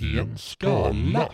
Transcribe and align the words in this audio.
i 0.00 0.18
en 0.18 0.38
skala. 0.38 1.28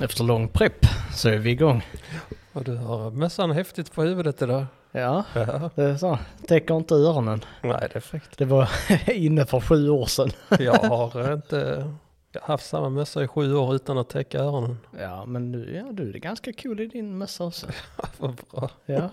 Efter 0.00 0.24
lång 0.24 0.48
prepp 0.48 0.86
så 1.14 1.28
är 1.28 1.38
vi 1.38 1.50
igång. 1.50 1.82
Och 2.52 2.64
du 2.64 2.76
har 2.76 3.10
mössan 3.10 3.50
häftigt 3.50 3.92
på 3.92 4.02
huvudet 4.02 4.42
idag. 4.42 4.66
Ja, 4.92 5.24
Ja. 5.34 5.70
det 5.74 5.82
är 5.82 5.96
så. 5.96 6.18
Täcker 6.48 6.76
inte 6.76 6.94
öronen. 6.94 7.44
Nej, 7.62 7.88
det 7.92 7.96
är 7.96 8.00
fräckt. 8.00 8.38
Det 8.38 8.44
var 8.44 8.68
inne 9.10 9.46
för 9.46 9.60
sju 9.60 9.88
år 9.88 10.06
sedan. 10.06 10.30
Jag 10.58 10.72
har 10.74 11.32
inte 11.32 11.84
haft 12.42 12.66
samma 12.66 12.88
mössa 12.88 13.24
i 13.24 13.28
sju 13.28 13.54
år 13.54 13.74
utan 13.74 13.98
att 13.98 14.08
täcka 14.08 14.38
öronen. 14.38 14.78
Ja, 14.98 15.24
men 15.26 15.52
nu, 15.52 15.74
ja, 15.76 15.92
du 15.92 16.08
är 16.14 16.18
ganska 16.18 16.52
cool 16.52 16.80
i 16.80 16.86
din 16.86 17.18
mössa 17.18 17.44
också. 17.44 17.66
Vad 18.18 18.40
bra. 18.50 18.70
Ja. 18.86 19.10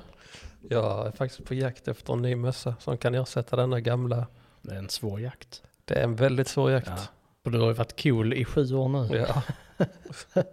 Jag 0.69 1.07
är 1.07 1.11
faktiskt 1.11 1.45
på 1.45 1.53
jakt 1.53 1.87
efter 1.87 2.13
en 2.13 2.21
ny 2.21 2.35
mössa 2.35 2.75
som 2.79 2.97
kan 2.97 3.15
ersätta 3.15 3.55
denna 3.55 3.79
gamla. 3.79 4.27
Det 4.61 4.73
är 4.73 4.77
en 4.79 4.89
svår 4.89 5.21
jakt. 5.21 5.61
Det 5.85 5.93
är 5.95 6.03
en 6.03 6.15
väldigt 6.15 6.47
svår 6.47 6.71
jakt. 6.71 6.87
Ja. 6.87 6.97
Och 7.43 7.51
du 7.51 7.59
har 7.59 7.67
ju 7.67 7.73
varit 7.73 8.03
cool 8.03 8.33
i 8.33 8.45
sju 8.45 8.73
år 8.75 8.89
nu. 8.89 9.17
Ja. 9.17 9.41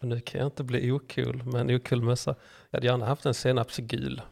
Men 0.00 0.08
nu 0.08 0.20
kan 0.20 0.38
jag 0.40 0.46
inte 0.48 0.64
bli 0.64 0.90
ocool 0.92 1.42
med 1.44 1.60
en 1.60 1.70
ocool 1.76 2.02
mössa. 2.02 2.34
Jag 2.70 2.76
hade 2.76 2.86
gärna 2.86 3.06
haft 3.06 3.26
en 3.26 3.34
senapsgul. 3.34 4.22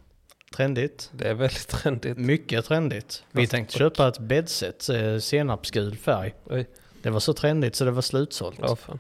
Trendigt. 0.56 1.10
Det 1.12 1.28
är 1.28 1.34
väldigt 1.34 1.69
trendigt. 1.69 2.19
Mycket 2.19 2.64
trendigt. 2.64 3.24
Vi 3.30 3.42
Fast- 3.42 3.50
tänkte 3.50 3.78
köpa 3.78 4.08
ett 4.08 4.19
bäddset, 4.19 4.88
eh, 4.88 5.19
senapsgul 5.19 5.97
färg. 5.97 6.34
Oj. 6.44 6.66
Det 7.02 7.10
var 7.10 7.20
så 7.20 7.32
trendigt 7.32 7.77
så 7.77 7.84
det 7.84 7.90
var 7.90 8.02
slutsålt. 8.02 8.59
Ja, 8.62 8.77
fan. 8.77 8.98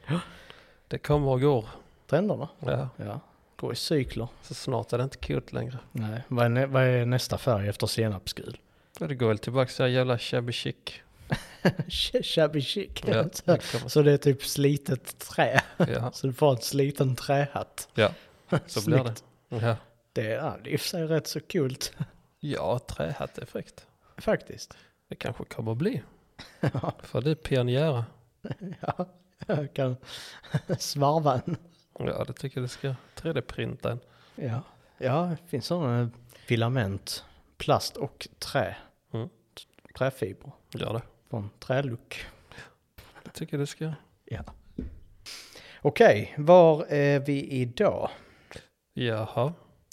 Det 0.88 0.98
kommer 0.98 1.28
och 1.28 1.40
går. 1.40 1.68
Trenderna? 2.06 2.48
Ja. 2.58 2.88
Ja. 2.96 3.20
Går 3.56 3.72
i 3.72 3.76
cykler. 3.76 4.28
Så 4.42 4.54
snart 4.54 4.92
är 4.92 4.98
det 4.98 5.04
inte 5.04 5.16
coolt 5.26 5.52
längre. 5.52 5.78
Nej. 5.92 6.22
Vad 6.28 6.44
är, 6.44 6.48
nä- 6.48 6.66
vad 6.66 6.82
är 6.82 7.06
nästa 7.06 7.38
färg 7.38 7.68
efter 7.68 7.86
senapsgul? 7.86 8.58
Ja, 8.98 9.06
Det 9.06 9.14
går 9.14 9.28
väl 9.28 9.38
tillbaka 9.38 9.70
till 9.72 9.92
jävla 9.94 10.18
shabby 10.18 10.52
chic. 10.52 10.76
Shabby 12.22 12.60
chic. 12.60 12.90
Ja, 13.06 13.24
så, 13.32 13.42
det 13.46 13.62
så 13.90 14.02
det 14.02 14.12
är 14.12 14.16
typ 14.16 14.44
slitet 14.44 15.18
trä. 15.18 15.60
ja, 15.76 16.10
Så 16.12 16.26
du 16.26 16.32
får 16.32 16.50
en 16.50 16.60
sliten 16.60 17.16
trähatt. 17.16 17.88
ja 17.94 18.10
så 18.66 18.84
blir 18.86 19.04
det. 19.04 19.14
Ja. 19.48 19.76
Det 20.12 20.26
är, 20.32 20.36
ja, 20.36 20.56
det 20.64 20.70
är 20.70 20.72
i 20.72 20.76
och 20.76 20.80
för 20.80 20.88
sig 20.88 21.04
rätt 21.06 21.26
så 21.26 21.40
kul 21.40 21.76
ja, 22.40 22.78
trähatt 22.78 23.38
är 23.38 23.46
fräckt. 23.46 23.86
faktiskt. 24.16 24.76
Det 25.08 25.14
kanske 25.14 25.44
kommer 25.44 25.74
bli. 25.74 26.02
För 27.02 27.20
du 27.20 27.30
är 27.30 27.34
pionjära. 27.34 28.04
ja, 28.80 29.06
jag 29.46 29.74
kan 29.74 29.96
svarva 30.78 31.40
en. 31.46 31.56
Ja, 31.98 32.24
det 32.24 32.32
tycker 32.32 32.60
jag 32.60 32.64
det 32.64 32.68
ska. 32.68 32.94
3D-printa 33.16 33.90
en. 33.90 34.00
Ja, 34.34 34.62
ja 34.98 35.36
det 35.42 35.48
finns 35.50 35.66
sådana 35.66 36.10
filament, 36.32 37.24
plast 37.58 37.96
och 37.96 38.28
trä. 38.38 38.76
Mm. 39.12 39.28
Träfiber 39.98 40.52
Gör 40.74 40.92
det. 40.92 41.02
från 41.30 41.50
träluck. 41.58 42.26
Det 43.24 43.30
tycker 43.30 43.54
jag 43.54 43.60
det 43.62 43.66
ska. 43.66 43.92
Ja. 44.24 44.44
Okej, 45.82 46.34
var 46.38 46.84
är 46.88 47.20
vi 47.20 47.50
idag? 47.50 48.10
Jaha. 48.92 49.52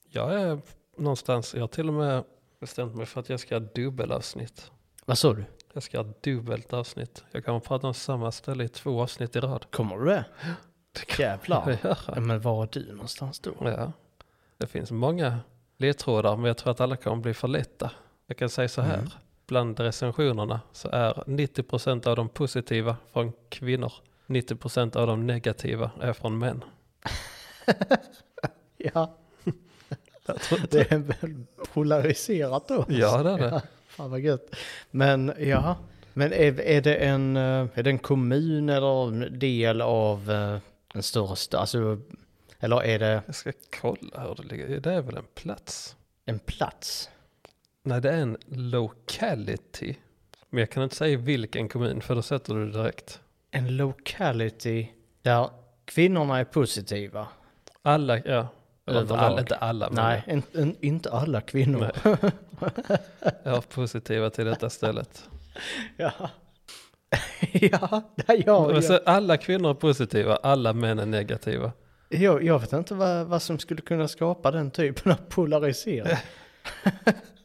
Jag 0.09 0.41
är 0.41 0.59
någonstans. 0.97 1.53
Jag 1.53 1.61
har 1.61 1.67
till 1.67 1.87
och 1.87 1.93
med 1.93 2.23
bestämt 2.59 2.95
mig 2.95 3.05
för 3.05 3.19
att 3.19 3.29
jag 3.29 3.39
ska 3.39 3.55
ha 3.55 3.59
dubbelavsnitt. 3.59 4.71
Vad 5.05 5.17
sa 5.17 5.33
du? 5.33 5.45
Jag 5.77 5.83
ska 5.83 5.97
ha 5.97 6.05
dubbelt 6.21 6.73
avsnitt. 6.73 7.23
Jag 7.31 7.45
kommer 7.45 7.59
prata 7.59 7.87
om 7.87 7.93
samma 7.93 8.31
ställe 8.31 8.63
i 8.63 8.67
två 8.67 9.01
avsnitt 9.01 9.35
i 9.35 9.39
rad. 9.39 9.65
Kommer 9.71 9.97
du 9.97 10.05
det? 10.05 10.25
Jävlar. 11.19 11.77
Ja. 11.83 11.95
Ja, 12.07 12.19
men 12.19 12.41
var 12.41 12.63
är 12.63 12.69
du 12.71 12.91
någonstans 12.91 13.39
då? 13.39 13.51
Ja, 13.61 13.91
det 14.57 14.67
finns 14.67 14.91
många 14.91 15.39
ledtrådar 15.77 16.35
men 16.37 16.45
jag 16.45 16.57
tror 16.57 16.71
att 16.71 16.81
alla 16.81 16.95
kommer 16.97 17.17
bli 17.17 17.33
för 17.33 17.47
lätta. 17.47 17.91
Jag 18.27 18.37
kan 18.37 18.49
säga 18.49 18.69
så 18.69 18.81
här, 18.81 18.97
Mm. 18.97 19.09
bland 19.47 19.79
recensionerna 19.79 20.61
så 20.71 20.89
är 20.89 21.13
90% 21.27 22.07
av 22.07 22.15
de 22.15 22.29
positiva 22.29 22.97
från 23.13 23.33
kvinnor, 23.49 23.93
90% 24.27 24.95
av 24.95 25.07
de 25.07 25.27
negativa 25.27 25.91
är 26.01 26.13
från 26.13 26.37
män. 26.39 26.63
Ja, 28.77 29.17
det 30.69 30.91
är 30.91 30.97
väl 30.97 31.45
polariserat 31.73 32.67
då. 32.67 32.85
Ja 32.89 33.23
det 33.23 33.31
är 33.31 33.37
det. 33.37 33.61
Fan 33.97 34.11
vad 34.11 34.19
gött. 34.19 34.55
Men 34.91 35.33
ja, 35.39 35.77
men 36.13 36.33
är, 36.33 36.61
är, 36.61 36.81
det 36.81 36.95
en, 36.95 37.37
eh, 37.37 37.67
är 37.73 37.83
det 37.83 37.89
en 37.89 37.99
kommun 37.99 38.69
eller 38.69 39.07
en 39.07 39.39
del 39.39 39.81
av 39.81 40.31
eh, 40.31 40.57
en 40.93 41.03
större 41.03 41.35
stad? 41.35 41.59
Alltså, 41.59 41.99
eller 42.59 42.83
är 42.83 42.99
det 42.99 43.21
Jag 43.25 43.35
ska 43.35 43.51
kolla 43.79 44.19
hur 44.27 44.35
det 44.35 44.43
ligger. 44.43 44.79
Det 44.79 44.93
är 44.93 45.01
väl 45.01 45.17
en 45.17 45.27
plats? 45.35 45.95
en 46.25 46.39
plats? 46.39 47.09
Nej 47.83 48.01
det 48.01 48.11
är 48.11 48.21
en 48.21 48.37
locality. 48.45 49.95
Men 50.49 50.59
jag 50.59 50.69
kan 50.69 50.83
inte 50.83 50.95
säga 50.95 51.17
vilken 51.17 51.69
kommun 51.69 52.01
för 52.01 52.15
då 52.15 52.21
sätter 52.21 52.53
du 52.53 52.65
det 52.65 52.71
direkt. 52.71 53.21
En 53.51 53.77
locality 53.77 54.87
där 55.21 55.49
kvinnorna 55.85 56.39
är 56.39 56.43
positiva? 56.43 57.27
Alla, 57.81 58.19
ja. 58.25 58.47
Inte 58.87 59.15
alla, 59.15 59.39
inte 59.39 59.55
alla 59.55 59.89
men 59.89 60.03
Nej, 60.03 60.23
en, 60.27 60.43
en, 60.53 60.75
inte 60.81 61.11
alla 61.11 61.41
kvinnor. 61.41 61.91
jag 63.43 63.57
är 63.57 63.61
positiva 63.61 64.29
till 64.29 64.45
detta 64.45 64.69
stället. 64.69 65.29
ja. 65.97 66.11
ja, 67.51 68.01
ja, 68.15 68.35
ja, 68.45 68.67
Men 68.67 68.83
så 68.83 68.99
alla 69.05 69.37
kvinnor 69.37 69.69
är 69.69 69.73
positiva, 69.73 70.35
alla 70.35 70.73
män 70.73 70.99
är 70.99 71.05
negativa. 71.05 71.71
Jag, 72.09 72.43
jag 72.43 72.59
vet 72.59 72.73
inte 72.73 72.93
vad, 72.93 73.27
vad 73.27 73.41
som 73.41 73.59
skulle 73.59 73.81
kunna 73.81 74.07
skapa 74.07 74.51
den 74.51 74.71
typen 74.71 75.11
av 75.11 75.15
polarisering. 75.29 76.17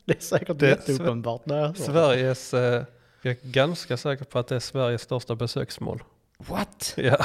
det 0.04 0.16
är 0.16 0.20
säkert 0.20 0.58
Det 0.58 0.68
jätteuppenbart. 0.68 1.46
när. 1.46 1.74
Sveriges, 1.74 2.54
eh, 2.54 2.84
jag 3.22 3.32
är 3.32 3.50
ganska 3.50 3.96
säker 3.96 4.24
på 4.24 4.38
att 4.38 4.48
det 4.48 4.54
är 4.54 4.60
Sveriges 4.60 5.02
största 5.02 5.34
besöksmål. 5.34 6.02
What? 6.38 6.94
Ja. 6.96 7.16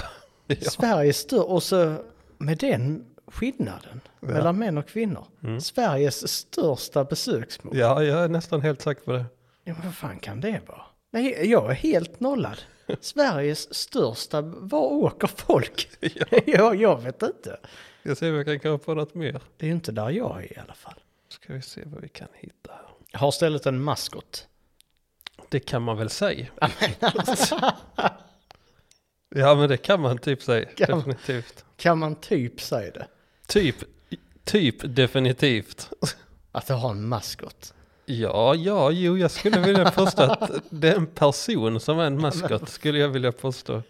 ja. 0.48 0.56
Sveriges 0.56 1.18
större, 1.18 1.42
och 1.42 1.64
så 1.64 1.96
med 2.38 2.58
den 2.58 3.06
skillnaden 3.28 4.02
mellan 4.20 4.58
män 4.60 4.78
och 4.78 4.88
kvinnor. 4.88 5.26
Mm. 5.44 5.62
Sveriges 5.62 6.28
största 6.34 7.04
besöksmål. 7.04 7.78
ja, 7.78 8.04
jag 8.04 8.24
är 8.24 8.28
nästan 8.30 8.62
helt 8.62 8.82
säker 8.82 9.02
på 9.02 9.12
det. 9.12 9.26
Ja, 9.64 9.74
men 9.74 9.86
vad 9.86 9.96
fan 9.96 10.20
kan 10.20 10.42
det 10.42 10.62
vara? 10.68 10.82
Nej, 11.12 11.50
jag 11.52 11.70
är 11.72 11.76
helt 11.76 12.20
nollad. 12.20 12.58
Sveriges 13.02 13.74
största, 13.74 14.42
var 14.42 14.80
åker 14.80 15.28
folk? 15.28 15.90
Ja. 16.00 16.26
ja, 16.46 16.74
jag 16.74 17.02
vet 17.02 17.22
inte. 17.24 17.58
Jag 18.04 18.18
ser 18.18 18.30
om 18.32 18.36
jag 18.36 18.46
kan 18.46 18.60
komma 18.60 18.78
på 18.78 18.94
något 18.94 19.16
mer. 19.16 19.42
Det 19.58 19.66
är 19.66 19.68
ju 19.68 19.74
inte 19.74 19.92
där 19.92 20.10
jag 20.10 20.44
är 20.44 20.54
i 20.54 20.60
alla 20.60 20.74
fall. 20.74 21.00
Ska 21.30 21.54
vi 21.54 21.62
se 21.62 21.82
vad 21.86 22.02
vi 22.02 22.10
kan 22.10 22.28
hitta 22.34 22.72
här. 22.72 22.82
Jag 23.12 23.20
har 23.20 23.32
stället 23.32 23.66
en 23.66 23.82
maskot. 23.84 24.48
Det 25.50 25.60
kan 25.60 25.82
man 25.82 25.98
väl 25.98 26.10
säga? 26.10 26.46
ja 29.36 29.56
men 29.56 29.70
det 29.70 29.78
kan 29.78 30.02
man 30.02 30.18
typ 30.18 30.42
säga, 30.44 30.66
Kan 30.66 30.90
man? 30.90 31.00
definitivt. 31.00 31.66
Kan 31.78 31.98
man 32.00 32.16
typ 32.16 32.62
säga 32.62 32.92
det? 32.92 33.08
Typ, 33.48 33.76
typ 34.44 34.96
definitivt. 34.96 35.90
Att 36.52 36.70
jag 36.70 36.76
har 36.76 36.92
en 36.92 37.08
maskot? 37.08 37.74
Ja, 38.06 38.56
ja, 38.56 38.92
jo, 38.92 39.18
jag 39.18 39.32
skulle 39.32 39.60
vilja 39.60 39.92
påstå 39.92 40.22
att 40.24 40.52
det 40.70 40.90
är 40.90 40.96
en 40.96 41.08
person 41.08 41.80
som 41.80 42.00
är 42.00 42.04
en 42.06 42.22
maskot, 42.22 42.70
skulle 42.70 43.00
jag 43.00 43.10
vilja 43.10 43.32
påstå. 43.32 43.82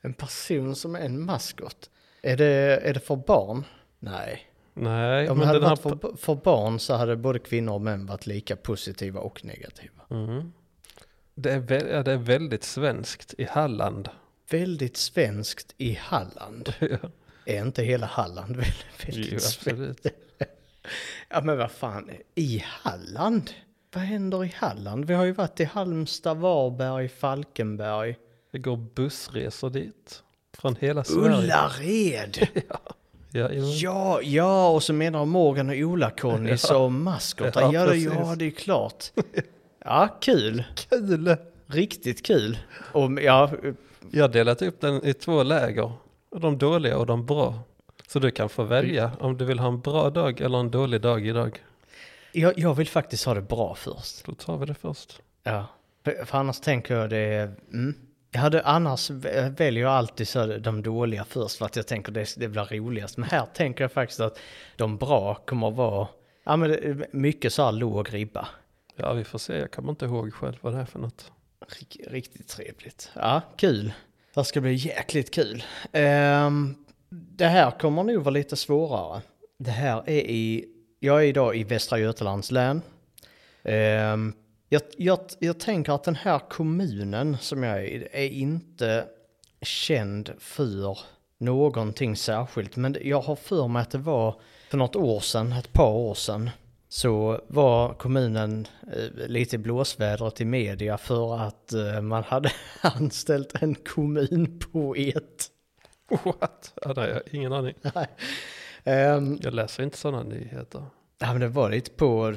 En 0.00 0.14
person 0.14 0.76
som 0.76 0.94
är 0.94 1.00
en 1.00 1.24
maskot? 1.24 1.90
Är 2.22 2.36
det, 2.36 2.46
är 2.82 2.94
det 2.94 3.00
för 3.00 3.16
barn? 3.16 3.64
Nej. 3.98 4.44
Nej, 4.74 5.30
Om 5.30 5.38
det 5.38 5.38
men 5.38 5.46
hade 5.48 5.60
den 5.60 5.68
här... 5.68 5.76
varit 5.76 6.00
för, 6.00 6.16
för 6.16 6.34
barn 6.34 6.78
så 6.80 6.94
hade 6.94 7.16
både 7.16 7.38
kvinnor 7.38 7.72
och 7.74 7.80
män 7.80 8.06
varit 8.06 8.26
lika 8.26 8.56
positiva 8.56 9.20
och 9.20 9.44
negativa. 9.44 10.02
Mhm. 10.08 10.52
Det, 11.34 11.50
är 11.52 11.60
vä- 11.60 11.92
ja, 11.92 12.02
det 12.02 12.12
är 12.12 12.16
väldigt 12.16 12.64
svenskt 12.64 13.34
i 13.38 13.44
Halland. 13.44 14.08
Väldigt 14.50 14.96
svenskt 14.96 15.74
i 15.78 15.92
Halland. 16.00 16.72
ja, 16.80 16.98
Är 17.48 17.62
inte 17.62 17.82
hela 17.82 18.06
Halland 18.06 18.56
väldigt, 18.56 19.30
jo, 19.32 19.36
absolut. 19.36 20.06
Ja 21.28 21.40
men 21.40 21.58
vad 21.58 21.70
fan, 21.70 22.10
i 22.34 22.64
Halland? 22.66 23.50
Vad 23.94 24.04
händer 24.04 24.44
i 24.44 24.52
Halland? 24.56 25.04
Vi 25.04 25.14
har 25.14 25.24
ju 25.24 25.32
varit 25.32 25.60
i 25.60 25.64
Halmstad, 25.64 26.36
Varberg, 26.36 27.08
Falkenberg. 27.08 28.16
Det 28.52 28.58
går 28.58 28.76
bussresor 28.76 29.70
dit. 29.70 30.22
Från 30.58 30.76
hela 30.76 31.04
Sverige. 31.04 31.38
Ullared! 31.38 32.48
Ja. 33.32 33.48
Ja, 33.52 34.20
ja, 34.22 34.68
och 34.68 34.82
så 34.82 34.92
menar 34.92 35.24
Morgan 35.24 35.68
och 35.70 35.76
Ola-Conny 35.76 36.56
som 36.56 37.02
maskotar. 37.02 37.60
Ja, 37.62 37.72
Ja, 37.72 37.86
det, 37.86 37.96
ja, 37.96 38.34
det 38.38 38.44
är 38.46 38.50
klart. 38.50 39.04
Ja, 39.84 40.18
kul. 40.20 40.64
Kul! 40.90 41.36
Riktigt 41.66 42.26
kul. 42.26 42.58
Och 42.92 43.22
ja, 43.22 43.50
Jag 44.10 44.24
har 44.24 44.28
delat 44.28 44.62
upp 44.62 44.80
den 44.80 45.06
i 45.06 45.14
två 45.14 45.42
läger. 45.42 45.92
De 46.36 46.58
dåliga 46.58 46.98
och 46.98 47.06
de 47.06 47.26
bra. 47.26 47.58
Så 48.06 48.18
du 48.18 48.30
kan 48.30 48.48
få 48.48 48.62
välja 48.64 49.10
om 49.20 49.36
du 49.36 49.44
vill 49.44 49.58
ha 49.58 49.68
en 49.68 49.80
bra 49.80 50.10
dag 50.10 50.40
eller 50.40 50.58
en 50.58 50.70
dålig 50.70 51.00
dag 51.00 51.26
idag. 51.26 51.62
jag, 52.32 52.58
jag 52.58 52.74
vill 52.74 52.88
faktiskt 52.88 53.24
ha 53.24 53.34
det 53.34 53.42
bra 53.42 53.74
först. 53.74 54.24
Då 54.26 54.32
tar 54.34 54.56
vi 54.58 54.66
det 54.66 54.74
först. 54.74 55.20
Ja, 55.42 55.66
för, 56.04 56.24
för 56.24 56.38
annars 56.38 56.60
tänker 56.60 56.94
jag 56.94 57.10
det, 57.10 57.50
mm, 57.72 57.94
Jag 58.30 58.40
hade 58.40 58.62
annars 58.62 59.10
väljer 59.10 59.82
jag 59.82 59.92
alltid 59.92 60.28
så 60.28 60.46
de 60.46 60.82
dåliga 60.82 61.24
först 61.24 61.58
för 61.58 61.64
att 61.66 61.76
jag 61.76 61.86
tänker 61.86 62.12
det, 62.12 62.34
det 62.36 62.48
blir 62.48 62.64
roligast. 62.64 63.16
Men 63.16 63.28
här 63.30 63.46
tänker 63.54 63.84
jag 63.84 63.92
faktiskt 63.92 64.20
att 64.20 64.38
de 64.76 64.96
bra 64.96 65.34
kommer 65.34 65.68
att 65.68 65.74
vara, 65.74 66.08
ja 66.44 66.56
men 66.56 67.04
mycket 67.10 67.52
så 67.52 67.64
här 67.64 67.72
låg 67.72 68.14
ribba. 68.14 68.48
Ja, 68.96 69.12
vi 69.12 69.24
får 69.24 69.38
se. 69.38 69.58
Jag 69.58 69.70
kommer 69.70 69.90
inte 69.90 70.04
ihåg 70.04 70.34
själv 70.34 70.56
vad 70.60 70.72
det 70.74 70.78
är 70.80 70.84
för 70.84 70.98
något. 70.98 71.32
Rik- 71.68 72.00
Riktigt 72.10 72.48
trevligt. 72.48 73.10
Ja, 73.14 73.40
kul. 73.56 73.92
Det 74.38 74.44
ska 74.44 74.60
bli 74.60 74.74
jäkligt 74.74 75.30
kul. 75.34 75.64
Um, 75.92 76.76
det 77.10 77.46
här 77.46 77.70
kommer 77.70 78.02
nog 78.02 78.22
vara 78.22 78.30
lite 78.30 78.56
svårare. 78.56 79.20
Det 79.58 79.70
här 79.70 80.02
är 80.06 80.20
i, 80.20 80.64
jag 81.00 81.22
är 81.22 81.26
idag 81.26 81.56
i 81.56 81.64
Västra 81.64 81.98
Götalands 81.98 82.50
län. 82.50 82.82
Um, 83.62 84.34
jag, 84.68 84.82
jag, 84.96 85.18
jag 85.38 85.60
tänker 85.60 85.92
att 85.92 86.04
den 86.04 86.16
här 86.16 86.38
kommunen 86.38 87.36
som 87.40 87.62
jag 87.62 87.78
är 87.78 87.82
i 87.82 88.08
är 88.12 88.28
inte 88.28 89.04
känd 89.62 90.30
för 90.38 90.98
någonting 91.38 92.16
särskilt. 92.16 92.76
Men 92.76 92.96
jag 93.02 93.20
har 93.20 93.36
för 93.36 93.68
mig 93.68 93.82
att 93.82 93.90
det 93.90 93.98
var 93.98 94.40
för 94.70 94.78
något 94.78 94.96
år 94.96 95.20
sedan, 95.20 95.52
ett 95.52 95.72
par 95.72 95.92
år 95.92 96.14
sedan, 96.14 96.50
så 96.88 97.40
var 97.48 97.94
kommunen 97.94 98.66
eh, 98.92 99.26
lite 99.28 99.56
i 99.56 99.58
blåsvädret 99.58 100.40
i 100.40 100.44
media 100.44 100.98
för 100.98 101.38
att 101.38 101.72
eh, 101.72 102.00
man 102.00 102.22
hade 102.24 102.50
anställt 102.80 103.62
en 103.62 103.74
kommunpoet. 103.74 105.50
What? 106.24 106.72
Ja, 106.82 106.92
nej, 106.96 107.08
jag 107.08 107.22
ingen 107.34 107.52
aning. 107.52 107.74
Nej. 107.94 108.06
Ehm, 108.84 109.38
Jag 109.42 109.54
läser 109.54 109.82
inte 109.82 109.98
sådana 109.98 110.22
nyheter. 110.22 110.84
Ja, 111.18 111.32
men 111.32 111.40
det 111.40 111.48
var 111.48 111.70
lite 111.70 111.90
på, 111.90 112.34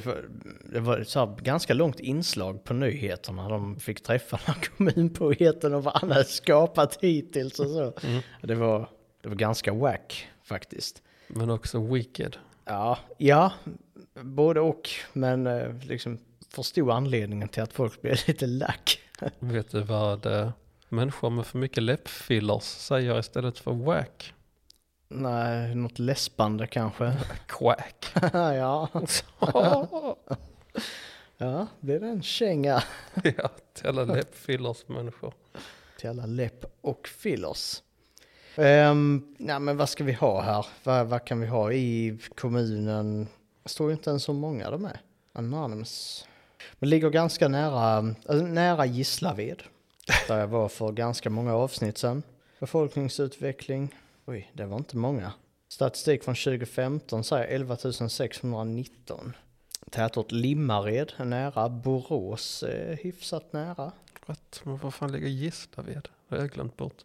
det 0.73 0.79
var 0.79 0.97
ett 0.97 1.09
så 1.09 1.37
ganska 1.41 1.73
långt 1.73 1.99
inslag 1.99 2.63
på 2.63 2.73
nyheterna. 2.73 3.49
De 3.49 3.79
fick 3.79 4.03
träffa 4.03 4.39
den 4.45 4.55
här 4.55 4.63
kommunpoeten 4.77 5.73
och 5.73 5.83
vad 5.83 5.93
han 5.97 6.11
hade 6.11 6.23
skapat 6.25 6.97
hittills 7.01 7.59
och 7.59 7.67
så. 7.69 7.93
Mm. 8.07 8.21
Det, 8.41 8.55
var, 8.55 8.89
det 9.21 9.29
var 9.29 9.35
ganska 9.35 9.73
wack 9.73 10.27
faktiskt. 10.43 11.01
Men 11.27 11.49
också 11.49 11.79
Wicked. 11.93 12.37
Ja, 12.65 12.97
ja, 13.17 13.51
både 14.23 14.59
och. 14.59 14.89
Men 15.13 15.47
eh, 15.47 15.73
liksom 15.83 16.19
förstod 16.49 16.91
anledningen 16.91 17.49
till 17.49 17.63
att 17.63 17.73
folk 17.73 18.01
blev 18.01 18.17
lite 18.27 18.47
lack. 18.47 18.99
Vet 19.39 19.71
du 19.71 19.81
vad 19.81 20.25
eh, 20.25 20.51
människor 20.89 21.29
med 21.29 21.45
för 21.45 21.57
mycket 21.57 21.83
läppfillers 21.83 22.63
säger 22.63 23.19
istället 23.19 23.59
för 23.59 23.71
wack? 23.71 24.33
Nej, 25.07 25.75
något 25.75 25.99
läspande 25.99 26.67
kanske. 26.67 27.13
Quack. 27.47 28.13
ja, 28.33 28.89
ja, 31.37 31.67
det 31.79 31.93
är 31.93 32.01
en 32.01 32.23
känga 32.23 32.83
ja, 33.23 33.49
till 33.73 33.87
alla 33.87 34.03
läppfillers 34.03 34.87
människor. 34.87 35.33
till 35.99 36.09
alla 36.09 36.25
läpp 36.25 36.65
och 36.81 37.07
fillers. 37.07 37.81
Um, 38.55 39.35
nej, 39.37 39.59
men 39.59 39.77
vad 39.77 39.89
ska 39.89 40.03
vi 40.03 40.13
ha 40.13 40.41
här? 40.41 40.65
Vad, 40.83 41.07
vad 41.07 41.25
kan 41.25 41.39
vi 41.39 41.47
ha 41.47 41.71
i 41.71 42.17
kommunen? 42.35 43.27
Det 43.63 43.69
står 43.69 43.87
ju 43.87 43.93
inte 43.93 44.09
ens 44.09 44.23
så 44.23 44.33
många 44.33 44.69
de 44.69 44.85
är. 44.85 45.01
Anonymous. 45.33 46.25
Men 46.79 46.89
ligger 46.89 47.09
ganska 47.09 47.47
nära, 47.47 48.15
alltså, 48.25 48.45
nära 48.45 48.85
Gislaved. 48.85 49.63
Där 50.27 50.39
jag 50.39 50.47
var 50.47 50.69
för 50.69 50.91
ganska 50.91 51.29
många 51.29 51.55
avsnitt 51.55 51.97
sedan. 51.97 52.23
Befolkningsutveckling. 52.59 53.95
Oj, 54.25 54.51
det 54.53 54.65
var 54.65 54.77
inte 54.77 54.97
många. 54.97 55.33
Statistik 55.67 56.23
från 56.23 56.35
2015 56.35 57.23
säger 57.23 57.45
11 57.45 57.77
619. 58.09 59.33
Tätort 59.89 60.31
Limmared 60.31 61.11
är 61.17 61.25
nära. 61.25 61.69
Borås 61.69 62.63
är 62.63 62.99
hyfsat 63.03 63.53
nära. 63.53 63.91
What? 64.25 64.61
Men 64.63 64.77
vad 64.77 64.93
fan 64.93 65.11
ligger 65.11 65.27
Gislaved? 65.27 66.07
Det 66.27 66.35
har 66.35 66.41
jag 66.41 66.51
glömt 66.51 66.77
bort. 66.77 66.97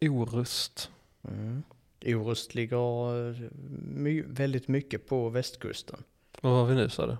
Orust. 0.00 0.90
Mm. 1.28 1.62
Orust 2.06 2.54
ligger 2.54 3.30
eh, 3.30 3.36
my 3.94 4.22
väldigt 4.22 4.68
mycket 4.68 5.06
på 5.08 5.28
västkusten. 5.28 6.04
Var 6.40 6.64
vi 6.66 6.74
nu 6.74 6.88
sa 6.88 7.06
du? 7.06 7.16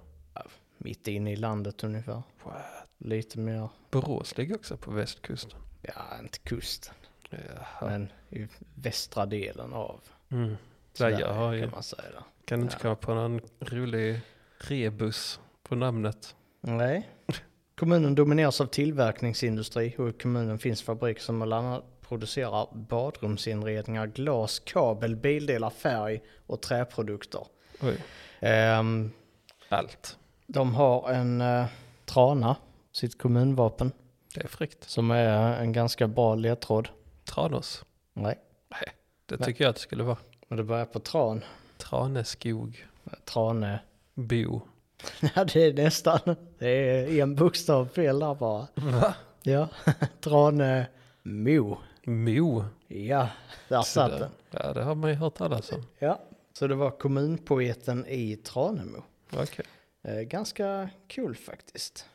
Mitt 0.78 1.08
inne 1.08 1.32
i 1.32 1.36
landet 1.36 1.84
ungefär. 1.84 2.22
What? 2.44 2.62
Lite 2.98 3.38
mer, 3.38 3.69
Borås 3.90 4.36
ligger 4.38 4.54
också 4.54 4.76
på 4.76 4.90
västkusten. 4.90 5.58
ja 5.82 6.19
inte 6.22 6.38
kusten, 6.38 6.94
Jaha. 7.31 7.90
men 7.90 8.08
i 8.31 8.46
västra 8.75 9.26
delen 9.26 9.72
av 9.72 10.00
Mm. 10.28 10.56
Sverige 10.92 11.25
har 11.26 11.52
ju, 11.52 11.60
kan 11.60 11.70
man 11.70 11.82
säga. 11.82 12.02
Då. 12.14 12.25
kan 12.44 12.60
inte 12.62 12.75
Ja. 12.75 12.78
komma 12.82 12.94
på 12.96 13.14
någon 13.14 13.40
rolig 13.60 14.20
rebus 14.58 15.40
på 15.62 15.75
namnet. 15.75 16.36
Nej. 16.60 17.08
Kommunen 17.75 18.14
domineras 18.14 18.60
av 18.60 18.66
tillverkningsindustri 18.66 19.94
och 19.98 20.08
i 20.08 20.12
kommunen 20.12 20.58
finns 20.58 20.82
fabriker 20.82 21.20
som 21.22 21.40
bland 21.40 21.66
annat 21.66 21.84
producerar 22.08 22.68
badrumsinredningar, 22.72 24.06
glas, 24.06 24.58
kabel, 24.64 25.16
bildelar, 25.16 25.70
färg 25.70 26.22
och 26.46 26.60
träprodukter. 26.62 27.46
Ehm, 28.40 29.10
allt. 29.68 30.18
de 30.46 30.74
har 30.74 31.10
en 31.10 31.40
eh, 31.40 31.66
trana, 32.04 32.56
sitt 32.92 33.18
kommunvapen. 33.18 33.92
Det 34.34 34.40
är 34.44 34.48
fräckt. 34.48 34.84
Som 34.90 35.10
är 35.10 35.56
en 35.60 35.72
ganska 35.72 36.08
bra 36.08 36.34
ledtråd. 36.34 36.88
Tranås. 37.24 37.84
Nej, 38.12 38.38
Det 39.26 39.36
Nej. 39.36 39.46
tycker 39.46 39.64
jag 39.64 39.68
att 39.70 39.76
det 39.76 39.82
skulle 39.82 40.02
vara. 40.04 40.16
men 40.48 40.56
det 40.56 40.64
börjar 40.64 40.84
på 40.84 41.00
tran. 41.00 41.44
Traneskog. 41.78 42.86
Trane. 43.24 43.78
Bo. 44.14 44.60
Ja, 45.34 45.44
det 45.44 45.62
är 45.64 45.72
nästan. 45.74 46.18
Det 46.58 46.68
är 46.68 47.22
en 47.22 47.34
bokstav 47.34 47.86
fel 47.88 48.18
där 48.18 48.34
bara. 48.34 48.66
Va? 48.74 49.14
Ja, 49.42 49.68
Trane 50.20 50.86
Mo. 52.06 52.64
Ja, 52.88 53.28
där 53.68 53.82
satt 53.82 54.18
den. 54.18 54.30
Ja, 54.50 54.72
det 54.72 54.82
har 54.82 54.94
man 54.94 55.10
ju 55.10 55.16
hört 55.16 55.34
talas 55.34 55.72
om. 55.72 55.82
Ja, 55.98 56.20
så 56.52 56.66
det 56.66 56.74
var 56.74 56.90
kommunpoeten 56.90 58.06
i 58.06 58.36
Tranemo. 58.36 59.02
Okej. 59.32 59.64
Eh, 60.02 60.20
ganska 60.20 60.88
kul 61.08 61.36
faktiskt. 61.36 62.06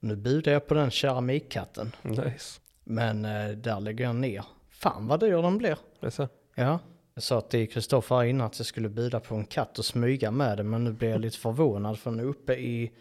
Nu 0.00 0.16
budar 0.16 0.52
jag 0.52 0.66
på 0.66 0.74
den 0.74 0.90
keramikkatten, 0.90 1.92
Nice. 2.02 2.60
men 2.84 3.24
eh, 3.24 3.48
där 3.48 3.80
lägger 3.80 4.04
jag 4.04 4.16
ner. 4.16 4.44
Fan 4.70 5.06
vad 5.08 5.20
dyr 5.20 5.42
den 5.42 5.58
blir. 5.58 5.78
Det 6.00 6.10
så. 6.10 6.28
Ja, 6.54 6.78
jag 7.14 7.22
sa 7.22 7.40
till 7.40 7.70
Kristoffer 7.72 8.24
innan 8.24 8.46
att 8.46 8.58
jag 8.58 8.66
skulle 8.66 8.88
bjuda 8.88 9.20
på 9.20 9.34
en 9.34 9.44
katt 9.44 9.78
och 9.78 9.84
smyga 9.84 10.30
med 10.30 10.56
den, 10.58 10.70
men 10.70 10.84
nu 10.84 10.92
blir 10.92 11.08
jag 11.08 11.20
lite 11.20 11.38
förvånad 11.38 11.98
för 11.98 12.10
den 12.10 12.20
är 12.20 12.24
uppe 12.24 12.54
i 12.54 12.92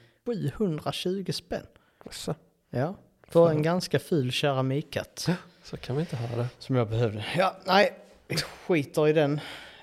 720 0.54 1.32
spänn. 1.32 1.66
så. 2.12 2.36
Ja, 2.70 2.96
för 3.28 3.46
Fan. 3.48 3.56
en 3.58 3.62
ganska 3.64 4.00
ful 4.00 4.32
keramikkatt 4.32 5.28
Så 5.66 5.78
kan 5.78 5.96
vi 5.96 6.02
inte 6.02 6.16
ha 6.16 6.38
det. 6.38 6.48
som 6.60 6.76
jag 6.76 6.90
behövde. 6.90 7.26
Ja, 7.38 7.56
nej, 7.66 7.94
vi 8.28 8.36
skiter 8.38 9.08
i 9.08 9.14
den. 9.14 9.40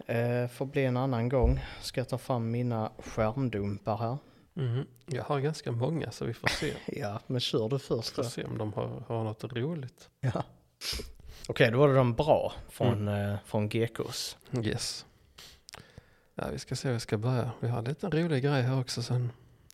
Eh, 0.06 0.48
får 0.48 0.66
bli 0.66 0.84
en 0.84 0.96
annan 0.96 1.28
gång. 1.28 1.60
Ska 1.80 2.00
jag 2.00 2.08
ta 2.08 2.18
fram 2.18 2.50
mina 2.50 2.90
skärmdumpar 2.98 3.96
här. 3.96 4.18
Mhm. 4.54 4.86
Jag 5.06 5.24
har 5.24 5.40
ganska 5.40 5.72
många 5.72 6.10
så 6.10 6.24
vi 6.24 6.34
får 6.34 6.48
se. 6.48 6.72
Ja, 7.00 7.20
men 7.26 7.40
kör 7.40 7.68
du 7.68 7.78
först 7.78 8.08
Får 8.14 8.22
då. 8.22 8.28
se 8.28 8.44
om 8.44 8.58
de 8.58 8.72
har, 8.72 9.02
har 9.08 9.24
något 9.24 9.44
roligt. 9.44 10.08
Ja. 10.20 10.42
Okej, 11.48 11.70
då 11.70 11.78
var 11.78 11.88
det 11.88 11.94
de 11.94 12.14
bra 12.14 12.52
från, 12.68 13.08
eh, 13.08 13.34
från 13.44 13.68
GKs. 13.68 14.36
Yes. 14.64 15.06
Ja, 16.34 16.44
vi 16.52 16.58
ska 16.58 16.76
se 16.76 16.88
hur 16.88 16.94
vi 16.94 17.00
ska 17.00 17.18
börja. 17.18 17.50
Vi 17.60 17.68
har 17.68 17.78
en 17.78 17.84
liten 17.84 18.10
rolig 18.10 18.42
grej 18.44 18.62
här 18.62 18.80
också 18.80 19.02
sen. 19.02 19.30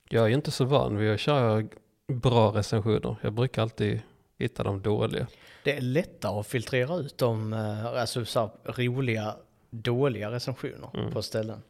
Jag 0.09 0.25
är 0.25 0.29
inte 0.29 0.51
så 0.51 0.65
van 0.65 0.97
vid 0.97 1.13
att 1.13 1.21
köra 1.21 1.69
bra 2.13 2.51
recensioner. 2.51 3.17
Jag 3.23 3.33
brukar 3.33 3.63
alltid 3.63 4.01
hitta 4.39 4.63
de 4.63 4.83
dåliga. 4.83 5.27
Det 5.65 5.77
är 5.77 5.81
lättare 5.81 6.41
att 6.41 6.47
filtrera 6.47 6.97
ut 6.97 7.19
de 7.19 7.53
eh, 7.53 7.87
alltså, 7.87 8.25
så 8.25 8.51
roliga, 8.65 9.37
dåliga 9.71 10.31
recensioner 10.31 10.91
Mm. 10.95 11.13
på 11.13 11.23
ställen. 11.23 11.63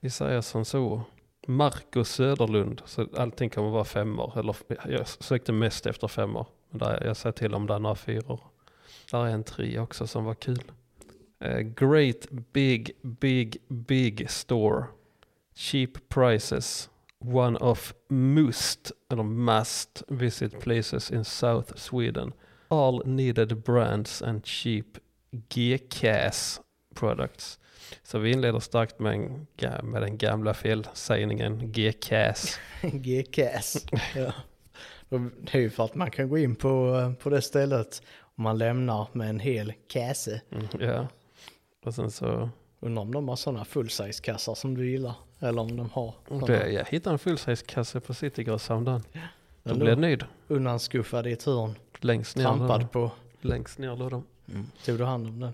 Vi 0.00 0.10
säger 0.10 0.40
som 0.40 0.64
så. 0.64 1.02
Marcus 1.46 2.08
Söderlund. 2.08 2.82
Så 2.84 3.06
allting 3.16 3.50
kommer 3.50 3.70
vara 3.70 3.84
femmor. 3.84 4.32
Eller 4.38 4.56
jag 4.88 5.08
sökte 5.08 5.52
mest 5.52 5.86
efter 5.86 6.08
femmor. 6.08 6.46
Men 6.70 6.78
där, 6.78 7.04
jag 7.06 7.16
säger 7.16 7.32
till 7.32 7.54
om 7.54 7.66
det 7.66 7.74
är 7.74 7.78
några 7.78 7.94
fyror. 7.94 8.40
Där 9.10 9.26
är 9.26 9.30
en 9.30 9.44
tre 9.44 9.78
också 9.78 10.06
som 10.06 10.24
var 10.24 10.34
kul. 10.34 10.62
Eh, 11.40 11.58
great 11.58 12.30
big 12.30 12.90
big 13.02 13.56
big 13.68 14.30
store. 14.30 14.84
Cheap 15.54 15.90
prices. 16.08 16.90
One 17.24 17.58
of 17.58 17.94
must 18.08 18.92
eller 19.10 19.22
must 19.22 20.02
visit 20.08 20.60
places 20.60 21.10
in 21.10 21.24
South 21.24 21.76
Sweden. 21.76 22.32
All 22.68 23.02
needed 23.06 23.62
brands 23.62 24.22
and 24.22 24.46
cheap 24.46 24.86
GCAS 25.30 26.60
products. 26.94 27.58
Så 28.02 28.18
vi 28.18 28.30
inleder 28.30 28.60
starkt 28.60 28.98
med, 28.98 29.14
en, 29.14 29.46
med 29.90 30.02
den 30.02 30.18
gamla 30.18 30.54
felsägningen 30.54 31.72
GCAS. 31.72 32.58
GKS. 32.82 33.86
ja. 34.16 34.32
Det 35.08 35.54
är 35.54 35.60
ju 35.60 35.70
för 35.70 35.84
att 35.84 35.94
man 35.94 36.10
kan 36.10 36.28
gå 36.28 36.38
in 36.38 36.56
på, 36.56 37.12
på 37.22 37.30
det 37.30 37.42
stället 37.42 38.02
och 38.20 38.40
man 38.40 38.58
lämnar 38.58 39.08
med 39.12 39.30
en 39.30 39.40
hel 39.40 39.72
kasse. 39.88 40.40
Mm, 40.50 40.66
ja. 40.80 41.08
Och 41.84 41.94
sen 41.94 42.10
så, 42.10 42.50
Undrar 42.80 43.02
om 43.02 43.12
de 43.12 43.28
har 43.28 43.36
sådana 43.36 43.64
full-size-kassar 43.64 44.54
som 44.54 44.74
du 44.74 44.90
gillar. 44.90 45.14
Eller 45.40 45.62
om 45.62 45.76
de 45.76 45.90
har 45.90 46.14
det, 46.46 46.72
jag 46.72 46.84
hittade 46.84 47.14
en 47.14 47.18
fullsize-kasse 47.18 48.00
på 48.00 48.14
Citygross 48.14 48.68
häromdagen. 48.68 49.02
Då 49.12 49.20
Den 49.62 49.78
blev 49.78 49.88
jag 49.88 49.98
nöjd. 49.98 50.24
undanskuffad 50.48 51.26
i 51.26 51.32
ett 51.32 51.42
hörn. 51.42 51.74
Längst 51.98 52.36
ner. 52.36 52.44
Trampad 52.44 52.90
på. 52.92 53.10
Längst 53.40 53.78
ner 53.78 53.96
låg 53.96 54.10
de. 54.10 54.24
Mm. 54.52 54.66
Tog 54.84 54.98
du 54.98 55.04
hand 55.04 55.26
om 55.26 55.40
den? 55.40 55.52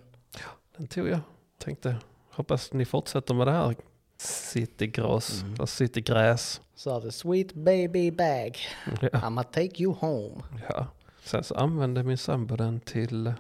Den 0.76 0.86
tog 0.86 1.08
jag. 1.08 1.20
Tänkte, 1.58 1.96
hoppas 2.30 2.72
ni 2.72 2.84
fortsätter 2.84 3.34
med 3.34 3.46
det 3.46 3.50
här 3.52 3.74
citygras, 4.18 5.42
Mm. 5.42 5.66
citygräs. 5.66 6.60
Så 6.74 6.92
hade 6.92 7.12
sweet 7.12 7.52
baby 7.52 8.10
bag. 8.10 8.58
Ja. 9.00 9.08
I'ma 9.08 9.42
take 9.42 9.82
you 9.82 9.94
home. 10.00 10.42
ja. 10.68 10.86
Sen 11.24 11.44
så 11.44 11.54
använde 11.54 12.02
min 12.02 12.18
sambo 12.18 12.56
den 12.56 12.80
till 12.80 13.32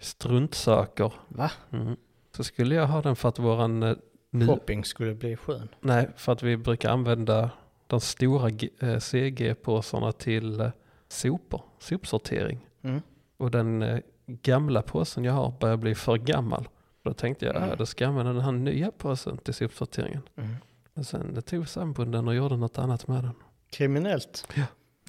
struntsaker. 0.00 1.12
Va? 1.28 1.50
Mm. 1.72 1.96
Så 2.36 2.44
skulle 2.44 2.74
jag 2.74 2.86
ha 2.86 3.02
den 3.02 3.16
för 3.16 3.28
att 3.28 3.38
våran, 3.38 3.96
ny, 4.30 4.46
Shopping 4.46 4.84
skulle 4.84 5.14
bli 5.14 5.36
skön. 5.36 5.68
nej, 5.80 6.08
för 6.16 6.32
att 6.32 6.42
vi 6.42 6.56
brukar 6.56 6.90
använda 6.90 7.50
de 7.86 8.00
stora 8.00 8.48
eh, 8.80 8.98
CG-påsarna 8.98 10.12
till 10.12 10.60
eh, 10.60 10.70
sopor, 11.08 11.62
sopsortering. 11.78 12.66
Mm. 12.82 13.00
Och 13.36 13.50
den 13.50 13.82
eh, 13.82 14.00
gamla 14.26 14.82
påsen 14.82 15.24
jag 15.24 15.32
har 15.32 15.54
börjar 15.60 15.76
bli 15.76 15.94
för 15.94 16.16
gammal. 16.16 16.68
Då 17.02 17.12
tänkte 17.12 17.44
jag, 17.46 17.56
Mm. 17.56 17.66
mm. 17.68 17.78
då 17.78 17.86
ska 17.86 18.04
jag 18.04 18.08
använda 18.08 18.32
den 18.32 18.42
här 18.42 18.52
nya 18.52 18.90
påsen 18.90 19.38
till 19.38 19.54
sopsorteringen. 19.54 20.22
Mm. 20.36 20.56
Men 20.94 21.04
sen 21.04 21.34
det 21.34 21.42
tog 21.42 21.68
sambon 21.68 22.10
den 22.10 22.28
och 22.28 22.34
gjorde 22.34 22.56
något 22.56 22.78
annat 22.78 23.08
med 23.08 23.24
den. 23.24 23.34
Kriminellt. 23.70 24.48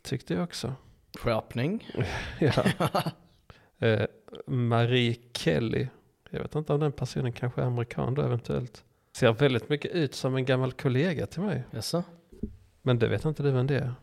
Tyckte 0.03 0.33
jag 0.33 0.43
också. 0.43 0.73
Skärpning. 1.19 1.87
Ja. 2.39 2.63
eh, 3.87 4.05
Marie 4.47 5.15
Kelly, 5.33 5.87
jag 6.29 6.39
vet 6.41 6.55
inte 6.55 6.73
om 6.73 6.79
den 6.79 6.91
personen 6.91 7.31
kanske 7.33 7.61
är 7.61 7.65
amerikan 7.65 8.13
då 8.13 8.21
eventuellt. 8.21 8.83
Ser 9.17 9.33
väldigt 9.33 9.69
mycket 9.69 9.91
ut 9.91 10.15
som 10.15 10.35
en 10.35 10.45
gammal 10.45 10.71
kollega 10.71 11.25
till 11.27 11.41
mig. 11.41 11.63
Jaså? 11.71 12.03
Men 12.81 12.99
det 12.99 13.07
vet 13.07 13.25
inte 13.25 13.43
du 13.43 13.51
vem 13.51 13.67
det 13.67 13.75
är? 13.77 13.93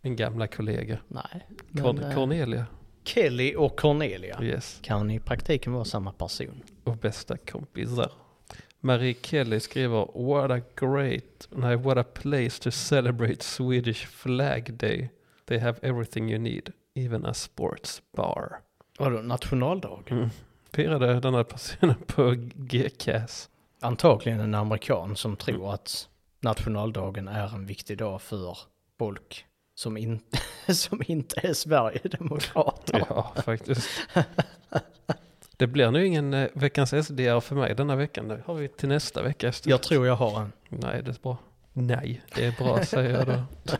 Min 0.00 0.16
gamla 0.16 0.46
kollega. 0.46 0.98
Nej. 1.08 1.46
Men, 1.70 1.98
eh, 1.98 2.14
Cornelia. 2.14 2.66
Kelly 3.04 3.54
och 3.56 3.76
Cornelia 3.78 4.38
Yes. 4.42 4.78
kan 4.82 5.10
i 5.10 5.20
praktiken 5.20 5.72
vara 5.72 5.84
samma 5.84 6.12
person. 6.12 6.62
och 6.84 6.96
bästa 6.96 7.36
kompisar. 7.36 8.12
Marie 8.80 9.14
Kelly 9.22 9.60
skriver 9.60 10.08
What 10.24 10.50
a 10.50 10.60
great, 10.76 11.48
nej 11.50 11.76
what 11.76 11.98
a 11.98 12.04
place 12.14 12.62
to 12.62 12.70
celebrate 12.70 13.42
Swedish 13.44 14.06
flag 14.06 14.74
day. 14.74 15.10
They 15.44 15.58
have 15.58 15.78
everything 15.82 16.30
you 16.30 16.38
need, 16.38 16.72
even 16.94 17.26
a 17.26 17.34
sports 17.34 18.02
bar. 18.16 18.60
Vadå, 18.98 19.22
nationaldag? 19.22 20.02
Mm. 20.10 20.28
Firade 20.72 21.20
den 21.20 21.34
här 21.34 21.44
personen 21.44 21.94
på 22.06 22.34
GCAS. 22.54 23.50
Antagligen 23.84 24.40
en 24.40 24.54
amerikan 24.54 25.16
som 25.16 25.36
tror 25.36 25.74
att 25.74 26.08
nationaldagen 26.40 27.28
är 27.28 27.54
en 27.54 27.66
viktig 27.66 27.98
dag 27.98 28.22
för 28.22 28.58
folk 28.98 29.44
som, 29.74 29.96
in, 29.96 30.20
som 30.68 31.02
inte 31.06 31.40
är 31.48 31.52
Sverigedemokrater. 31.54 33.04
Ja, 33.08 33.32
faktiskt. 33.44 33.88
Det 35.56 35.66
blir 35.66 35.90
nu 35.90 36.06
ingen 36.06 36.34
eh, 36.34 36.48
veckans 36.54 37.06
SDR 37.06 37.40
för 37.40 37.54
mig 37.54 37.74
denna 37.74 37.96
veckan. 37.96 38.28
Det 38.28 38.42
har 38.46 38.54
vi 38.54 38.68
till 38.68 38.88
nästa 38.88 39.22
vecka 39.22 39.48
istället. 39.48 39.70
Jag 39.70 39.82
tror 39.82 40.06
jag 40.06 40.16
har 40.16 40.40
en. 40.40 40.52
Nej, 40.68 41.02
det 41.02 41.10
är 41.10 41.22
bra. 41.22 41.36
Nej, 41.72 42.22
det 42.34 42.44
är 42.44 42.52
bra 42.52 42.84
säger 42.84 43.10
jag 43.10 43.26
då. 43.26 43.42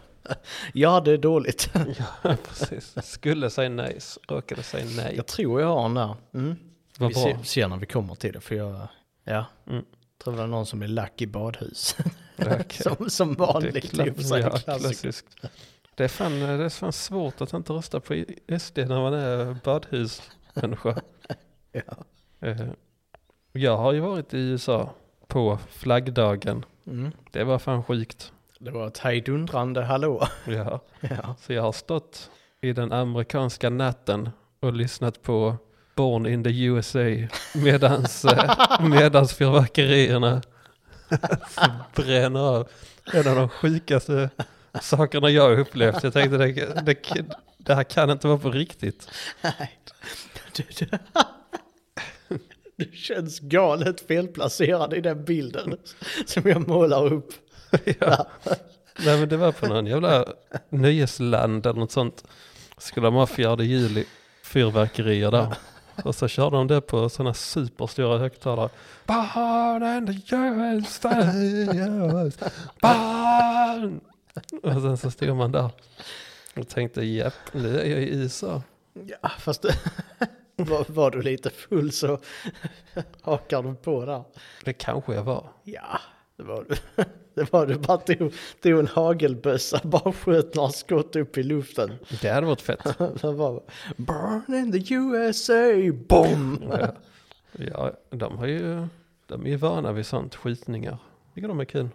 Ja, 0.72 1.00
det 1.00 1.12
är 1.12 1.18
dåligt. 1.18 1.70
Ja, 2.22 2.36
precis. 2.48 2.96
Skulle 3.02 3.50
säga 3.50 3.68
nej, 3.68 3.98
råkade 4.28 4.62
säga 4.62 4.86
nej. 4.96 5.16
Jag 5.16 5.26
tror 5.26 5.60
jag 5.60 5.68
har 5.68 5.84
en 5.84 5.94
där. 5.94 6.16
Mm. 6.34 6.56
Vad 6.98 7.08
Vi 7.08 7.14
bra. 7.14 7.22
ser, 7.22 7.42
ser 7.42 7.68
när 7.68 7.76
vi 7.76 7.86
kommer 7.86 8.14
till 8.14 8.32
det, 8.32 8.40
för 8.40 8.54
jag, 8.54 8.88
ja. 9.24 9.46
Mm. 9.66 9.84
Tror 10.24 10.34
det 10.34 10.40
var 10.40 10.46
någon 10.46 10.66
som 10.66 10.82
är 10.82 10.86
lack 10.88 11.22
i 11.22 11.26
badhus. 11.26 11.96
Okej. 12.38 12.66
som, 12.70 13.10
som 13.10 13.34
Det 13.34 13.42
är 13.42 13.46
vanligt, 13.52 13.92
kla- 13.92 14.06
i 14.06 14.10
och 14.10 14.16
för 14.16 14.22
sig. 14.22 14.40
ja, 14.40 14.50
klassiskt. 14.50 15.26
Det 15.94 16.04
är, 16.04 16.08
fan, 16.08 16.40
det 16.40 16.46
är 16.64 16.68
fan 16.68 16.92
svårt 16.92 17.40
att 17.40 17.52
inte 17.52 17.72
rösta 17.72 18.00
på 18.00 18.24
SD 18.58 18.78
när 18.78 19.00
man 19.00 19.14
är 19.14 19.56
badhusmänniska. 19.64 21.00
Ja. 21.72 21.96
Eh, 22.48 22.66
Jag 23.52 23.76
har 23.76 23.92
ju 23.92 24.00
varit 24.00 24.34
i 24.34 24.38
USA 24.38 24.90
på 25.26 25.58
flaggdagen. 25.70 26.64
Mm. 26.86 27.10
Det 27.30 27.44
var 27.44 27.58
fan 27.58 27.84
sjukt. 27.84 28.32
Det 28.58 28.70
var 28.70 28.86
ett 28.86 28.98
hejdundrande 28.98 29.82
hallå. 29.84 30.26
Ja. 30.46 30.80
ja. 31.00 31.34
Så 31.40 31.52
jag 31.52 31.62
har 31.62 31.72
stått 31.72 32.30
i 32.60 32.72
den 32.72 32.92
amerikanska 32.92 33.70
natten 33.70 34.30
och 34.60 34.72
lyssnat 34.72 35.22
på 35.22 35.56
Born 35.94 36.26
in 36.26 36.44
the 36.44 36.64
USA 36.64 37.28
medans, 37.54 38.24
eh, 38.24 38.80
medans 38.80 39.34
fyrverkerierna 39.34 40.42
bränner 41.94 42.40
av. 42.40 42.68
En 43.12 43.28
av 43.28 43.36
de 43.36 43.48
sjukaste 43.48 44.30
sakerna 44.80 45.30
jag 45.30 45.42
har 45.42 45.58
upplevt. 45.58 46.02
Jag 46.02 46.12
tänkte 46.12 46.38
det, 46.38 46.52
det, 46.82 47.24
det 47.58 47.74
här 47.74 47.84
kan 47.84 48.10
inte 48.10 48.26
vara 48.26 48.38
på 48.38 48.50
riktigt. 48.50 49.08
Nej. 49.42 49.70
Du, 50.56 50.64
du, 50.78 50.98
du 52.76 52.96
känns 52.96 53.40
galet 53.40 54.00
felplacerad 54.00 54.94
i 54.94 55.00
den 55.00 55.24
bilden 55.24 55.76
som 56.26 56.42
jag 56.50 56.68
målar 56.68 57.12
upp. 57.12 57.32
Ja. 58.00 58.26
Nej 58.98 59.20
men 59.20 59.28
det 59.28 59.36
var 59.36 59.52
på 59.52 59.66
någon 59.66 59.86
jävla 59.86 60.24
nöjesland 60.68 61.66
eller 61.66 61.80
något 61.80 61.92
sånt. 61.92 62.24
Skulle 62.78 63.06
de 63.06 63.14
ha 63.14 63.26
fjärde 63.26 63.64
juli 63.64 64.04
fyrverkerier 64.42 65.30
där. 65.30 65.54
Och 66.04 66.14
så 66.14 66.28
körde 66.28 66.56
de 66.56 66.66
det 66.66 66.80
på 66.80 67.08
sådana 67.08 67.34
superstora 67.34 68.18
högtalare. 68.18 68.68
Barn 69.06 69.82
and 69.82 70.06
the 70.06 70.36
USA, 70.36 71.08
barn! 72.80 74.00
Och 74.62 74.82
sen 74.82 74.96
så 74.96 75.10
stod 75.10 75.36
man 75.36 75.52
där 75.52 75.70
och 76.56 76.68
tänkte 76.68 77.04
japp, 77.04 77.52
nu 77.52 77.80
är 77.80 77.84
jag 77.84 78.02
i 78.02 78.14
USA. 78.14 78.62
Ja, 79.22 79.28
fast 79.28 79.64
var, 80.56 80.92
var 80.92 81.10
du 81.10 81.22
lite 81.22 81.50
full 81.50 81.92
så 81.92 82.18
hakar 83.22 83.62
du 83.62 83.74
på 83.74 84.04
där. 84.04 84.24
Det 84.64 84.72
kanske 84.72 85.14
jag 85.14 85.24
var. 85.24 85.46
Ja, 85.64 86.00
det 86.36 86.42
var 86.42 86.66
du. 86.68 87.04
Det 87.44 87.52
var 87.52 87.66
du. 87.66 87.78
Bara 87.78 87.98
tog, 87.98 88.32
tog 88.62 88.78
en 88.78 88.86
hagelbössa, 88.86 89.80
bara 89.84 90.12
sköt 90.12 90.54
några 90.54 90.68
skott 90.68 91.16
upp 91.16 91.38
i 91.38 91.42
luften. 91.42 91.92
Det 92.20 92.28
hade 92.28 92.46
varit 92.46 92.60
fett. 92.60 92.98
Det 92.98 93.32
var 93.32 93.62
Burn 93.96 94.54
in 94.54 94.72
the 94.72 94.94
USA, 94.94 95.92
boom! 96.08 96.64
Ja, 96.70 96.88
ja 97.52 97.92
de, 98.10 98.38
har 98.38 98.46
ju, 98.46 98.86
de 99.26 99.46
är 99.46 99.50
ju 99.50 99.56
vana 99.56 99.92
vid 99.92 100.06
sånt, 100.06 100.34
skjutningar. 100.34 100.98
Tycker 101.34 101.48
de 101.48 101.60
är 101.60 101.64
kul. 101.64 101.88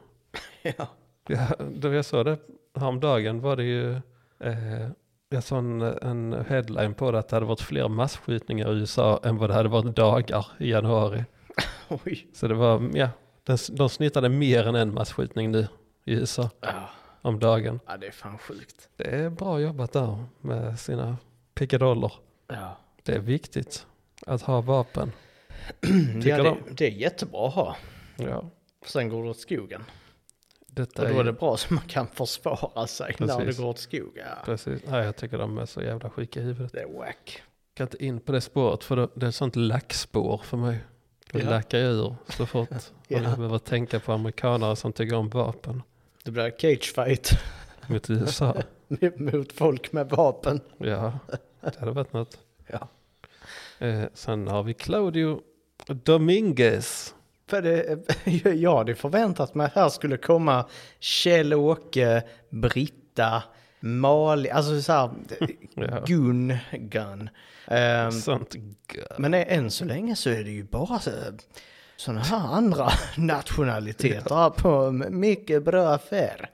Ja. 0.61 0.87
Ja, 1.27 1.47
då 1.75 1.93
jag 1.93 2.05
såg 2.05 2.25
det 2.25 2.37
häromdagen 2.73 3.41
var 3.41 3.55
det 3.55 3.63
ju, 3.63 3.93
eh, 4.39 4.89
jag 5.29 5.43
såg 5.43 5.57
en, 5.57 5.81
en 5.81 6.45
headline 6.49 6.93
på 6.93 7.11
det 7.11 7.19
att 7.19 7.29
det 7.29 7.35
hade 7.35 7.45
varit 7.45 7.61
fler 7.61 7.87
massskjutningar 7.87 8.73
i 8.73 8.79
USA 8.79 9.19
än 9.23 9.37
vad 9.37 9.49
det 9.49 9.53
hade 9.53 9.69
varit 9.69 9.95
dagar 9.95 10.45
i 10.59 10.69
januari. 10.71 11.25
Oj. 11.87 12.27
Så 12.33 12.47
det 12.47 12.53
var, 12.53 12.89
ja, 12.93 13.09
de, 13.57 13.75
de 13.75 13.89
snittade 13.89 14.29
mer 14.29 14.67
än 14.67 14.75
en 14.75 14.93
massskjutning 14.93 15.51
nu 15.51 15.67
i 16.05 16.13
USA 16.13 16.49
Ja. 16.61 16.89
om 17.21 17.39
dagen. 17.39 17.79
ja, 17.87 17.97
det 17.97 18.07
är 18.07 18.11
fan 18.11 18.37
sjukt. 18.37 18.89
Det 18.97 19.03
är 19.15 19.29
bra 19.29 19.59
jobbat 19.59 19.91
där 19.93 20.23
med 20.41 20.79
sina 20.79 21.17
pickadoller. 21.55 22.11
Ja, 22.47 22.77
Det 23.03 23.11
är 23.15 23.19
viktigt 23.19 23.85
att 24.25 24.41
ha 24.41 24.61
vapen. 24.61 25.11
ja 26.23 26.37
det, 26.37 26.43
de? 26.43 26.57
det 26.71 26.85
är 26.87 26.91
jättebra 26.91 27.47
att 27.47 27.53
ha. 27.53 27.75
Ja, 28.17 28.49
Sen 28.85 29.09
går 29.09 29.23
det 29.23 29.29
åt 29.29 29.39
skogen. 29.39 29.83
detta 30.67 31.01
Och 31.03 31.09
då 31.13 31.19
är, 31.19 31.23
det 31.23 31.33
bra 31.33 31.57
så 31.57 31.73
man 31.73 31.83
kan 31.87 32.07
försvara 32.07 32.87
sig 32.87 33.15
när 33.19 33.27
det 33.27 33.45
Precis. 33.45 33.57
går 33.61 33.67
åt 33.69 33.77
skog. 33.79 34.11
Ja. 34.15 34.43
precis. 34.45 34.81
Nej, 34.87 35.05
jag 35.05 35.15
tycker 35.15 35.37
de 35.37 35.57
är 35.57 35.65
så 35.65 35.81
jävla 35.81 36.09
sjuka 36.09 36.39
i 36.39 36.43
huvudet. 36.43 36.71
Det 36.73 36.81
är 36.81 36.97
wack. 36.97 37.41
kan 37.73 37.87
inte 37.87 38.05
in 38.05 38.19
på 38.19 38.31
det 38.31 38.41
spåret 38.41 38.83
för 38.83 38.95
det, 38.95 39.07
det 39.15 39.25
är 39.25 39.29
ett 39.29 39.35
sånt 39.35 39.55
lackspår 39.55 40.37
för 40.37 40.57
mig. 40.57 40.79
Då 41.31 41.39
Ja. 41.39 41.49
lackar 41.49 41.77
jag 41.77 41.93
ur 41.93 42.15
så 42.29 42.45
fort. 42.45 42.69
Ja. 43.07 43.17
Jag 43.21 43.23
behöver 43.37 43.57
tänka 43.57 43.99
på 43.99 44.11
amerikanare 44.13 44.75
som 44.75 44.93
tycker 44.93 45.15
om 45.15 45.29
vapen 45.29 45.83
Det 46.23 46.31
blir 46.31 46.51
cage 46.59 46.93
fight 46.95 47.31
mot 47.87 48.09
USA. 48.09 48.55
mot 49.17 49.51
folk 49.53 49.91
med 49.91 50.09
vapen. 50.09 50.61
Ja, 50.77 51.19
det 51.61 51.79
hade 51.79 51.91
varit 51.91 52.13
något. 52.13 52.37
Ja. 52.67 52.87
Eh, 53.87 54.03
sen 54.13 54.47
har 54.47 54.63
vi 54.63 54.73
Claudio 54.73 55.41
Dominguez. 55.87 57.15
För 57.47 57.61
det, 57.61 57.99
jag 58.55 58.77
hade 58.77 58.95
förväntat 58.95 59.55
mig 59.55 59.65
att 59.67 59.73
här 59.73 59.89
skulle 59.89 60.17
komma 60.17 60.65
Kjell-Åke, 60.99 62.23
Britta, 62.49 63.43
Mali, 63.79 64.49
alltså 64.49 64.81
så 64.81 64.91
här, 64.93 65.09
Ja. 65.75 66.03
Gun, 66.05 66.57
Gun. 66.71 67.29
Ehm, 67.67 68.11
Sånt 68.11 68.55
gött. 68.95 69.17
men 69.19 69.33
än 69.33 69.71
så 69.71 69.85
länge 69.85 70.15
så 70.15 70.29
är 70.29 70.43
det 70.43 70.49
ju 70.51 70.63
bara 70.63 70.99
sådana 71.97 72.21
här 72.21 72.37
andra 72.55 72.89
nationaliteter 73.17 74.35
här 74.35 74.49
på 74.49 74.91
mycket 74.91 75.63
bra 75.63 75.89
affär. 75.93 76.49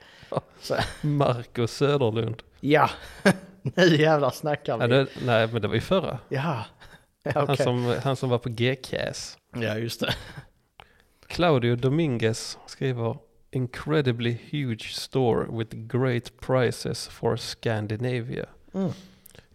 Så, 0.62 0.76
Marcus 1.02 1.72
Söderlund. 1.72 2.44
ja, 2.60 2.90
nu 3.62 3.96
jävlar 3.96 4.30
snackar 4.30 4.78
Ja, 4.80 4.88
vi. 4.88 4.94
det, 4.94 5.08
nej, 5.26 5.48
men 5.52 5.62
det 5.62 5.68
var 5.68 5.76
ju 5.76 5.82
förra. 5.82 6.20
Ja, 6.30 6.66
ja 7.24 7.32
Han, 7.48 7.58
som, 7.58 7.96
han 8.04 8.16
som 8.16 8.30
var 8.30 8.38
på 8.38 8.50
GCAS. 8.50 9.38
Ja, 9.56 9.78
just 9.78 10.00
det. 10.00 10.14
Claudio 11.28 11.76
Dominguez 11.76 12.58
skriver 12.68 13.18
Incredibly 13.56 14.34
huge 14.34 14.94
store 14.94 15.48
with 15.50 15.88
great 15.88 16.42
prices 16.42 17.08
for 17.08 17.38
Scandinavia. 17.38 18.50
Mm. 18.76 18.94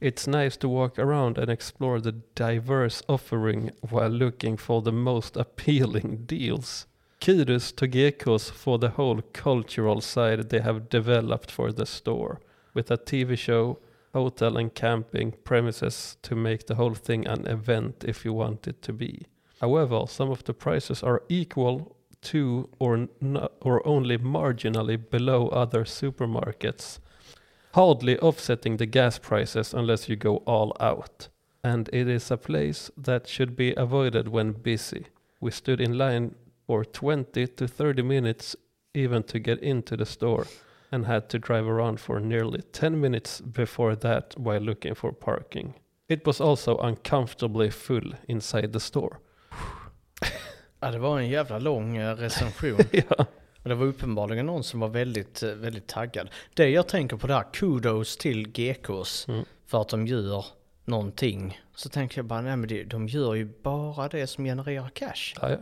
It's 0.01 0.27
nice 0.27 0.57
to 0.57 0.71
walk 0.71 0.99
around 0.99 1.37
and 1.37 1.51
explore 1.51 2.01
the 2.01 2.13
diverse 2.35 3.03
offering 3.11 3.73
while 3.91 4.09
looking 4.09 4.57
for 4.57 4.81
the 4.81 4.91
most 4.91 5.37
appealing 5.37 6.23
deals. 6.27 6.87
Kudos 7.21 7.73
to 7.73 7.87
Gekos 7.87 8.51
for 8.51 8.79
the 8.79 8.89
whole 8.89 9.21
cultural 9.35 10.01
side 10.01 10.49
they 10.49 10.61
have 10.61 10.89
developed 10.89 11.51
for 11.51 11.71
the 11.71 11.85
store, 11.85 12.41
with 12.73 12.91
a 12.91 12.97
TV 12.97 13.37
show, 13.37 13.81
hotel 14.15 14.57
and 14.57 14.75
camping 14.75 15.35
premises 15.45 16.17
to 16.23 16.35
make 16.35 16.67
the 16.67 16.77
whole 16.77 16.95
thing 16.95 17.27
an 17.27 17.47
event 17.47 18.03
if 18.09 18.25
you 18.25 18.33
want 18.33 18.67
it 18.67 18.81
to 18.81 18.95
be. 18.95 19.27
However, 19.61 20.05
some 20.09 20.31
of 20.31 20.45
the 20.45 20.55
prices 20.55 21.03
are 21.03 21.23
equal 21.29 21.99
to 22.23 22.69
or, 22.79 22.95
n- 22.97 23.49
or 23.61 23.87
only 23.87 24.19
marginally 24.19 24.99
below 25.11 25.49
other 25.49 25.85
supermarkets, 25.85 26.99
hardly 27.75 28.19
offsetting 28.19 28.77
the 28.77 28.87
gas 28.87 29.19
prices 29.19 29.73
unless 29.75 30.09
you 30.09 30.17
go 30.17 30.39
all 30.39 30.77
out. 30.81 31.29
And 31.63 31.89
it 31.93 32.09
is 32.09 32.31
a 32.31 32.37
place 32.37 32.91
that 32.97 33.27
should 33.27 33.55
be 33.55 33.75
avoided 33.75 34.29
when 34.29 34.53
busy. 34.53 35.07
We 35.41 35.51
stood 35.51 35.81
in 35.81 35.99
line 35.99 36.35
for 36.67 36.85
20 36.85 37.47
to 37.47 37.69
30 37.69 38.03
minutes 38.03 38.57
even 38.95 39.23
to 39.25 39.39
get 39.39 39.61
into 39.61 39.97
the 39.97 40.07
store 40.07 40.47
and 40.93 41.07
had 41.07 41.29
to 41.31 41.39
drive 41.39 41.67
around 41.67 42.01
for 42.01 42.19
nearly 42.19 42.63
10 42.73 43.01
minutes 43.01 43.41
before 43.41 43.95
that 43.97 44.35
while 44.39 44.61
looking 44.61 44.95
for 44.95 45.13
parking. 45.13 45.75
It 46.09 46.27
was 46.27 46.41
also 46.41 46.77
uncomfortably 46.79 47.71
full 47.71 48.13
inside 48.27 48.73
the 48.73 48.81
store. 48.81 49.21
Ja, 50.81 50.91
det 50.91 50.99
var 50.99 51.19
en 51.19 51.29
jävla 51.29 51.59
lång 51.59 51.97
eh, 51.97 52.17
recension. 52.17 52.79
ja. 52.93 53.27
Det 53.63 53.75
var 53.75 53.87
uppenbarligen 53.87 54.47
någon 54.47 54.65
som 54.65 54.81
var 54.81 54.89
väldigt, 54.89 55.43
eh, 55.43 55.51
väldigt 55.51 55.87
taggad. 55.87 56.29
Det 56.55 56.69
jag 56.71 56.89
tänker 56.89 57.17
på 57.17 57.27
där, 57.27 57.45
kudos 57.53 58.17
till 58.17 58.49
GKs 58.49 59.29
Mm. 59.29 59.45
för 59.67 59.81
att 59.81 59.89
de 59.89 60.07
gör 60.07 60.45
någonting. 60.85 61.61
Så 61.75 61.89
tänker 61.89 62.19
jag 62.19 62.25
bara, 62.27 62.41
nej 62.41 62.57
men 62.57 62.69
det, 62.69 62.85
de 62.85 63.09
gör 63.09 63.35
ju 63.35 63.45
bara 63.63 64.09
det 64.09 64.27
som 64.27 64.45
genererar 64.45 64.89
cash. 64.89 65.35
Ja, 65.41 65.51
ja. 65.51 65.59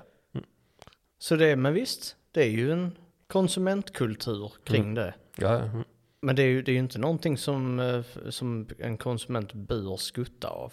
Så 1.18 1.36
det, 1.36 1.56
men 1.56 1.74
visst, 1.74 2.16
det 2.32 2.42
är 2.42 2.50
ju 2.50 2.72
en 2.72 2.96
konsumentkultur 3.26 4.52
kring 4.64 4.82
Mm. 4.82 4.94
det. 4.94 5.14
ja. 5.36 5.58
Mm. 5.58 5.84
Men 6.20 6.36
det 6.36 6.42
är 6.42 6.46
ju 6.46 6.62
det 6.62 6.72
är 6.72 6.76
inte 6.78 6.98
någonting 6.98 7.38
som, 7.38 7.80
eh, 7.80 8.02
som 8.30 8.68
en 8.78 8.96
konsument 8.98 9.52
bör 9.52 9.96
skutta 9.96 10.48
av. 10.48 10.72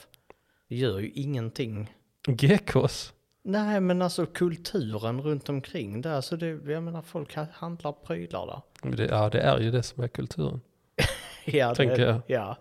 Det 0.69 0.75
gör 0.75 0.99
ju 0.99 1.09
ingenting. 1.09 1.93
GKs. 2.27 3.13
Nej 3.47 3.79
men 3.81 4.01
alltså 4.01 4.25
kulturen 4.25 5.21
runt 5.21 5.49
omkring 5.49 6.01
där, 6.01 6.21
så 6.21 6.35
det, 6.35 6.47
jag 6.71 6.83
menar 6.83 7.01
folk 7.01 7.35
ha- 7.35 7.45
handlar 7.53 7.91
prylar 7.91 8.61
där. 8.81 8.91
Det, 8.95 9.05
ja, 9.05 9.29
det 9.29 9.39
är 9.39 9.59
ju 9.59 9.71
det 9.71 9.83
som 9.83 10.03
är 10.03 10.07
kulturen. 10.07 10.61
Ja, 11.45 11.75
Tänker 11.75 11.97
det, 11.97 12.03
jag. 12.03 12.21
Ja. 12.27 12.57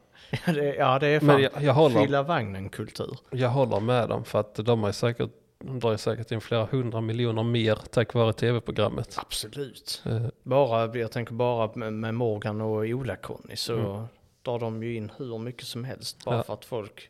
Ja, 0.46 0.52
det, 0.52 0.74
ja, 0.74 0.98
det 0.98 1.06
är 1.06 1.20
fan 1.20 1.26
Men 1.26 1.42
jag, 1.42 1.62
jag, 1.62 1.74
håller, 1.74 2.00
fylla 2.00 2.22
vagnen-kultur. 2.22 3.18
jag 3.30 3.48
håller 3.48 3.80
med 3.80 4.08
dem 4.08 4.24
för 4.24 4.40
att 4.40 4.54
de 4.54 4.82
har 4.82 4.92
säkert, 4.92 5.30
de 5.58 5.80
drar 5.80 5.90
ju 5.92 5.98
säkert 5.98 6.30
in 6.32 6.40
flera 6.40 6.64
hundra 6.64 7.00
miljoner 7.00 7.42
mer 7.42 7.74
tack 7.90 8.14
vare 8.14 8.32
tv-programmet. 8.32 9.14
Absolut. 9.20 10.02
Eh, 10.06 10.26
Bara, 10.42 10.96
jag 10.98 11.12
tänker 11.12 11.34
bara 11.34 11.70
med, 11.74 11.92
med 11.92 12.14
Morgan 12.14 12.60
och 12.60 12.84
Ola-Conny 12.84 13.56
så 13.56 13.74
Mm. 13.74 14.04
drar 14.42 14.58
de 14.58 14.82
ju 14.82 14.94
in 14.96 15.12
hur 15.16 15.38
mycket 15.38 15.66
som 15.66 15.84
helst 15.84 16.24
bara 16.24 16.36
Ja. 16.36 16.42
för 16.42 16.54
att 16.54 16.64
folk 16.64 17.08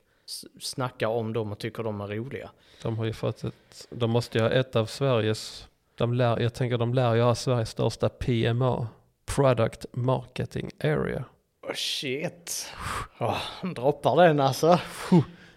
snackar 0.60 1.06
om 1.08 1.32
dem 1.32 1.52
och 1.52 1.58
tycker 1.58 1.82
de 1.82 2.00
är 2.00 2.06
roliga. 2.06 2.50
De 2.82 2.98
har 2.98 3.04
ju 3.04 3.12
fått 3.12 3.44
ett, 3.44 3.86
de 3.90 4.10
måste 4.10 4.38
ju 4.38 4.44
ha 4.44 4.50
ett 4.50 4.76
av 4.76 4.86
Sveriges, 4.86 5.68
de 5.94 6.14
lär, 6.14 6.40
jag 6.40 6.54
tänker 6.54 6.78
de 6.78 6.94
lär 6.94 7.14
ju 7.14 7.22
ha 7.22 7.34
Sveriges 7.34 7.70
största 7.70 8.08
PMA, 8.08 8.88
Product 9.26 9.86
Marketing 9.92 10.70
Area. 10.84 11.24
Oh 11.68 11.74
shit. 11.74 12.72
Oh, 13.18 13.72
droppar 13.74 14.16
den 14.26 14.40
alltså. 14.40 14.78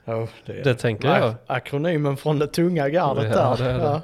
Oh, 0.05 0.27
det, 0.45 0.63
Det 0.63 0.75
tänker 0.75 1.07
jag. 1.07 1.33
Akronymen 1.47 2.17
från 2.17 2.39
det 2.39 2.47
tunga 2.47 2.89
gardet 2.89 3.23
Ja, 3.35 3.55
där. 3.55 3.65
det 3.67 3.73
det. 3.73 3.83
Ja. 3.83 4.01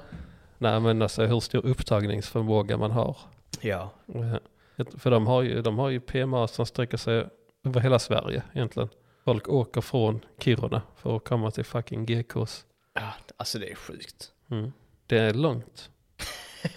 Nej 0.58 0.80
men 0.80 1.02
alltså 1.02 1.26
hur 1.26 1.40
stor 1.40 1.66
upptagningsförmåga 1.66 2.78
man 2.78 2.92
har. 2.92 3.18
ja. 3.62 3.90
Eh, 4.16 4.86
För 4.98 5.12
de 5.12 5.28
har, 5.28 5.42
ju, 5.42 5.62
de 5.62 5.80
har 5.80 5.90
ju 5.90 6.00
PMA 6.00 6.48
som 6.48 6.66
sträcker 6.66 6.98
sig 6.98 7.26
över 7.66 7.80
hela 7.82 8.00
Sverige 8.00 8.44
egentligen. 8.54 8.90
Folk 9.24 9.50
åker 9.50 9.82
från 9.82 10.26
Kiruna 10.40 10.82
för 10.96 11.16
att 11.18 11.24
komma 11.24 11.52
till 11.52 11.64
fucking 11.66 12.06
GKs. 12.06 12.66
ja, 12.94 13.14
alltså 13.38 13.60
det 13.60 13.72
är 13.72 13.76
sjukt. 13.76 14.32
Mm. 14.52 14.72
Det 15.08 15.18
är 15.18 15.34
långt. 15.34 15.90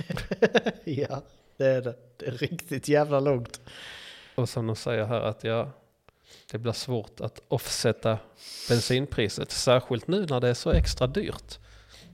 ja, 0.85 1.23
det 1.57 1.65
är 1.67 1.83
det. 1.83 1.95
Det 2.17 2.27
är 2.27 2.31
riktigt 2.31 2.89
jävla 2.89 3.21
långt. 3.21 3.61
Och 4.35 4.49
som 4.49 4.67
de 4.67 4.77
säger 4.77 5.05
här 5.05 5.21
att 5.21 5.45
ja, 5.45 5.71
det 6.53 6.59
blir 6.59 6.73
svårt 6.73 7.21
att 7.21 7.41
offsätta 7.49 8.19
bensinpriset. 8.69 9.51
Särskilt 9.51 10.07
nu 10.09 10.27
när 10.27 10.41
det 10.41 10.49
är 10.49 10.55
så 10.55 10.71
extra 10.71 11.07
dyrt. 11.07 11.59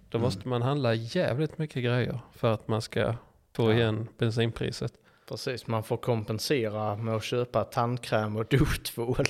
Då 0.09 0.18
Mm. 0.18 0.25
måste 0.27 0.49
man 0.49 0.62
handla 0.62 0.95
jävligt 0.95 1.59
mycket 1.59 1.85
grejer 1.85 2.21
för 2.33 2.53
att 2.53 2.68
man 2.68 2.83
ska 2.83 3.14
få 3.53 3.71
Ja. 3.73 3.77
igen 3.77 4.09
bensinpriset. 4.18 4.92
Precis, 5.29 5.66
man 5.66 5.83
får 5.83 5.97
kompensera 5.97 6.97
med 6.97 7.14
att 7.14 7.25
köpa 7.25 7.64
tandkräm 7.64 8.37
och 8.37 8.47
duschtvål. 8.47 9.25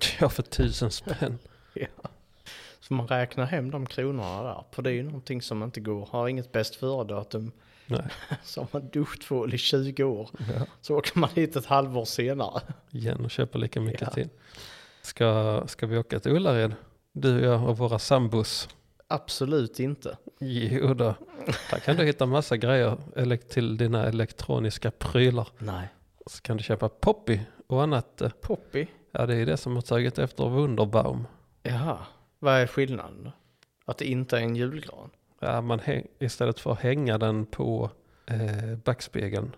Ja, 0.20 0.28
för 0.28 0.42
tusen 0.42 0.90
spänn. 0.90 1.38
Ja. 1.74 1.86
Så 2.80 2.94
man 2.94 3.08
räknar 3.08 3.44
hem 3.46 3.70
de 3.70 3.86
kronorna 3.86 4.42
där. 4.42 4.64
För 4.72 4.82
det 4.82 4.90
är 4.90 4.94
ju 4.94 5.02
någonting 5.02 5.42
som 5.42 5.62
inte 5.62 5.80
går. 5.80 6.06
Har 6.10 6.28
inget 6.28 6.52
bäst 6.52 6.76
före-datum. 6.76 7.52
Så 8.44 8.60
har 8.60 8.68
man 8.72 8.88
duschtvål 8.88 9.54
i 9.54 9.58
20 9.58 10.04
år. 10.04 10.30
Ja. 10.38 10.66
Så 10.80 10.96
åker 10.96 11.18
man 11.18 11.30
hit 11.34 11.56
ett 11.56 11.66
halvår 11.66 12.04
senare. 12.04 12.60
Igen 12.90 13.24
och 13.24 13.30
köpa 13.30 13.58
lika 13.58 13.80
mycket 13.80 14.00
Ja. 14.00 14.10
till. 14.10 14.28
Ska, 15.02 15.62
ska 15.66 15.86
vi 15.86 15.98
åka 15.98 16.20
till 16.20 16.32
Ullared? 16.32 16.74
Du, 17.12 17.40
jag 17.40 17.68
och 17.68 17.78
våra 17.78 17.98
sambos. 17.98 18.68
Absolut 19.08 19.80
inte. 19.80 20.16
Jo 20.40 20.94
då. 20.94 21.14
Där 21.70 21.78
kan 21.78 21.96
du 21.96 22.04
hitta 22.04 22.26
massa 22.26 22.56
grejer 22.56 23.36
till 23.36 23.76
dina 23.76 24.06
elektroniska 24.06 24.90
prylar. 24.90 25.48
Nej. 25.58 25.88
Så 26.26 26.42
kan 26.42 26.56
du 26.56 26.62
köpa 26.62 26.88
Poppy 26.88 27.40
och 27.66 27.82
annat. 27.82 28.20
eh, 28.20 28.28
Poppy? 28.28 28.86
Ja, 29.18 29.26
det 29.26 29.34
är 29.36 29.46
det 29.46 29.56
som 29.56 29.74
har 29.74 29.82
tagit 29.82 30.18
efter 30.18 30.48
Wunderbaum. 30.48 31.26
Jaha. 31.62 31.98
Vad 32.38 32.54
är 32.54 32.66
skillnaden? 32.66 33.30
Att 33.84 33.98
det 33.98 34.04
inte 34.04 34.36
är 34.38 34.40
en 34.42 34.56
julgran? 34.56 35.10
Ja, 35.40 35.60
man 35.60 35.80
istället 36.18 36.60
för 36.60 36.72
att 36.72 36.78
hänga 36.80 37.18
den 37.18 37.46
på 37.46 37.90
eh, 38.26 38.76
backspegeln 38.84 39.52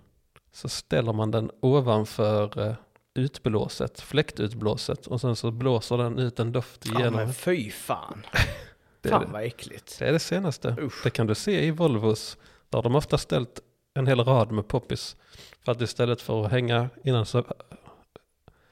så 0.53 0.69
ställer 0.69 1.13
man 1.13 1.31
den 1.31 1.51
ovanför 1.61 2.67
eh, 2.69 2.75
utblåset, 3.15 4.01
fläktutblåset 4.01 5.07
och 5.07 5.21
sen 5.21 5.37
så 5.37 5.51
blåser 5.51 5.97
den 5.99 6.19
ut 6.19 6.39
en 6.41 6.53
doft 6.53 6.87
Ja 6.87 7.01
igenom. 7.01 7.15
men 7.15 7.35
fy 7.35 7.71
fan. 7.71 8.27
det, 9.01 9.09
Fan 9.09 9.21
det, 9.27 9.33
vad 9.33 9.43
äckligt. 9.43 9.99
det 9.99 10.09
är 10.09 10.13
det 10.13 10.19
senaste. 10.19 10.77
Usch. 10.81 11.01
Det 11.05 11.11
kan 11.11 11.27
du 11.27 11.35
se 11.35 11.65
i 11.67 11.71
Volvos. 11.71 12.37
Där 12.69 12.79
har 12.79 12.83
de 12.83 12.95
ofta 12.95 13.19
ställt 13.19 13.61
en 13.95 14.07
hel 14.07 14.21
rad 14.25 14.53
med 14.53 14.69
poppis. 14.69 15.17
För 15.65 15.73
att 15.73 15.81
istället 15.81 16.23
för 16.23 16.45
att 16.45 16.51
hänga 16.51 16.89
innan 17.05 17.27
så 17.27 17.45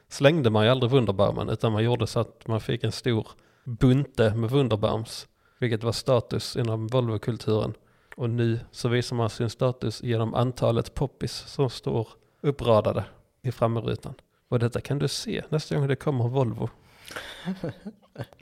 slängde 0.09 0.51
man 0.51 0.65
ju 0.65 0.71
aldrig 0.71 0.91
Wunderbaumen 0.93 1.49
utan 1.49 1.73
man 1.73 1.85
gjorde 1.85 2.07
så 2.07 2.21
att 2.21 2.47
man 2.47 2.61
fick 2.61 2.85
en 2.85 2.93
stor 2.93 3.29
bunte 3.65 4.35
med 4.35 4.51
Wunderbaums. 4.51 5.29
Vilket 5.59 5.83
var 5.83 5.93
status 5.93 6.57
inom 6.57 6.87
Volvo-kulturen. 6.87 7.75
Och 8.17 8.31
nu 8.31 8.61
så 8.71 8.89
visar 8.89 9.17
man 9.17 9.31
sin 9.31 9.51
status 9.51 10.03
genom 10.03 10.35
antalet 10.35 10.95
poppis 10.95 11.33
som 11.33 11.71
står 11.71 12.09
uppradade 12.41 13.05
i 13.43 13.53
framrutan. 13.53 14.15
Och 14.49 14.59
detta 14.59 14.81
kan 14.81 14.99
du 14.99 15.09
se 15.09 15.43
nästa 15.49 15.77
gång 15.77 15.89
det 15.89 15.97
kommer 15.97 16.29
Volvo. 16.29 16.69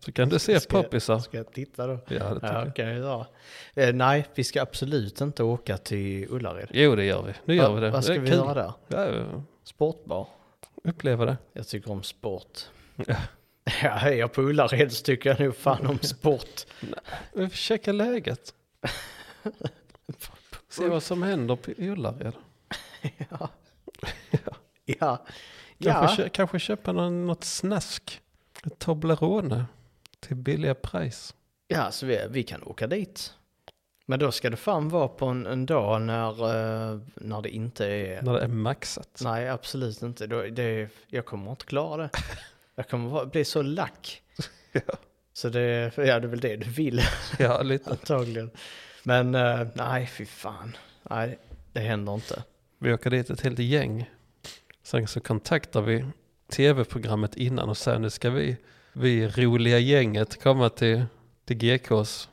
Så 0.05 0.13
kan 0.13 0.29
du 0.29 0.39
se 0.39 0.61
Ska 0.61 0.77
jag- 0.77 0.85
poppisar. 0.85 1.19
Ska 1.19 1.37
jag 1.37 1.53
titta 1.53 1.87
då? 1.87 1.93
Ja, 1.93 1.99
det 2.09 2.39
Ja, 2.43 2.53
jag. 2.61 2.69
okej 2.69 2.99
då. 3.01 3.27
Eh, 3.75 3.95
nej, 3.95 4.27
vi 4.35 4.45
ska 4.45 4.63
absolut 4.63 5.21
inte 5.21 5.43
åka 5.43 5.77
till 5.79 6.27
Ullared. 6.31 6.69
Jo, 6.73 6.95
det 6.97 7.05
gör 7.05 7.23
vi. 7.23 7.33
Nu 7.45 7.55
gör 7.55 7.69
Va- 7.69 7.75
vi 7.75 7.81
det. 7.81 7.91
Vad 7.91 7.99
det 7.99 8.03
ska 8.03 8.15
är 8.15 8.19
vi 8.19 8.27
kul. 8.29 8.37
göra 8.37 8.55
där? 8.55 8.73
Ja, 8.89 9.25
Sportbar? 9.65 10.27
Uppleva 10.85 11.25
det. 11.25 11.37
Jag 11.53 11.69
tycker 11.69 11.91
om 11.91 12.03
sport. 12.03 12.61
Ja. 13.07 13.17
Ja, 13.83 14.11
jag 14.11 14.33
på 14.33 14.43
Ullared 14.43 14.93
så 14.93 15.03
tycker 15.05 15.31
jag 15.31 15.41
nog 15.41 15.57
fan 15.57 15.87
om 15.87 15.99
sport. 15.99 16.67
Vi 17.33 17.49
får 17.49 17.57
checka 17.57 17.93
läget. 17.93 18.55
Se 20.69 20.89
vad 20.89 21.03
som 21.03 21.23
händer 21.23 21.57
på 21.57 21.71
Ullared. 21.79 22.33
ja. 23.31 23.49
Ja. 24.87 25.27
Kanske, 25.83 26.23
Ja. 26.23 26.27
kö- 26.27 26.29
kanske 26.29 26.59
köpa 26.59 26.93
någon, 26.93 27.27
något 27.27 27.45
snask. 27.45 28.21
Toblerone. 28.79 29.65
Till 30.21 30.37
billiga 30.37 30.75
pris. 30.75 31.35
ja, 31.69 31.91
så 31.91 32.07
vi, 32.07 32.21
vi 32.31 32.43
kan 32.43 32.63
åka 32.63 32.87
dit. 32.87 33.35
Men 34.07 34.19
då 34.19 34.33
ska 34.33 34.51
det 34.51 34.57
fan 34.57 34.89
vara 34.89 35.09
på 35.09 35.27
en, 35.27 35.47
en 35.47 35.67
dag 35.67 36.03
när, 36.03 36.31
eh, 36.93 37.01
när 37.15 37.43
det 37.43 37.49
inte 37.49 37.87
är... 37.87 38.23
När 38.23 38.33
det 38.33 38.41
är 38.41 38.49
maxat. 38.49 39.21
Nej, 39.25 39.49
absolut 39.49 40.03
inte. 40.03 40.27
Då, 40.27 40.43
det, 40.43 40.89
jag 41.07 41.25
kommer 41.27 41.51
inte 41.51 41.65
klara 41.65 42.03
det. 42.03 42.11
Jag 42.77 42.89
kommer 42.89 43.25
bli 43.25 43.45
så 43.45 43.63
lack. 43.63 44.23
Ja. 44.73 44.95
Så 45.33 45.49
det, 45.49 45.93
ja, 45.97 46.03
det 46.03 46.11
är 46.11 46.21
väl 46.27 46.41
det 46.41 46.57
du 46.57 46.71
vill 46.71 47.01
Ja, 47.39 47.63
lite. 47.63 47.91
antagligen. 47.91 48.51
Men 49.03 49.35
eh, 49.35 49.67
nej, 49.75 50.07
fy 50.07 50.27
fan. 50.27 50.77
Nej, 51.11 51.39
det 51.73 51.81
händer 51.81 52.15
inte. 52.15 52.43
Vi 52.79 52.93
åker 52.93 53.11
dit 53.11 53.31
ett 53.31 53.41
helt 53.41 53.59
gäng. 53.59 54.11
Sen 54.83 55.07
så 55.07 55.21
kontaktar 55.21 55.81
vi 55.83 56.05
tv-programmet 56.53 57.37
innan 57.37 57.69
och 57.69 57.77
säga 57.77 57.99
nu 57.99 58.11
ska 58.11 58.31
vi, 58.31 58.57
vi 58.93 59.29
roliga 59.29 59.79
gänget 59.79 60.43
komma 60.43 60.69
till, 60.69 61.05
till 61.45 61.57
GKs 61.57 62.29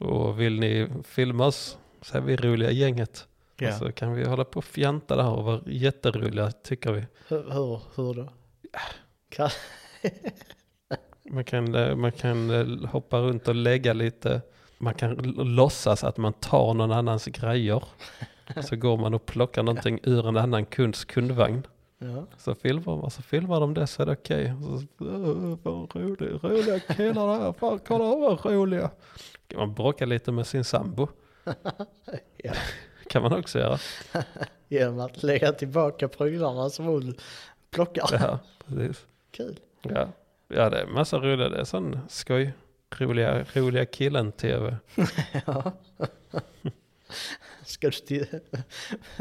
och 0.00 0.40
vill 0.40 0.60
ni 0.60 0.88
filma 1.04 1.46
oss 1.46 1.78
så 2.02 2.16
är 2.16 2.20
vi 2.20 2.36
roliga 2.36 2.70
gänget. 2.70 3.26
Ja. 3.56 3.68
Och 3.68 3.74
så 3.74 3.92
kan 3.92 4.12
vi 4.12 4.24
hålla 4.24 4.44
på 4.44 4.58
och 4.58 4.64
fjanta 4.64 5.16
där 5.16 5.30
och 5.30 5.44
vara 5.44 5.60
jätteroliga 5.66 6.50
tycker 6.50 6.92
vi. 6.92 7.06
Hur, 7.28 7.50
hur, 7.50 7.80
hur 7.96 8.14
då? 8.14 8.28
Kan, 9.28 9.50
Man 11.30 11.44
kan, 11.44 11.74
eh, 11.74 11.96
man 11.96 12.12
kan 12.12 12.50
eh, 12.50 12.90
hoppa 12.90 13.18
runt 13.18 13.48
och 13.48 13.54
lägga 13.54 13.92
lite, 13.92 14.40
man 14.78 14.94
kan 14.94 15.14
låtsas 15.36 16.04
att 16.04 16.16
man 16.16 16.32
tar 16.32 16.74
någon 16.74 16.92
annans 16.92 17.24
grejer. 17.24 17.84
Så 18.62 18.76
går 18.76 18.96
man 18.96 19.14
och 19.14 19.26
plockar 19.26 19.62
någonting 19.62 20.00
ur 20.02 20.28
en 20.28 20.36
annan 20.36 20.64
kunds 20.64 21.04
kundvagn. 21.04 21.62
Ja. 22.00 22.26
Så 22.38 22.54
filmar 22.54 22.96
man, 22.96 23.10
så 23.10 23.22
filmar 23.22 23.60
de 23.60 23.74
det 23.74 23.86
så 23.86 24.02
är 24.02 24.06
det 24.06 24.12
okej. 24.12 24.54
"Åh, 24.62 24.80
Vad 25.62 25.96
rolig, 25.96 26.44
roliga 26.44 26.80
killar 26.80 27.38
där, 27.40 27.52
fan 27.52 27.78
kolla 27.86 28.04
vad 28.04 28.46
roliga. 28.46 28.90
Kan 29.46 29.58
man 29.60 29.74
bråka 29.74 30.06
lite 30.06 30.32
med 30.32 30.46
sin 30.46 30.64
sambo. 30.64 31.08
Ja. 32.36 32.52
Kan 33.08 33.22
man 33.22 33.32
också 33.32 33.58
göra. 33.58 33.78
Genom 34.68 35.00
att 35.00 35.22
lägga 35.22 35.52
tillbaka 35.52 36.08
prylarna 36.08 36.70
som 36.70 36.84
hon 36.84 37.14
plockar. 37.70 38.08
Ja, 38.12 38.38
precis. 38.66 39.06
Kul. 39.30 39.60
Ja, 39.82 40.08
ja 40.48 40.70
det 40.70 40.80
är 40.80 40.86
massa 40.86 41.18
roliga, 41.18 41.48
det 41.48 41.60
är 41.60 41.64
sån 41.64 41.98
skoj. 42.08 42.52
Roliga, 42.98 43.44
roliga 43.54 43.86
killen-tv. 43.86 44.76
Ja. 45.46 45.72
Ska 47.64 47.90
du 48.08 48.26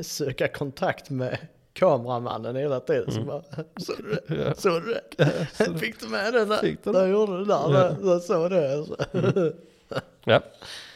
söka 0.04 0.48
kontakt 0.48 1.10
med 1.10 1.38
kameramannen 1.80 2.56
hela 2.56 2.80
tiden? 2.80 3.12
Så 3.12 3.22
bara, 3.24 3.44
såg 3.78 3.96
du 3.98 4.36
det? 4.36 4.56
Såg 4.58 4.84
du 4.84 4.94
det? 4.94 5.80
Fick 5.80 6.00
du 6.00 6.08
med 6.08 6.34
den 6.34 6.50
där? 6.50 6.62
Du? 6.62 6.78
Jag 6.92 7.10
gjorde 7.10 7.38
det 7.38 7.46
där. 7.46 7.74
Ja. 7.74 7.96
Jag 8.04 8.22
såg 8.22 8.52
det. 8.52 8.86
ja, 10.24 10.42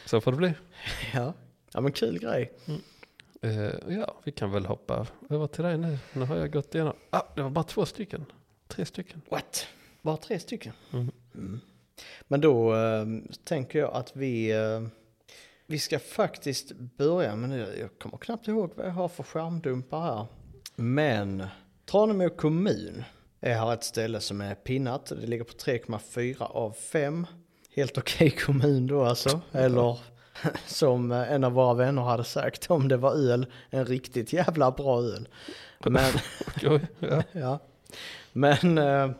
så 0.06 0.20
får 0.20 0.30
det 0.30 0.36
bli. 0.36 0.54
Ja. 1.14 1.32
ja, 1.72 1.80
men 1.80 1.92
kul 1.92 2.18
grej. 2.18 2.52
Eh, 3.42 3.94
ja, 3.96 4.14
vi 4.24 4.32
kan 4.32 4.52
väl 4.52 4.66
hoppa 4.66 5.06
över 5.30 5.46
till 5.46 5.64
dig 5.64 5.78
nu. 5.78 5.98
Nu 6.12 6.24
har 6.24 6.36
jag 6.36 6.52
gått 6.52 6.74
igenom. 6.74 6.94
Ah, 7.10 7.22
det 7.34 7.42
var 7.42 7.50
bara 7.50 7.64
två 7.64 7.86
stycken. 7.86 8.24
Tre 8.68 8.84
stycken. 8.84 9.22
What? 9.30 9.66
Bara 10.02 10.16
tre 10.16 10.38
stycken? 10.38 10.72
Mm. 10.92 11.10
Mm. 11.34 11.60
Men 12.28 12.40
då 12.40 12.74
eh, 12.76 13.06
tänker 13.44 13.78
jag 13.78 13.94
att 13.94 14.16
vi, 14.16 14.50
eh, 14.50 14.80
vi 15.66 15.78
ska 15.78 15.98
faktiskt 15.98 16.72
börja 16.72 17.36
med 17.36 17.48
nu. 17.50 17.76
Jag 17.80 17.98
kommer 17.98 18.16
knappt 18.18 18.48
ihåg 18.48 18.70
vad 18.76 18.86
jag 18.86 18.92
har 18.92 19.08
för 19.08 19.22
skärmdumpar 19.22 20.00
här. 20.00 20.26
Men 20.76 21.46
Tranemo 21.90 22.30
kommun 22.30 23.04
är 23.40 23.54
här 23.54 23.72
ett 23.72 23.84
ställe 23.84 24.20
som 24.20 24.40
är 24.40 24.54
pinnat. 24.54 25.06
Det 25.06 25.26
ligger 25.26 25.44
på 25.44 25.52
3,4 25.52 26.42
av 26.42 26.72
5. 26.72 27.26
Helt 27.76 27.98
okej 27.98 28.30
kommun 28.30 28.86
då 28.86 29.04
alltså. 29.04 29.40
Eller 29.52 29.98
som 30.66 31.12
en 31.12 31.44
av 31.44 31.52
våra 31.52 31.74
vänner 31.74 32.02
hade 32.02 32.24
sagt 32.24 32.70
om 32.70 32.88
det 32.88 32.96
var 32.96 33.12
öl, 33.14 33.46
en 33.70 33.86
riktigt 33.86 34.32
jävla 34.32 34.70
bra 34.70 35.02
öl. 35.02 35.28
Men. 35.78 36.12
Ja. 37.32 37.58
Men 38.32 38.78
eh, 38.78 39.10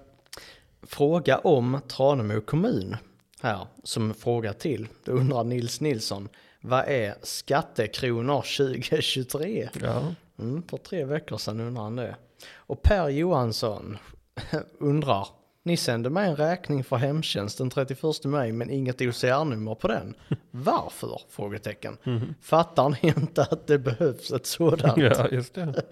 fråga 0.82 1.38
om 1.38 1.80
Tranemo 1.88 2.40
kommun 2.40 2.96
här 3.42 3.66
som 3.82 4.14
fråga 4.14 4.52
till. 4.52 4.88
Då 5.04 5.12
undrar 5.12 5.44
Nils 5.44 5.80
Nilsson. 5.80 6.28
Vad 6.60 6.88
är 6.88 7.14
skattekronor 7.22 8.36
2023? 8.56 9.68
ja. 9.82 10.14
Mm, 10.38 10.62
för 10.62 10.76
tre 10.76 11.04
veckor 11.04 11.36
sedan 11.36 11.60
undrar 11.60 11.82
han 11.82 11.96
det. 11.96 12.16
Och 12.54 12.82
Per 12.82 13.08
Johansson 13.08 13.98
undrar. 14.78 15.28
Ni 15.62 15.76
sände 15.76 16.10
mig 16.10 16.28
en 16.28 16.36
räkning 16.36 16.84
för 16.84 16.96
hemtjänst 16.96 17.58
den 17.58 17.70
31 17.70 18.24
maj 18.24 18.52
men 18.52 18.70
inget 18.70 19.00
OCR-nummer 19.00 19.74
på 19.74 19.88
den. 19.88 20.14
Varför? 20.50 21.20
Frågetecken. 21.28 21.98
Mhm. 22.04 22.34
Fattar 22.40 22.88
ni 22.88 22.98
inte 23.08 23.42
att 23.42 23.66
det 23.66 23.78
behövs 23.78 24.32
ett 24.32 24.46
sådant? 24.46 24.96
ja, 24.96 25.28
just 25.28 25.54
det. 25.54 25.82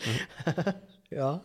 Ja. 1.08 1.40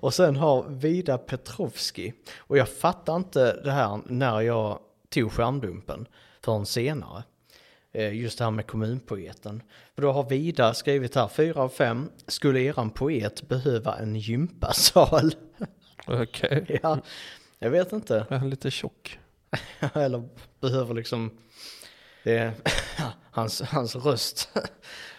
och 0.00 0.14
sen 0.14 0.36
har 0.36 0.68
Vida 0.68 1.18
Petrovski. 1.18 2.12
Och 2.38 2.58
jag 2.58 2.68
fattar 2.68 3.16
inte 3.16 3.60
det 3.64 3.70
här 3.70 4.00
när 4.06 4.40
jag 4.40 4.78
tog 5.08 5.32
skärmdumpen 5.32 6.06
förrän 6.40 6.66
senare. 6.66 7.22
Eh, 7.96 8.14
Just 8.14 8.38
det 8.38 8.44
här 8.44 8.50
med 8.50 8.66
kommunpoeten. 8.66 9.62
För 9.94 10.02
då 10.02 10.12
har 10.12 10.28
Vida 10.28 10.74
skrivit 10.74 11.14
här, 11.14 11.28
4 11.28 11.60
av 11.62 11.68
5. 11.68 12.10
Skulle 12.26 12.60
eran 12.60 12.90
poet 12.90 13.48
behöva 13.48 13.96
en 13.98 14.16
gympasal? 14.16 15.34
Okej. 16.06 16.80
ja, 16.82 16.98
jag 17.58 17.70
vet 17.70 17.92
inte. 17.92 18.26
Är 18.30 18.38
han 18.38 18.50
lite 18.50 18.70
tjock? 18.70 19.18
Eller 19.94 20.28
behöver 20.60 20.94
liksom, 20.94 21.30
det, 22.24 22.52
hans, 23.30 23.62
hans 23.62 23.96
röst 23.96 24.48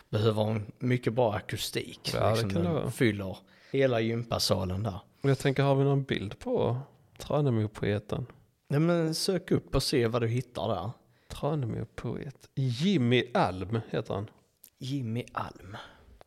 behöver 0.10 0.52
en 0.52 0.72
mycket 0.80 1.14
bra 1.14 1.34
akustik. 1.34 2.12
Ja, 2.14 2.24
det 2.26 2.32
liksom 2.32 2.50
kan 2.50 2.64
det 2.64 2.70
vara. 2.70 2.92
fyller 2.92 3.38
hela 3.72 4.00
gympasalen 4.00 4.84
där. 4.84 5.00
Jag 5.22 5.40
tänker, 5.40 5.64
har 5.64 5.76
vi 5.76 5.84
någon 5.84 6.04
bild 6.04 6.40
på 6.40 6.80
Tranemo-poeten? 7.18 8.26
Nej 8.70 8.80
men 8.80 9.16
sök 9.16 9.52
upp 9.52 9.76
och 9.76 9.84
se 9.84 10.08
vad 10.08 10.22
du 10.22 10.28
hittar 10.28 10.68
där. 10.68 10.92
Tranemo-poet. 11.40 12.50
Jimmy 12.56 13.24
Alm 13.34 13.80
heter 13.90 14.14
han. 14.14 14.30
Jimmy 14.78 15.26
Alm. 15.34 15.78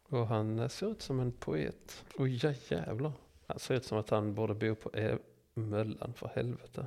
Och 0.08 0.26
han 0.26 0.68
ser 0.68 0.90
ut 0.90 1.02
som 1.02 1.20
en 1.20 1.32
poet. 1.32 2.04
Oj, 2.18 2.40
ja, 2.42 2.54
jävlar. 2.68 3.12
Han 3.46 3.58
ser 3.58 3.74
ut 3.74 3.84
som 3.84 3.98
att 3.98 4.10
han 4.10 4.34
borde 4.34 4.54
bo 4.54 4.74
på 4.74 4.90
e 4.94 5.16
Möllan 5.54 6.14
för 6.16 6.30
helvete. 6.34 6.86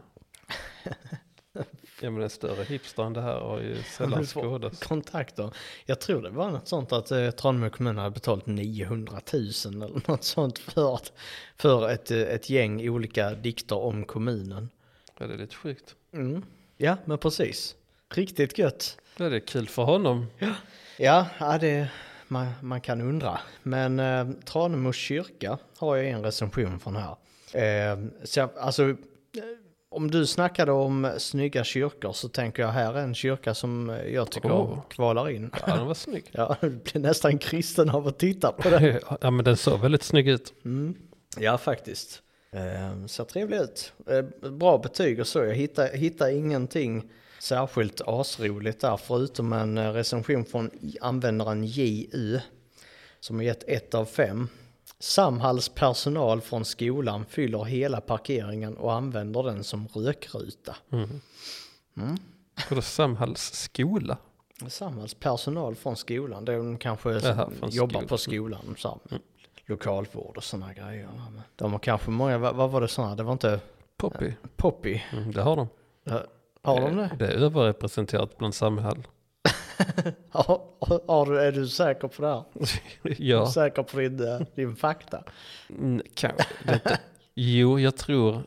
ja 2.01 2.09
men 2.09 2.21
en 2.21 2.29
större 2.29 2.63
hipster 2.63 3.03
än 3.03 3.13
det 3.13 3.21
här 3.21 3.39
har 3.39 3.59
ju 3.59 3.83
sällan 3.83 4.25
skådats. 4.25 4.83
Kontakter. 4.83 5.53
Jag 5.85 6.01
tror 6.01 6.21
det 6.21 6.29
var 6.29 6.51
något 6.51 6.67
sånt 6.67 6.91
att 6.91 7.11
eh, 7.11 7.29
Tranemo 7.29 7.69
kommun 7.69 7.97
hade 7.97 8.11
betalt 8.11 8.45
900 8.45 9.21
000 9.33 9.43
eller 9.65 10.11
något 10.11 10.23
sånt 10.23 10.59
för, 10.59 10.95
att, 10.95 11.13
för 11.55 11.89
ett, 11.89 12.11
eh, 12.11 12.21
ett 12.21 12.49
gäng 12.49 12.89
olika 12.89 13.31
dikter 13.31 13.77
om 13.77 14.05
kommunen. 14.05 14.69
Ja, 15.19 15.27
det 15.27 15.33
är 15.33 15.37
lite 15.37 15.55
sjukt. 15.55 15.95
Mm. 16.13 16.45
Ja 16.77 16.97
men 17.05 17.17
precis. 17.17 17.75
Riktigt 18.13 18.57
gött. 18.57 18.97
Ja, 19.17 19.29
det 19.29 19.35
är 19.35 19.39
kul 19.39 19.67
för 19.67 19.83
honom. 19.83 20.25
Ja, 20.97 21.27
ja 21.37 21.57
det, 21.57 21.87
man, 22.27 22.47
man 22.61 22.81
kan 22.81 23.01
undra. 23.01 23.39
Men 23.63 23.99
eh, 23.99 24.27
Tranemo 24.45 24.93
kyrka 24.93 25.57
har 25.77 25.95
jag 25.95 26.09
en 26.09 26.23
recension 26.23 26.79
från 26.79 26.95
här. 26.95 27.15
Eh, 27.53 27.99
så 28.23 28.39
jag, 28.39 28.49
alltså, 28.57 28.89
eh, 28.89 28.95
om 29.89 30.11
du 30.11 30.27
snackade 30.27 30.71
om 30.71 31.11
snygga 31.17 31.63
kyrkor 31.63 32.13
så 32.13 32.29
tänker 32.29 32.63
jag 32.63 32.69
här 32.69 32.93
är 32.93 33.01
en 33.01 33.15
kyrka 33.15 33.53
som 33.53 33.97
jag 34.11 34.31
tycker 34.31 34.51
Åh. 34.51 34.79
kvalar 34.89 35.29
in. 35.29 35.51
Ja, 35.67 35.75
den 35.75 35.85
var 35.87 35.93
snygg. 35.93 36.25
Ja, 36.31 36.55
du 36.61 36.69
blir 36.69 36.99
nästan 36.99 37.37
kristen 37.37 37.89
av 37.89 38.07
att 38.07 38.19
titta 38.19 38.51
på 38.51 38.69
det. 38.69 39.01
ja, 39.21 39.31
men 39.31 39.45
den 39.45 39.57
såg 39.57 39.79
väldigt 39.79 40.03
snygg 40.03 40.27
ut. 40.27 40.53
Mm. 40.65 40.95
Ja, 41.37 41.57
faktiskt. 41.57 42.21
Eh, 42.51 43.05
ser 43.05 43.23
trevlig 43.23 43.57
ut. 43.57 43.93
Eh, 44.07 44.49
bra 44.51 44.77
betyg 44.77 45.19
och 45.19 45.27
så. 45.27 45.39
Jag 45.39 45.55
hittar, 45.55 45.97
hittar 45.97 46.29
ingenting 46.29 47.09
särskilt 47.43 48.01
asroligt 48.05 48.81
där 48.81 48.97
förutom 48.97 49.53
en 49.53 49.77
eh, 49.77 49.91
recension 49.91 50.45
från 50.45 50.71
användaren 51.01 51.63
JU 51.63 52.39
som 53.19 53.35
har 53.35 53.43
gett 53.43 53.63
ett 53.63 53.93
av 53.93 54.05
fem. 54.05 54.47
Samhalls 54.99 55.69
personal 55.69 56.41
från 56.41 56.65
skolan 56.65 57.25
fyller 57.25 57.63
hela 57.63 58.01
parkeringen 58.01 58.77
och 58.77 58.93
använder 58.93 59.43
den 59.43 59.63
som 59.63 59.87
rökruta. 59.87 60.75
Mm. 60.91 61.21
Mm. 61.97 62.17
Och 62.69 62.75
då 62.75 62.81
Samhalls 62.81 63.53
skola. 63.53 64.17
Samhalls 64.67 65.13
personal 65.13 65.75
från 65.75 65.95
skolan, 65.95 66.45
de 66.45 66.77
kanske 66.77 67.11
Jaha, 67.11 67.49
jobbar 67.69 67.91
skolan. 67.91 68.07
på 68.07 68.17
skolan. 68.17 68.75
Så, 68.77 68.99
här, 69.09 69.19
lokalvård 69.65 70.37
och 70.37 70.43
sådana 70.43 70.73
grejer. 70.73 71.09
De 71.55 71.71
har 71.71 71.79
kanske 71.79 72.11
många, 72.11 72.37
vad, 72.37 72.55
vad 72.55 72.71
var 72.71 72.81
det 72.81 72.87
sådana? 72.87 73.15
Det 73.15 73.23
var 73.23 73.33
inte 73.33 73.59
Poppy. 73.97 74.33
Poppy. 74.55 75.01
Mm, 75.11 75.31
det 75.31 75.41
har 75.41 75.55
de. 75.55 75.67
Har 76.63 76.81
de 76.81 76.95
det? 76.97 77.11
Det 77.19 77.25
är 77.27 77.31
överrepresenterat 77.31 78.37
bland 78.37 78.55
Samhall. 78.55 79.07
Har, 80.29 80.61
har 81.07 81.25
du, 81.25 81.39
är 81.41 81.51
du 81.51 81.67
säker 81.67 82.07
på 82.07 82.21
det 82.21 82.27
här? 82.27 82.43
Är 83.03 83.09
du 83.09 83.15
ja, 83.25 83.51
säker 83.51 83.83
på 83.83 83.97
din, 83.97 84.27
eh, 84.27 84.39
din 84.55 84.75
fakta? 84.75 85.23
mm, 85.69 86.01
kanske. 86.15 86.45
Är 86.65 86.73
inte- 86.73 86.99
Jo, 87.35 87.79
jag 87.79 87.97
tror, 87.97 88.43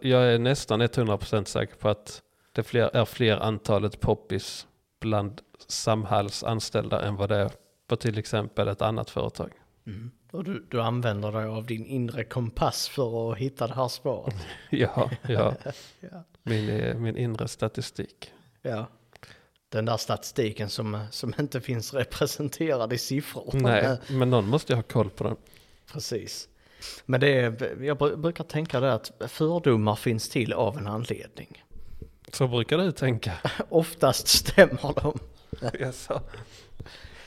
jag 0.00 0.22
är 0.32 0.38
nästan 0.38 0.82
100% 0.82 1.44
säker 1.44 1.74
på 1.76 1.88
att 1.88 2.22
det 2.52 2.62
fler, 2.62 2.96
är 2.96 3.04
fler 3.04 3.36
antalet 3.36 4.00
poppis 4.00 4.66
bland 5.00 5.40
Samhalls 5.66 6.44
anställda 6.44 7.02
än 7.02 7.16
vad 7.16 7.28
det 7.28 7.36
är 7.36 7.50
på 7.88 7.96
till 7.96 8.18
exempel 8.18 8.68
ett 8.68 8.82
annat 8.82 9.10
företag. 9.10 9.50
Mm. 9.86 10.10
Och 10.30 10.44
du, 10.44 10.66
du 10.70 10.80
använder 10.82 11.32
dig 11.32 11.44
av 11.44 11.66
din 11.66 11.86
inre 11.86 12.24
kompass 12.24 12.88
för 12.88 13.32
att 13.32 13.38
hitta 13.38 13.66
det 13.66 13.74
här 13.74 13.88
svaret? 13.88 14.34
Ja, 14.70 15.10
ja. 15.28 15.54
Ja. 16.00 16.24
Min, 16.42 16.68
eh, 16.70 16.94
min 16.96 17.16
inre 17.16 17.48
statistik. 17.48 18.32
ja. 18.62 18.86
Den 19.70 19.84
där 19.84 19.96
statistiken 19.96 20.68
som, 20.68 21.04
som 21.10 21.34
inte 21.38 21.60
finns 21.60 21.94
representerad 21.94 22.92
i 22.92 22.98
siffror. 22.98 23.50
Nej, 23.52 23.98
men 24.10 24.30
någon 24.30 24.48
måste 24.48 24.72
ju 24.72 24.76
ha 24.76 24.82
koll 24.82 25.10
på 25.10 25.24
den. 25.24 25.36
Precis. 25.92 26.48
Men 27.06 27.20
det 27.20 27.28
är, 27.40 27.82
jag 27.84 27.98
bru- 27.98 28.16
brukar 28.16 28.44
tänka 28.44 28.80
det 28.80 28.92
att 28.92 29.12
fördomar 29.28 29.94
finns 29.94 30.28
till 30.28 30.52
av 30.52 30.78
en 30.78 30.86
anledning. 30.86 31.64
Så 32.32 32.48
brukar 32.48 32.78
du 32.78 32.92
tänka. 32.92 33.32
Oftast 33.68 34.28
stämmer 34.28 34.94
de. 35.02 35.18
Jaså? 35.80 36.20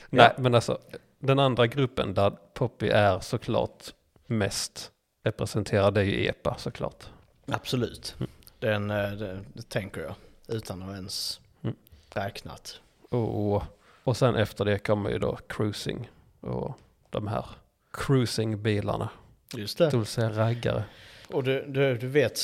Nej, 0.10 0.34
men 0.38 0.56
alltså 0.56 0.80
den 1.22 1.40
andra 1.40 1.68
gruppen 1.68 2.14
där 2.14 2.30
Poppy 2.54 2.88
är 2.88 3.20
såklart 3.20 3.84
mest 4.28 4.92
representerad 5.24 5.98
är 5.98 6.02
ju 6.04 6.26
EPA 6.26 6.56
såklart. 6.58 7.04
Absolut. 7.46 8.16
Mm. 8.20 8.32
Den, 8.60 8.92
eh, 8.92 9.12
det, 9.12 9.40
det 9.54 9.70
tänker 9.70 10.02
jag. 10.02 10.16
Utan 10.48 10.84
att 10.84 10.96
ens 10.96 11.40
Mm. 11.64 11.76
räknat. 12.14 12.80
Och, 13.10 13.64
och 14.04 14.18
sen 14.18 14.36
efter 14.36 14.66
det 14.66 14.80
kommer 14.80 15.10
ju 15.10 15.20
då 15.20 15.38
cruising 15.48 16.10
och 16.40 16.78
de 17.10 17.28
här 17.28 17.46
cruisingbilarna. 17.94 19.10
Just 19.56 19.78
Det 19.78 20.06
säga 20.06 20.30
raggare. 20.30 20.84
Och 21.30 21.44
du, 21.44 21.66
du, 21.68 21.98
du 21.98 22.08
vet, 22.08 22.40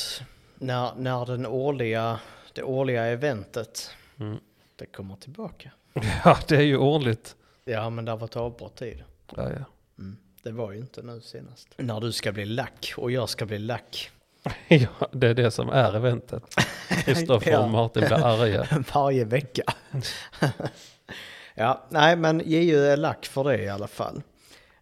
när, 0.54 0.94
när 0.94 1.26
den 1.26 1.46
årliga, 1.46 2.20
det 2.52 2.62
årliga 2.62 3.04
eventet, 3.06 3.90
Mm. 4.20 4.38
det 4.76 4.86
kommer 4.86 5.16
tillbaka. 5.16 5.70
Ja, 6.24 6.38
det 6.48 6.56
är 6.56 6.60
ju 6.62 6.76
årligt. 6.76 7.36
Ja, 7.68 7.90
men 7.90 8.04
det 8.04 8.10
har 8.10 8.18
varit 8.18 8.36
avbrott 8.36 8.76
tid. 8.76 9.04
Ja, 9.36 9.42
ja. 9.50 9.64
Mm. 9.98 10.16
Det 10.42 10.50
var 10.52 10.72
ju 10.72 10.78
inte 10.78 11.02
nu 11.02 11.20
senast. 11.20 11.68
När 11.76 12.00
du 12.00 12.12
ska 12.12 12.32
bli 12.32 12.44
lack 12.44 12.94
och 12.96 13.10
jag 13.10 13.28
ska 13.28 13.46
bli 13.46 13.58
lack. 13.58 14.10
ja, 14.68 14.88
det 15.12 15.26
är 15.28 15.34
det 15.34 15.50
som 15.50 15.68
är 15.68 15.96
eventet. 15.96 16.42
Kristoffer 17.04 17.50
Ja. 17.50 17.58
och 17.58 17.70
Martin 17.70 18.04
blir 18.06 18.24
arga. 18.26 18.66
Varje 18.94 19.24
vecka. 19.24 19.62
ja, 21.54 21.86
nej 21.90 22.16
men 22.16 22.42
JU 22.44 22.84
är 22.86 22.96
lack 22.96 23.26
för 23.26 23.44
det 23.44 23.62
i 23.62 23.68
alla 23.68 23.88
fall. 23.88 24.22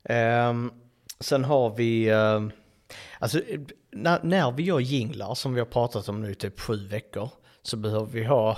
Ehm, 0.05 0.73
sen 1.21 1.45
har 1.45 1.71
vi, 1.71 2.11
ehm, 2.11 2.53
alltså 3.19 3.41
när, 3.91 4.21
när 4.23 4.51
vi 4.51 4.63
gör 4.63 4.81
jinglar 4.81 5.35
som 5.35 5.55
vi 5.55 5.61
har 5.61 5.67
pratat 5.67 6.09
om 6.09 6.21
nu 6.21 6.31
i 6.31 6.35
typ 6.35 6.61
sju 6.61 6.87
veckor 6.89 7.31
så 7.63 7.77
behöver 7.77 8.07
vi 8.07 8.25
ha 8.25 8.57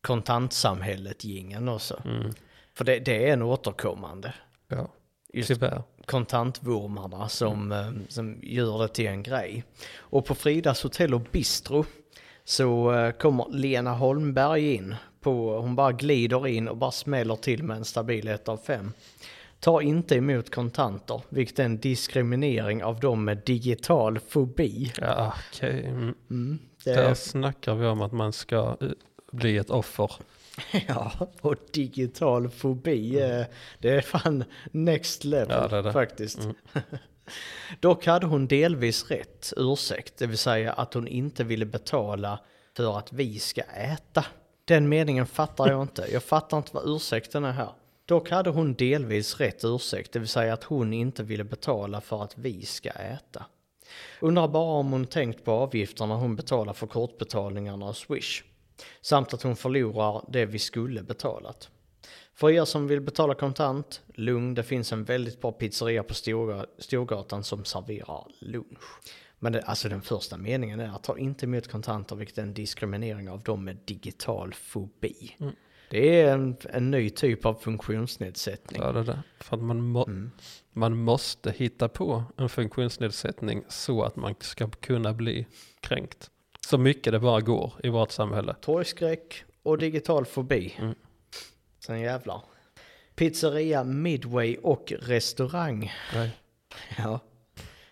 kontantsamhället 0.00 1.24
jingeln 1.24 1.68
också. 1.68 2.02
Mm. 2.04 2.32
För 2.80 2.84
det, 2.84 2.98
det 2.98 3.28
är 3.28 3.32
en 3.32 3.42
återkommande. 3.42 4.34
Ja, 4.68 4.88
Just 5.32 5.48
tyvärr. 5.48 5.82
kontantvurmarna 6.06 7.28
som, 7.28 7.72
eh, 7.72 7.90
som 8.08 8.38
gör 8.42 8.78
det 8.78 8.88
till 8.88 9.06
en 9.06 9.22
grej. 9.22 9.64
Och 9.98 10.24
på 10.24 10.34
Fridas 10.34 10.82
hotell 10.82 11.14
och 11.14 11.20
bistro 11.20 11.84
så 12.44 12.92
eh, 12.94 13.10
kommer 13.10 13.46
Lena 13.50 13.92
Holmberg 13.94 14.74
in. 14.74 14.94
På, 15.20 15.60
hon 15.60 15.76
bara 15.76 15.92
glider 15.92 16.46
in 16.46 16.68
och 16.68 16.76
bara 16.76 16.90
smäller 16.90 17.36
till 17.36 17.62
med 17.62 17.76
en 17.76 17.84
stabil 17.84 18.28
1 18.28 18.48
av 18.48 18.56
5. 18.56 18.92
Ta 19.58 19.82
inte 19.82 20.16
emot 20.16 20.50
kontanter, 20.54 21.22
vilket 21.28 21.58
är 21.58 21.64
en 21.64 21.78
diskriminering 21.78 22.84
av 22.84 23.00
dem 23.00 23.24
med 23.24 23.42
digital 23.46 24.18
fobi. 24.18 24.92
Ja, 25.00 25.34
okej. 25.52 25.86
Mm. 25.86 26.14
Mm, 26.30 26.58
det 26.84 26.92
Där 26.94 27.10
är, 27.10 27.14
snackar 27.14 27.74
vi 27.74 27.86
om 27.86 28.00
att 28.02 28.12
man 28.12 28.32
ska 28.32 28.76
eh, 28.80 28.88
bli 29.32 29.56
ett 29.56 29.70
offer. 29.70 30.10
ja, 30.88 31.12
och 31.40 31.54
digital 31.72 32.48
fobi, 32.48 33.20
eh, 33.20 33.44
det 33.78 33.90
är 33.90 34.00
fan 34.00 34.44
next 34.70 35.24
level 35.24 35.58
Ja, 35.62 35.68
det 35.68 35.82
det. 35.82 35.92
faktiskt. 35.92 36.38
Mm. 36.38 36.54
Dock 37.80 38.06
hade 38.06 38.26
hon 38.26 38.46
delvis 38.46 39.10
rätt 39.10 39.52
ursäkt, 39.56 40.16
det 40.18 40.26
vill 40.26 40.38
säga 40.38 40.72
att 40.72 40.94
hon 40.94 41.08
inte 41.08 41.44
ville 41.44 41.66
betala 41.66 42.38
för 42.76 42.98
att 42.98 43.12
vi 43.12 43.38
ska 43.38 43.62
äta. 43.62 44.24
Den 44.64 44.88
meningen 44.88 45.26
fattar 45.26 45.68
jag 45.68 45.82
inte. 45.82 46.06
Jag 46.12 46.22
fattar 46.22 46.56
inte 46.56 46.70
vad 46.74 46.82
ursäkten 46.96 47.44
är 47.44 47.52
här. 47.52 47.72
Dock 48.06 48.30
hade 48.30 48.50
hon 48.50 48.74
delvis 48.74 49.40
rätt 49.40 49.64
ursäkt, 49.64 50.12
det 50.12 50.18
vill 50.18 50.28
säga 50.28 50.54
att 50.54 50.64
hon 50.64 50.92
inte 50.92 51.22
ville 51.22 51.44
betala 51.44 52.00
för 52.00 52.22
att 52.22 52.38
vi 52.38 52.62
ska 52.62 52.90
äta. 52.90 53.44
Undrar 54.20 54.48
bara 54.48 54.72
om 54.72 54.92
hon 54.92 55.06
tänkt 55.06 55.44
på 55.44 55.52
avgifterna 55.52 56.14
hon 56.14 56.36
betalar 56.36 56.72
för 56.72 56.86
kortbetalningarna 56.86 57.86
och 57.86 57.96
Swish. 57.96 58.42
Samt 59.00 59.34
att 59.34 59.42
hon 59.42 59.56
förlorar 59.56 60.24
det 60.32 60.46
vi 60.46 60.58
skulle 60.58 61.02
betalat. 61.02 61.70
För 62.34 62.50
er 62.50 62.64
som 62.64 62.86
vill 62.86 63.00
betala 63.00 63.34
kontant, 63.34 64.02
lugn, 64.14 64.54
det 64.54 64.62
finns 64.62 64.92
en 64.92 65.04
väldigt 65.04 65.40
bra 65.40 65.52
pizzeria 65.52 66.02
på 66.02 66.14
Storga- 66.14 66.66
Storgatan 66.78 67.44
som 67.44 67.64
serverar 67.64 68.26
lunch. 68.38 69.00
Men 69.38 69.52
det, 69.52 69.62
alltså 69.62 69.88
den 69.88 70.02
första 70.02 70.36
meningen 70.36 70.80
är 70.80 70.88
att 70.88 71.02
ta 71.02 71.18
inte 71.18 71.46
emot 71.46 71.68
kontanter 71.68 72.16
vilket 72.16 72.38
är 72.38 72.42
en 72.42 72.54
diskriminering 72.54 73.30
av 73.30 73.42
dem 73.42 73.64
med 73.64 73.76
digital 73.84 74.54
fobi. 74.54 75.36
Mm. 75.40 75.52
Det 75.90 76.20
är 76.20 76.32
en, 76.32 76.56
en 76.70 76.90
ny 76.90 77.10
typ 77.10 77.46
av 77.46 77.54
funktionsnedsättning. 77.54 78.82
Ja, 78.82 78.92
det 78.92 79.00
är 79.00 79.04
det. 79.04 79.22
För 79.40 79.56
att 79.56 79.62
man, 79.62 79.80
må, 79.82 80.04
Mm. 80.04 80.30
man 80.72 80.96
måste 80.96 81.50
hitta 81.50 81.88
på 81.88 82.24
en 82.36 82.48
funktionsnedsättning 82.48 83.64
så 83.68 84.02
att 84.02 84.16
man 84.16 84.34
ska 84.40 84.70
kunna 84.70 85.12
bli 85.12 85.46
kränkt. 85.80 86.30
Så 86.66 86.78
mycket 86.78 87.12
det 87.12 87.18
bara 87.18 87.40
går 87.40 87.72
i 87.82 87.88
vårt 87.88 88.10
samhälle. 88.10 88.54
Torgskräck 88.60 89.44
och 89.62 89.78
digital 89.78 90.26
fobi. 90.26 90.74
Mm. 90.78 90.94
Sen 91.86 92.00
jävlar. 92.00 92.42
Pizzeria, 93.14 93.84
Midway 93.84 94.56
och 94.56 94.92
restaurang. 95.00 95.92
Nej. 96.14 96.30
Ja. 96.98 97.20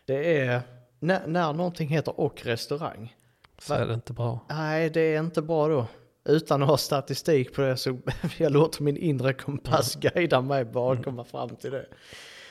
Det 0.05 0.39
är, 0.41 0.61
när, 1.01 1.27
när 1.27 1.53
någonting 1.53 1.89
heter 1.89 2.21
och 2.21 2.47
restaurang. 2.47 3.17
Så 3.59 3.75
Va? 3.75 3.81
är 3.81 3.87
det 3.87 3.95
inte 3.95 4.13
bra. 4.13 4.41
Nej, 4.49 4.91
det 4.91 5.01
är 5.01 5.21
inte 5.21 5.43
bra 5.43 5.69
då. 5.69 5.87
Utan 6.25 6.63
att 6.63 6.69
ha 6.69 6.77
statistik 6.77 7.55
på 7.55 7.61
det 7.63 7.77
så 7.77 7.99
jag 8.39 8.53
låter 8.53 8.83
min 8.83 8.97
inre 8.97 9.33
kompass 9.33 9.95
guida 9.95 10.41
mig 10.41 10.65
bara 10.65 10.99
att 10.99 11.05
komma 11.05 11.25
fram 11.25 11.57
till 11.57 11.71
det. 11.71 11.87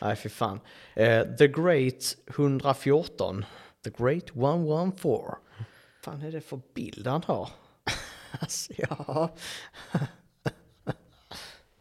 Nej, 0.01 0.15
fy 0.15 0.29
fan. 0.29 0.59
Eh, 0.95 1.23
The 1.23 1.47
Great 1.47 2.17
114. 2.29 3.45
The 3.83 3.89
Great 3.89 4.29
114. 4.35 5.35
Fan 6.07 6.21
är 6.21 6.31
det 6.31 6.41
för 6.41 6.59
bild 6.73 7.07
han 7.07 7.23
har? 7.25 7.49
alltså, 8.39 8.73
ja. 8.77 9.29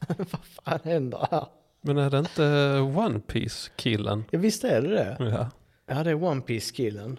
Vad 0.09 0.45
fan 0.45 0.81
händer 0.85 1.29
här? 1.31 1.47
Men 1.81 1.99
är 1.99 2.11
det 2.11 2.19
inte 2.19 2.79
One 2.97 3.21
Piece 3.21 3.71
killen? 3.77 4.25
Ja, 4.31 4.39
visst 4.39 4.65
är 4.65 4.83
det 4.83 4.89
det? 4.89 5.17
Ja. 5.19 5.51
Ja, 5.87 6.05
det 6.05 6.11
är 6.11 6.25
One 6.25 6.41
Piece-killen. 6.41 7.19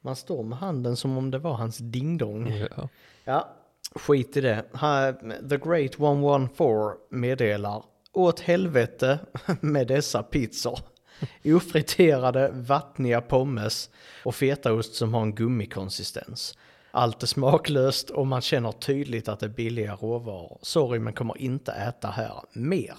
Man 0.00 0.16
står 0.16 0.42
med 0.42 0.58
handen 0.58 0.96
som 0.96 1.18
om 1.18 1.30
det 1.30 1.38
var 1.38 1.54
hans 1.54 1.78
dingdong. 1.78 2.52
ja. 2.76 2.88
Ja, 3.24 3.56
skit 3.94 4.36
i 4.36 4.40
det. 4.40 4.64
The 5.48 5.56
Great 5.56 5.94
114 5.98 6.92
meddelar 7.10 7.84
åt 8.12 8.40
helvete 8.40 9.18
med 9.60 9.86
dessa 9.86 10.22
pizzor. 10.22 10.78
Ofriterade, 11.44 12.50
vattniga 12.54 13.20
pommes 13.20 13.90
och 14.24 14.34
fetaost 14.34 14.94
som 14.94 15.14
har 15.14 15.22
en 15.22 15.34
gummikonsistens. 15.34 16.58
Allt 16.90 17.22
är 17.22 17.26
smaklöst 17.26 18.10
och 18.10 18.26
man 18.26 18.40
känner 18.40 18.72
tydligt 18.72 19.28
att 19.28 19.40
det 19.40 19.46
är 19.46 19.50
billiga 19.50 19.94
råvaror. 19.94 20.58
Sorry 20.62 20.98
men 20.98 21.12
kommer 21.12 21.38
inte 21.38 21.72
äta 21.72 22.08
här 22.08 22.42
mer. 22.52 22.96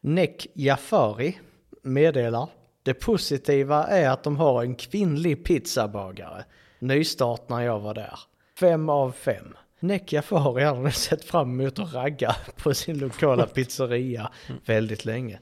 Nek 0.00 0.46
Jafari 0.54 1.38
meddelar 1.82 2.48
det 2.82 2.94
positiva 2.94 3.86
är 3.86 4.10
att 4.10 4.22
de 4.22 4.36
har 4.36 4.62
en 4.62 4.74
kvinnlig 4.74 5.44
pizzabagare. 5.44 6.44
Nystart 6.78 7.48
när 7.48 7.60
jag 7.60 7.80
var 7.80 7.94
där. 7.94 8.18
Fem 8.60 8.88
av 8.88 9.12
fem. 9.12 9.56
Nek 9.80 10.12
Jafari 10.12 10.64
hade 10.64 10.80
nu 10.80 10.90
sett 10.90 11.24
fram 11.24 11.60
emot 11.60 11.78
att 11.78 11.94
ragga 11.94 12.36
på 12.56 12.74
sin 12.74 12.98
lokala 12.98 13.46
pizzeria 13.46 14.30
väldigt 14.64 15.04
länge. 15.04 15.38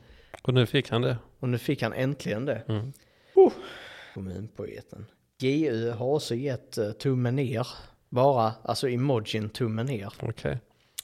Och 0.49 0.55
nu 0.55 0.67
fick 0.67 0.91
han 0.91 1.03
det. 1.03 1.19
Och 1.39 1.49
nu 1.49 1.59
fick 1.59 1.83
han 1.83 1.93
äntligen 1.93 2.45
det. 2.45 2.63
Mm. 2.69 2.93
Oh. 3.35 3.53
Kommunpoeten. 4.15 5.07
GU 5.41 5.91
har 5.91 6.07
också 6.07 6.35
gett 6.35 6.79
uh, 6.79 6.91
tummen 6.93 7.37
ner. 7.37 7.67
Bara, 8.09 8.53
alltså 8.63 8.89
emojin 8.89 9.51
tummen 9.51 9.87
ner. 9.87 10.13
Okej. 10.21 10.59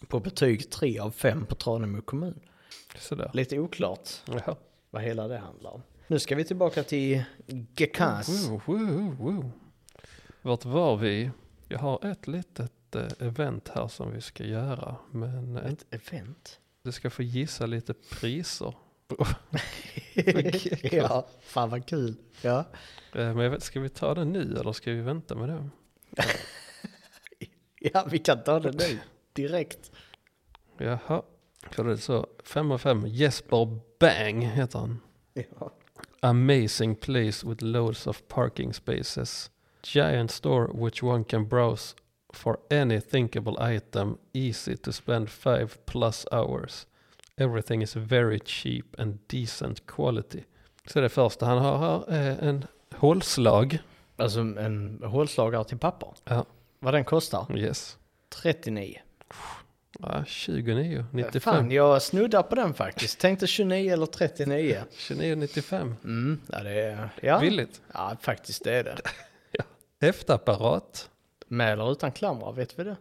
På 0.09 0.21
betyg 0.21 0.71
3 0.71 0.99
av 0.99 1.11
5 1.11 1.47
på 1.47 1.55
Tranemo 1.55 2.03
kommun. 2.03 2.41
Sådär. 2.99 3.31
Lite 3.35 3.59
oklart 3.59 4.09
Ja. 4.47 4.57
vad 4.91 5.03
hela 5.03 5.29
det 5.29 5.39
handlar 5.39 5.71
om. 5.71 5.83
Nu 6.07 6.19
ska 6.19 6.37
vi 6.37 6.45
tillbaka 6.45 6.83
till 6.83 7.25
Gekas. 7.77 8.49
Woo, 8.49 8.61
woo, 8.67 9.17
woo. 9.19 9.51
Vart 10.43 10.65
var 10.65 10.97
vi? 10.97 11.31
Jag 11.69 11.79
har 11.79 12.07
ett 12.07 12.27
litet 12.27 12.95
eh, 12.95 13.03
event 13.19 13.69
här 13.75 13.89
som 13.89 14.13
vi 14.13 14.21
ska 14.21 14.45
göra. 14.45 14.97
Men 15.11 15.57
eh, 15.57 15.73
Ett 15.73 15.87
event? 15.91 16.61
du 16.83 16.93
ska 16.93 17.11
få 17.11 17.23
gissa 17.23 17.67
lite 17.67 17.95
priser. 17.95 18.75
ja, 20.83 21.27
fan 21.41 21.71
vad 21.71 21.87
kul. 21.87 22.15
Ja. 22.43 22.59
Eh, 23.13 23.35
Men 23.35 23.39
jag 23.39 23.51
vet, 23.51 23.63
ska 23.63 23.81
vi 23.81 23.89
ta 23.89 24.15
det 24.15 24.25
nu 24.25 24.57
eller 24.61 24.73
ska 24.73 24.91
vi 24.91 25.01
vänta 25.01 25.35
med 25.35 25.49
det? 25.49 25.69
ja, 27.81 28.07
vi 28.11 28.19
kan 28.19 28.45
ta 28.45 28.61
det 28.61 28.73
nu. 28.73 28.99
Direkt. 29.33 29.91
Jaha. 30.79 31.23
För 31.71 31.85
det 31.85 31.99
så. 31.99 32.27
5 32.45 32.71
av 32.71 32.79
5. 32.79 33.07
Jesper 33.07 33.79
Bang 34.01 34.43
heter 34.43 34.79
han. 34.79 35.01
Ja. 35.33 35.73
Amazing 36.21 36.97
place 36.97 37.47
with 37.47 37.63
loads 37.65 38.07
of 38.07 38.23
parking 38.29 38.75
spaces. 38.75 39.51
Giant 39.83 40.31
store 40.31 40.69
which 40.73 41.03
one 41.03 41.25
can 41.25 41.49
browse 41.49 41.95
for 42.33 42.59
any 42.71 43.01
thinkable 43.01 43.77
item. 43.77 44.19
Easy 44.33 44.77
to 44.77 44.93
spend 44.93 45.31
five 45.31 45.69
plus 45.87 46.27
hours. 46.33 46.87
Everything 47.37 47.83
is 47.83 47.97
very 47.97 48.41
cheap 48.45 48.85
and 48.99 49.19
decent 49.27 49.87
quality. 49.87 50.43
Så 50.87 51.01
det 51.01 51.09
första 51.09 51.47
han 51.47 51.59
har 51.59 52.05
är 52.09 52.39
en 52.49 52.65
hålslag. 52.95 53.79
Alltså 54.17 54.41
en 54.41 55.01
hålslagare 55.05 55.65
till 55.65 55.79
papper. 55.79 56.09
Ja, 56.25 56.45
Vad 56.79 56.95
den 56.95 57.05
kostar? 57.05 57.59
yes. 57.59 57.99
39. 58.43 59.01
Ja, 59.99 60.25
29, 60.27 61.05
95. 61.13 61.41
Fan, 61.41 61.71
jag 61.71 62.03
snuddar 62.03 62.43
på 62.43 62.55
den 62.55 62.75
faktiskt. 62.75 63.19
Tänkte 63.21 63.47
29 63.47 63.93
eller 63.93 64.07
39. 64.07 64.83
29, 64.97 65.35
95. 65.37 65.95
Mm, 66.05 66.41
ja 66.53 66.63
det 66.63 66.71
är... 66.81 67.09
Ja, 67.23 67.41
Billigt. 67.41 67.83
ja 67.93 68.17
faktiskt 68.21 68.65
det 68.65 68.73
är 68.75 68.85
det. 68.85 68.97
Häftapparat. 70.07 71.11
Med 71.49 71.73
eller 71.73 71.93
utan 71.93 72.13
klamrar, 72.13 72.53
vet 72.53 72.79
vi 72.79 72.85
det? 72.85 72.97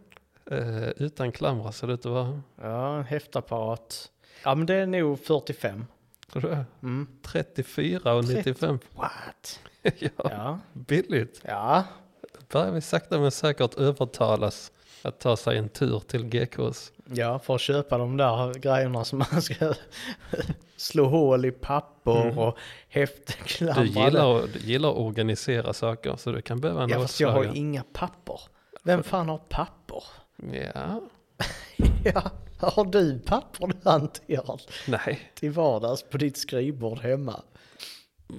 Eh, 0.50 0.88
utan 0.88 1.32
klamrar 1.32 1.70
ser 1.70 1.86
det 1.86 1.92
ut 1.92 2.06
att 2.06 2.12
vara. 2.12 2.40
Ja, 2.62 2.96
en 2.98 3.04
häftapparat. 3.04 4.10
Ja 4.44 4.54
men 4.54 4.66
det 4.66 4.74
är 4.74 4.86
nog 4.86 5.20
45. 5.24 5.84
Tror 6.32 6.42
du 6.42 6.48
det? 6.48 6.64
Mm. 6.82 7.06
34 7.26 8.14
och 8.14 8.24
95. 8.24 8.78
What? 8.94 9.60
ja, 9.98 10.08
Ja. 10.16 10.58
billigt. 10.72 11.40
Ja. 11.44 11.84
Börjar 12.52 12.70
vi 12.72 12.80
sakta 12.80 13.18
men 13.20 13.30
säkert 13.30 13.74
övertalas 13.74 14.72
att 15.02 15.20
ta 15.20 15.36
sig 15.36 15.58
en 15.58 15.68
tur 15.68 16.00
till 16.00 16.24
GKs. 16.24 16.92
Ja, 17.04 17.38
för 17.38 17.54
att 17.54 17.60
köpa 17.60 17.98
de 17.98 18.16
där 18.16 18.54
grejerna 18.54 19.04
som 19.04 19.18
man 19.32 19.42
ska 19.42 19.74
slå 20.76 21.04
hål 21.06 21.44
i 21.44 21.50
papper 21.50 22.22
Mm. 22.22 22.38
och 22.38 22.58
häftklamra. 22.88 23.82
Du 23.82 23.86
gillar, 23.88 24.46
du 24.52 24.58
gillar 24.58 24.88
att 24.90 24.96
organisera 24.96 25.72
saker 25.72 26.16
så 26.16 26.32
du 26.32 26.42
kan 26.42 26.60
behöva 26.60 26.82
en 26.82 26.88
Ja, 26.90 27.00
fast 27.00 27.20
jag 27.20 27.28
har 27.28 27.34
hålslagare. 27.34 27.58
inga 27.58 27.84
papper. 27.92 28.40
Vem 28.82 29.02
fan 29.02 29.28
har 29.28 29.38
papper? 29.38 30.02
Ja, 30.52 31.00
Ja, 32.04 32.30
har 32.58 32.84
du 32.84 33.18
papper 33.18 33.66
du 33.66 33.90
hanterar 33.90 34.60
nej. 34.88 35.32
till 35.34 35.50
vardags 35.50 36.02
på 36.02 36.18
ditt 36.18 36.36
skrivbord 36.36 36.98
hemma? 36.98 37.42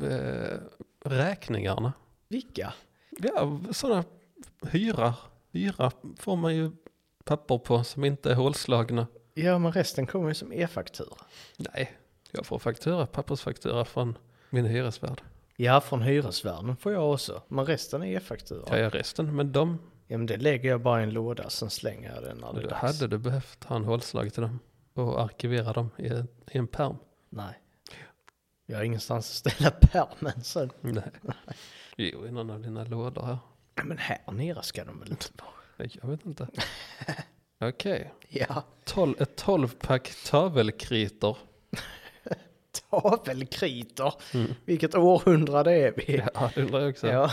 Eh, 0.04 0.58
räkningarna. 1.06 1.94
Vilka? 2.28 2.74
Ja, 3.20 3.60
sådana 3.72 4.04
hyra. 4.72 5.14
Hyra 5.52 5.92
får 6.18 6.36
man 6.36 6.56
ju 6.56 6.72
papper 7.24 7.58
på 7.58 7.84
som 7.84 8.04
inte 8.04 8.32
är 8.32 8.36
hålslagna. 8.36 9.08
Ja, 9.34 9.58
men 9.58 9.72
resten 9.72 10.08
kommer 10.08 10.28
ju 10.28 10.34
som 10.34 10.54
e-faktura. 10.54 11.18
Nej, 11.58 11.98
jag 12.32 12.46
får 12.46 12.60
faktura, 12.60 13.06
pappersfaktura 13.06 13.86
från 13.86 14.18
min 14.50 14.66
hyresvärd. 14.66 15.22
Ja, 15.56 15.82
från 15.82 16.02
hyresvärden 16.02 16.78
får 16.78 16.92
jag 16.94 17.14
också. 17.14 17.42
Men 17.48 17.66
resten 17.66 18.04
är 18.04 18.18
e-faktura. 18.18 18.66
Kan 18.66 18.80
jag 18.80 18.96
resten? 18.96 19.36
Men 19.36 19.52
de, 19.52 19.80
Ja, 20.08 20.18
men 20.18 20.26
det 20.26 20.38
lägger 20.38 20.70
jag 20.70 20.82
bara 20.82 21.00
i 21.00 21.04
en 21.04 21.10
låda, 21.10 21.50
sen 21.50 21.70
slänger 21.70 22.14
jag 22.16 22.24
den 22.24 22.38
när 22.38 22.54
det 22.54 22.60
är 22.60 22.64
då 22.64 22.70
dags. 22.70 22.82
hade 22.82 23.08
du 23.08 23.18
behövt 23.18 23.64
ha 23.64 23.76
en 23.76 23.86
hålslag 23.86 24.34
till 24.34 24.42
dem 24.42 24.60
och 24.94 25.22
arkivera 25.22 25.74
dem 25.74 25.90
i, 25.98 26.08
en- 26.08 26.28
i 26.52 26.58
en 26.58 26.68
pärm. 26.68 26.96
Nej. 27.30 27.60
Jag 28.66 28.78
har 28.78 28.84
ingenstans 28.84 29.30
att 29.46 29.54
ställa 29.54 29.72
pärmen 29.82 30.44
sen. 30.44 30.70
Nej. 30.82 31.04
Jo, 31.98 32.26
i 32.28 32.32
någon 32.32 32.50
av 32.50 32.62
dina 32.62 32.84
lådor 32.84 33.22
här. 33.26 33.38
Men 33.84 33.98
här 33.98 34.32
nere 34.32 34.64
ska 34.64 34.86
de 34.86 35.00
väl 35.00 35.10
inte 35.12 35.26
vara? 35.38 35.90
Jag 36.02 36.08
vet 36.10 36.26
inte. 36.26 36.48
Okej. 37.62 38.14
Ja, 38.30 38.64
Tol- 38.86 39.22
ett 39.22 39.44
12-pack 39.44 40.12
tavelkritor. 40.26 41.38
Tavelkritor. 42.90 44.14
Mm. 44.34 44.54
Vilket 44.66 44.96
århundrade 44.96 45.72
är 45.72 45.94
vi? 45.98 46.22
Ja, 46.34 46.52
det 46.56 46.62
undrar 46.62 46.80
jag 46.82 46.90
också. 46.90 47.08
Ja. 47.08 47.32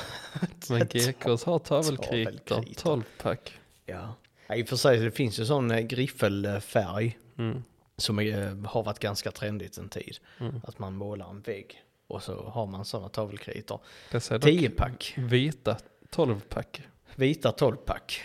Men 0.68 0.86
GKs 0.86 1.44
har 1.44 1.58
tavelkritor. 1.58 2.56
12-pack. 2.62 3.58
ja. 3.86 4.14
ja. 4.48 4.54
I 4.56 4.62
och 4.62 4.68
för 4.68 4.76
sig, 4.76 4.98
det 4.98 5.10
finns 5.10 5.40
ju 5.40 5.44
sån 5.46 5.70
eh, 5.70 5.80
griffelfärg 5.80 7.18
Mm. 7.38 7.62
som 7.96 8.18
är, 8.18 8.66
har 8.66 8.82
varit 8.82 8.98
ganska 8.98 9.30
trendigt 9.30 9.78
en 9.78 9.88
tid. 9.88 10.18
Mm. 10.40 10.60
Att 10.64 10.78
man 10.78 10.94
målar 10.94 11.30
en 11.30 11.40
vägg 11.40 11.82
och 12.06 12.22
så 12.22 12.42
har 12.44 12.66
man 12.66 12.84
sådana 12.84 13.08
tavelkritor. 13.08 13.80
10-pack. 14.10 15.14
vita 15.16 15.76
12-pack. 16.10 16.82
Vita 17.14 17.50
12-pack. 17.50 18.20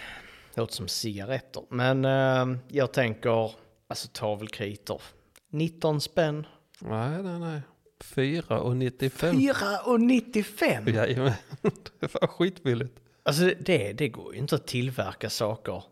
Låter 0.56 0.74
som 0.74 0.88
cigaretter. 0.88 1.64
Men 1.70 2.06
eh, 2.06 2.60
jag 2.68 2.92
tänker, 2.94 3.52
alltså 3.88 4.08
tavelkritor. 4.14 5.02
19 5.50 6.02
spänn. 6.02 6.48
Nej, 6.82 7.24
nej, 7.24 7.40
nej. 7.40 7.62
4 8.04 8.62
och 8.62 8.76
95. 8.78 9.36
4,95! 9.36 10.90
Jajamän, 10.96 11.34
det 12.00 12.14
var 12.14 12.28
skitbilligt. 12.28 13.00
Alltså 13.24 13.52
det, 13.60 13.94
det 13.94 14.10
går 14.10 14.34
ju 14.34 14.40
inte 14.40 14.56
att 14.56 14.68
tillverka 14.68 15.30
saker 15.30 15.84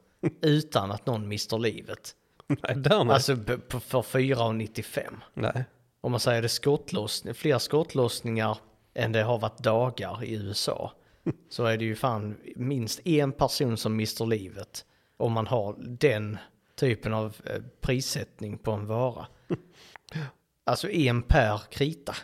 utan 0.41 0.91
att 0.91 1.05
någon 1.05 1.27
mister 1.27 1.57
livet. 1.59 2.15
Nej, 2.47 2.75
där 2.75 3.03
nej. 3.03 3.13
Alltså 3.13 3.35
b- 3.35 3.57
på- 3.57 3.79
för 3.79 4.01
4,95. 4.01 5.01
nej. 5.33 5.65
Om 6.01 6.11
man 6.11 6.19
säger 6.19 6.41
det 6.41 6.49
skottlossning, 6.49 7.33
fler 7.33 7.57
skottlossningar 7.59 8.57
än 8.93 9.11
det 9.11 9.23
har 9.23 9.39
varit 9.39 9.57
dagar 9.57 10.23
i 10.23 10.33
USA. 10.33 10.91
Så 11.49 11.65
är 11.65 11.77
det 11.77 11.85
ju 11.85 11.95
fan 11.95 12.35
minst 12.55 13.07
en 13.07 13.31
person 13.31 13.77
som 13.77 13.95
mister 13.95 14.25
livet. 14.25 14.85
Om 15.17 15.31
man 15.33 15.47
har 15.47 15.75
den 15.79 16.37
typen 16.75 17.13
av 17.13 17.35
eh, 17.45 17.61
prissättning 17.81 18.57
på 18.57 18.71
en 18.71 18.87
vara. 18.87 19.27
Alltså 20.67 20.89
en 20.89 21.21
per 21.21 21.61
krita. 21.69 22.15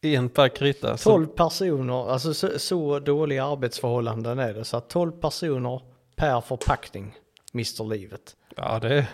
En 0.00 0.28
pack 0.28 0.56
krita. 0.56 0.96
så- 0.96 1.10
12 1.10 1.26
personer, 1.26 2.10
alltså 2.10 2.34
så, 2.34 2.58
så 2.58 2.98
dåliga 2.98 3.44
arbetsförhållanden 3.44 4.38
är 4.38 4.54
det. 4.54 4.64
Så 4.64 4.76
att 4.76 4.88
12 4.90 5.12
personer 5.12 5.80
per 6.16 6.40
förpackning 6.40 7.14
mister 7.52 7.84
livet. 7.84 8.36
Ja, 8.56 8.78
det 8.78 8.94
är, 8.94 9.06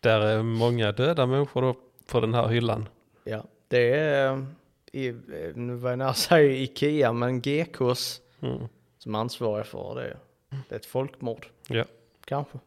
där 0.00 0.20
är 0.20 0.42
många 0.42 0.92
döda 0.92 1.26
människor 1.26 1.62
då 1.62 1.74
på 2.06 2.20
den 2.20 2.34
här 2.34 2.48
hyllan. 2.48 2.88
Ja, 3.24 3.44
det 3.68 3.94
är, 3.94 4.32
eh, 4.32 4.44
i, 4.92 5.08
eh, 5.08 5.14
nu 5.54 5.74
var 5.74 5.90
jag 5.90 5.98
nära 5.98 6.14
säga 6.14 6.52
Ikea, 6.52 7.12
men 7.12 7.40
GKs 7.40 8.20
Mm. 8.40 8.68
som 8.98 9.14
ansvariga 9.14 9.64
för 9.64 9.94
det. 9.94 10.16
Det 10.68 10.74
är 10.74 10.78
ett 10.78 10.86
folkmord, 10.86 11.46
Ja, 11.68 11.84
kanske. 12.24 12.58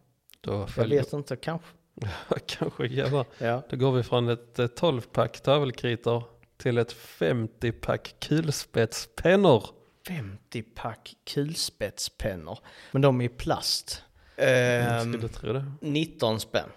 då 0.42 0.52
Jag 0.54 0.70
följer 0.70 1.00
vet 1.00 1.14
inte, 1.14 1.36
kanske. 1.36 1.68
kanske 2.46 2.88
jävlar. 2.88 3.26
Ja. 3.38 3.62
Då 3.70 3.78
går 3.78 3.92
vi 3.92 4.04
från 4.04 4.30
ett 4.30 4.60
eh, 4.60 4.66
12-pack 4.66 5.40
tavelkritor 5.40 6.24
till 6.58 6.78
ett 6.78 6.96
50-pack 6.96 8.16
kulspetspennor. 8.20 9.64
50 10.08 10.62
pack 10.62 11.16
kulspetspennor. 11.34 12.60
Men 12.92 13.02
de 13.02 13.22
är 13.22 13.26
i 13.26 13.30
plast. 13.30 14.04
Jag 14.36 15.02
Ehm, 15.02 15.14
skulle 15.14 15.28
tro 15.28 15.54
det. 15.54 15.66
19 15.82 16.40
spänn. 16.40 16.70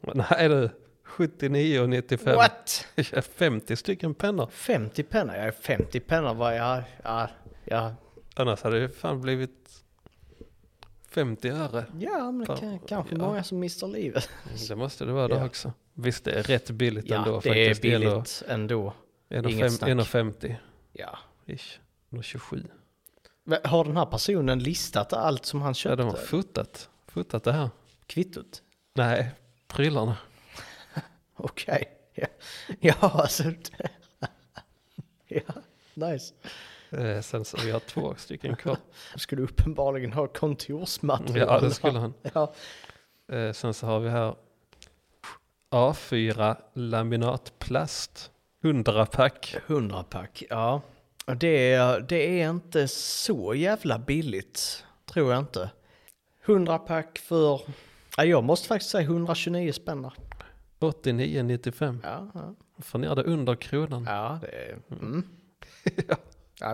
Men 0.00 0.24
Nej 0.30 0.48
du, 0.48 0.70
79 1.04 1.80
och 1.80 1.88
95. 1.88 2.36
What? 2.36 2.86
50 3.36 3.76
stycken 3.76 4.14
pennor. 4.14 4.48
50 4.52 5.02
pennor? 5.02 5.34
Ja, 5.36 5.52
50 5.52 6.00
pennor 6.00 6.34
var 6.34 6.52
jag... 6.52 6.82
Ja, 7.02 7.28
ja, 7.64 7.94
Annars 8.34 8.62
hade 8.62 8.80
det 8.80 8.88
fan 8.88 9.20
blivit 9.20 9.81
50 11.12 11.48
öre. 11.48 11.84
ja 11.98 12.30
men 12.30 12.46
det 12.46 12.56
kan, 12.60 12.78
kanske 12.78 13.14
ja. 13.14 13.18
många 13.18 13.44
som 13.44 13.58
mister 13.58 13.86
livet. 13.86 14.28
Det 14.68 14.76
måste 14.76 15.04
det 15.04 15.12
vara 15.12 15.28
då 15.28 15.34
Ja. 15.36 15.44
också. 15.46 15.72
Visst 15.94 16.24
det 16.24 16.32
är 16.32 16.42
rätt 16.42 16.70
billigt 16.70 17.04
Ja, 17.08 17.16
ändå 17.16 17.40
det 17.40 17.48
är 17.70 17.80
billigt 17.80 18.42
ändå. 18.48 18.92
Inget 19.30 19.72
snack. 19.72 19.90
1,50 19.90 20.54
Ja. 20.92 21.18
ish. 21.46 21.80
1,27. 22.10 22.64
Men 23.44 23.58
Har 23.64 23.84
den 23.84 23.96
här 23.96 24.06
personen 24.06 24.58
listat 24.58 25.12
allt 25.12 25.46
som 25.46 25.62
han 25.62 25.70
Ja, 25.70 25.74
köpte? 25.74 25.96
de 25.96 26.08
har 26.08 26.16
fotat, 26.16 26.88
fotat 27.06 27.44
det 27.44 27.52
här. 27.52 27.70
Kvittot? 28.06 28.62
Nej, 28.94 29.30
prylarna. 29.68 30.16
Okej. 31.36 31.84
Ja. 32.14 32.26
ja, 32.80 32.94
alltså. 33.00 33.42
ja, 35.28 35.42
nice. 35.94 36.34
Eh, 36.92 37.20
sen 37.20 37.44
så 37.44 37.56
vi 37.64 37.70
har 37.70 37.80
två 37.80 38.14
stycken 38.18 38.56
kvar. 38.56 38.76
Skulle 39.16 39.42
uppenbarligen 39.42 40.12
ha 40.12 40.26
kontorsmaterial. 40.26 41.48
Ja, 41.48 41.60
det 41.60 41.70
skulle 41.70 41.98
han. 41.98 42.14
Ja. 42.34 42.52
Eh, 43.32 43.52
sen 43.52 43.74
så 43.74 43.86
har 43.86 44.00
vi 44.00 44.08
här 44.08 44.34
A4 45.70 46.56
laminatplast. 46.74 48.30
100 48.64 49.06
pack. 49.06 49.56
100 49.66 50.02
pack, 50.02 50.42
ja. 50.50 50.82
Det 51.36 51.72
är, 51.72 52.00
det 52.00 52.40
är 52.40 52.50
inte 52.50 52.88
så 52.88 53.54
jävla 53.54 53.98
billigt, 53.98 54.84
tror 55.06 55.32
jag 55.32 55.38
inte. 55.38 55.70
100 56.44 56.78
pack 56.78 57.18
för, 57.18 57.60
ja, 58.16 58.24
jag 58.24 58.44
måste 58.44 58.68
faktiskt 58.68 58.90
säga 58.90 59.04
129 59.04 59.72
spänn. 59.72 60.02
där. 60.02 60.12
89,95. 60.80 61.98
Ja, 62.02 62.30
ja. 62.34 62.54
Får 62.78 62.98
ner 62.98 63.14
det 63.14 63.22
under 63.22 63.54
kronan. 63.54 64.04
ja, 64.08 64.38
det 64.42 64.48
är, 64.48 64.78
mm. 64.90 65.28
ja, 66.08 66.16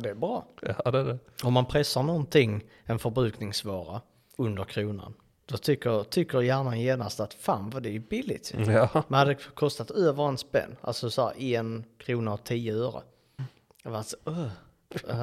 det 0.01 0.11
är 0.11 0.15
bra. 0.15 0.45
Ja, 0.85 0.91
det 0.91 0.99
är 0.99 1.05
det. 1.05 1.19
Om 1.43 1.53
man 1.53 1.67
pressar 1.67 2.03
någonting, 2.03 2.65
en 2.85 2.99
förbrukningsvara, 2.99 4.01
under 4.37 4.65
kronan, 4.65 5.15
då 5.47 5.57
tycker, 5.57 6.05
tycker 6.05 6.41
hjärnan 6.41 6.81
genast 6.81 7.21
att 7.21 7.35
fan 7.35 7.71
vad 7.71 7.83
det 7.83 7.97
är 7.97 8.01
billigt. 8.01 8.55
Ja, 8.67 8.89
Men 9.09 9.19
hade 9.19 9.31
det 9.35 9.55
kostat 9.55 9.91
över 9.91 10.29
en 10.29 10.39
spänn, 10.39 10.77
alltså 10.81 11.11
så 11.11 11.27
här 11.29 11.43
en 11.43 11.85
krona 11.99 12.33
och 12.33 12.45
tio 12.45 12.75
öre. 12.75 13.03
Jag 13.83 13.91
var 13.91 14.03
så, 14.03 14.17
öh. 14.27 14.49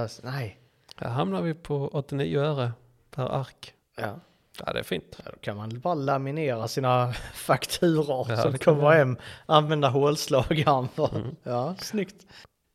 Alltså, 0.02 0.22
nej. 0.26 0.60
här 0.96 1.10
hamnar 1.10 1.42
vi 1.42 1.54
på 1.54 1.88
89 1.94 2.40
öre 2.40 2.72
per 3.12 3.24
ark. 3.26 3.74
Ja. 3.98 4.20
Ja, 4.66 4.74
det 4.74 4.80
är 4.80 4.84
fint. 4.84 5.20
Ja, 5.26 5.32
Då 5.32 5.38
kan 5.38 5.58
man 5.58 5.80
bara 5.80 5.94
laminera 5.94 6.68
sina 6.68 7.14
fakturor 7.34 8.26
Ja, 8.30 8.38
som 8.38 8.58
kommer 8.58 8.82
man. 8.82 8.94
hem, 8.94 9.18
använda 9.46 9.90
hålslagaren 9.90 10.88
för. 10.88 11.36
Ja, 11.44 11.76
snyggt. 11.82 12.26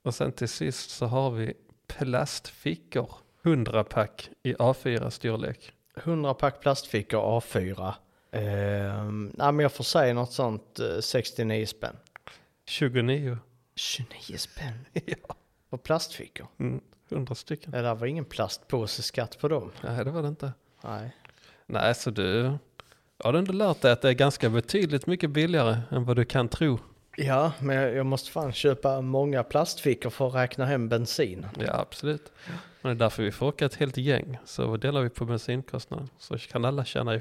Och 0.04 0.14
sen 0.14 0.32
till 0.32 0.48
sist 0.48 0.90
så 0.90 1.06
har 1.06 1.30
vi 1.30 1.54
plastfickor. 1.98 3.14
100 3.42 3.84
pack 3.84 4.30
i 4.42 4.54
A4 4.54 5.10
storlek. 5.10 5.72
100 5.96 6.34
pack 6.34 6.60
plastfickor 6.60 7.40
A4. 7.40 7.94
Ehm, 8.32 9.32
nej 9.34 9.52
men 9.52 9.58
jag 9.58 9.72
får 9.72 9.84
säga 9.84 10.14
något 10.14 10.32
sånt 10.32 10.78
eh, 10.78 11.00
69 11.00 11.66
spänn. 11.66 11.96
29. 12.66 13.38
29 13.74 14.36
spänn 14.36 14.86
ja. 14.92 15.34
på 15.70 15.78
plastfickor. 15.78 16.46
Mm, 16.58 16.80
100 17.10 17.34
stycken. 17.34 17.70
Det 17.70 17.82
där 17.82 17.94
var 17.94 18.06
ingen 18.06 18.24
plastpåseskatt 18.24 19.38
på 19.40 19.48
dem. 19.48 19.70
Nej 19.82 20.04
det 20.04 20.10
var 20.10 20.22
det 20.22 20.28
inte. 20.28 20.52
Nej. 20.84 21.16
Nej 21.66 21.94
så 21.94 22.10
du 22.10 22.58
har 23.24 23.32
du 23.32 23.38
ändå 23.38 23.52
lärt 23.52 23.80
dig 23.80 23.92
att 23.92 24.02
det 24.02 24.08
är 24.08 24.12
ganska 24.12 24.50
betydligt 24.50 25.06
mycket 25.06 25.30
billigare 25.30 25.78
än 25.90 26.04
vad 26.04 26.16
du 26.16 26.24
kan 26.24 26.48
tro. 26.48 26.78
Ja, 27.16 27.52
men 27.60 27.76
jag 27.76 27.94
jag 27.94 28.06
måste 28.06 28.30
fan 28.30 28.52
köpa 28.52 29.00
många 29.00 29.42
plastfickor 29.42 30.10
för 30.10 30.28
att 30.28 30.34
räkna 30.34 30.64
hem 30.66 30.88
bensin. 30.88 31.46
Ja 31.58 31.74
absolut. 31.80 32.32
Men 32.82 32.96
det 32.96 33.04
är 33.04 33.04
därför 33.06 33.22
vi 33.22 33.32
får 33.32 33.46
åka 33.46 33.66
ett 33.66 33.74
helt 33.74 33.96
gäng. 33.96 34.38
Så 34.44 34.76
delar 34.76 35.00
vi 35.02 35.08
på 35.10 35.24
bensinkostnaden. 35.24 36.08
Så 36.18 36.38
kan 36.38 36.64
alla 36.64 36.84
tjäna, 36.84 37.20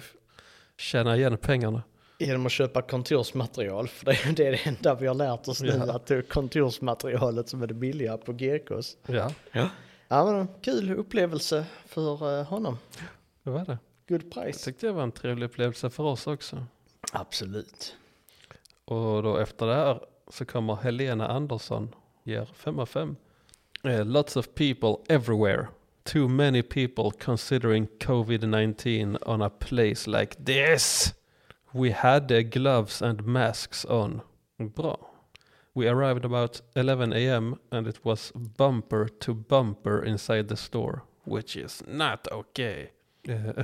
tjäna 0.78 1.18
igen 1.18 1.38
pengarna. 1.38 1.84
Genom 2.20 2.46
att 2.46 2.52
köpa 2.52 2.82
kontorsmaterial, 2.82 3.88
för 3.88 4.06
det 4.06 4.48
är 4.48 4.52
det 4.52 4.58
enda 4.68 4.96
vi 4.96 5.08
har 5.08 5.16
lärt 5.16 5.48
oss 5.48 5.62
nu, 5.62 5.82
Ja. 5.88 5.94
att 5.96 6.06
det 6.06 6.16
är 6.16 6.22
kontorsmaterialet 6.22 7.50
som 7.50 7.64
är 7.64 7.68
det 7.68 7.74
billiga 7.74 8.18
på 8.18 8.34
GKs. 8.34 8.98
Ja, 9.08 9.32
Ja. 9.52 9.70
Ja 10.08 10.32
men 10.32 10.48
kul 10.62 10.92
upplevelse 10.92 11.66
för 11.86 12.40
eh, 12.40 12.46
honom. 12.46 12.78
det 13.44 13.50
var 13.50 13.66
det. 13.66 13.78
Good 14.10 14.24
Jag 14.24 14.32
price. 14.32 14.66
tyckte 14.66 14.86
det 14.88 14.94
var 14.94 15.04
en 15.04 15.12
trevlig 15.12 15.46
upplevelse 15.46 15.90
för 15.90 16.04
oss 16.04 16.28
också. 16.28 16.66
Absolut. 17.14 17.96
Och 18.90 19.24
då 19.24 19.38
efter 19.38 19.66
det 19.66 19.76
här 19.76 20.00
så 20.28 20.46
kommer 20.46 20.76
Helena 20.76 21.28
Andersson, 21.28 21.96
ger 22.24 22.46
5 22.46 22.80
av 22.80 22.86
5. 22.86 23.16
Eh, 23.84 24.06
lots 24.06 24.36
of 24.36 24.56
people 24.56 25.16
everywhere. 25.16 25.68
Too 26.04 26.28
many 26.28 26.62
people 26.62 27.12
considering 27.20 27.88
COVID-19 28.00 29.18
on 29.26 29.42
a 29.42 29.50
place 29.50 30.10
like 30.10 30.36
this. 30.46 31.14
We 31.72 31.92
had 31.92 32.28
the 32.28 32.44
gloves 32.44 33.02
and 33.02 33.26
masks 33.26 33.86
on. 33.86 34.22
Bra. 34.58 34.98
We 35.74 35.90
arrived 35.90 36.26
about 36.26 36.62
11 36.76 37.14
a.m. 37.14 37.60
and 37.72 37.88
it 37.88 38.06
was 38.06 38.32
bumper 38.58 39.08
to 39.20 39.34
bumper 39.34 40.04
inside 40.04 40.48
the 40.48 40.58
store, 40.58 41.04
which 41.26 41.56
is 41.56 41.84
not 41.88 42.28
okay. 42.32 42.90
Uh, 43.30 43.64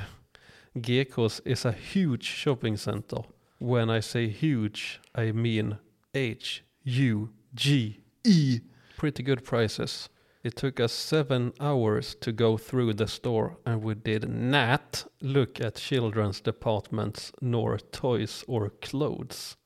Gekås 0.75 1.41
is 1.45 1.65
a 1.65 1.71
huge 1.71 2.23
shopping 2.23 2.77
center. 2.77 3.23
When 3.59 3.89
I 3.89 4.01
say 4.01 4.27
huge, 4.27 4.99
I 5.15 5.31
mean 5.31 5.77
H 6.13 6.63
U 6.83 7.29
G 7.53 8.01
E. 8.23 8.59
Pretty 8.97 9.23
good 9.23 9.43
prices. 9.43 10.09
It 10.43 10.55
took 10.55 10.79
us 10.79 10.91
seven 10.91 11.53
hours 11.59 12.15
to 12.21 12.31
go 12.31 12.57
through 12.57 12.93
the 12.93 13.07
store, 13.07 13.57
and 13.65 13.81
we 13.81 13.95
did 13.95 14.29
not 14.29 15.05
look 15.19 15.59
at 15.59 15.75
children's 15.75 16.39
departments 16.39 17.31
nor 17.41 17.79
toys 17.79 18.43
or 18.47 18.69
clothes, 18.69 19.57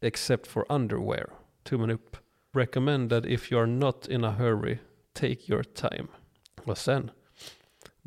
except 0.00 0.46
for 0.46 0.64
underwear. 0.72 1.32
Tummen 1.64 1.92
upp. 1.92 2.16
Recommended 2.54 3.26
if 3.26 3.50
you 3.50 3.58
are 3.58 3.66
not 3.66 4.08
in 4.08 4.24
a 4.24 4.32
hurry, 4.32 4.80
take 5.12 5.48
your 5.48 5.62
time. 5.62 6.08
Och 6.66 6.78
sen, 6.78 7.10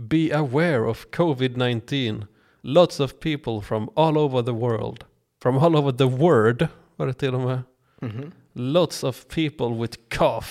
be 0.08 0.32
aware 0.32 0.86
of 0.86 1.12
COVID-19. 1.12 2.28
Lots 2.64 3.00
of 3.00 3.20
people 3.20 3.62
from 3.62 3.90
all 3.96 4.18
over 4.18 4.42
the 4.42 4.56
world, 4.56 5.06
from 5.42 5.58
all 5.58 5.76
over 5.76 5.92
the 5.92 6.04
world, 6.04 6.68
var 6.96 7.08
det 7.08 7.14
till 7.14 7.34
och 7.36 7.42
med. 7.42 7.60
Mhm. 8.02 8.32
Lots 8.54 9.04
of 9.04 9.28
people 9.28 9.82
with 9.82 9.98
cough. 10.10 10.48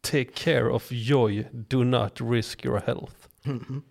Take 0.00 0.24
care 0.24 0.70
of 0.70 0.92
joy. 0.92 1.44
Do 1.52 1.84
not 1.84 2.20
risk 2.20 2.64
your 2.66 2.80
health. 2.86 3.14
Mhm. 3.42 3.82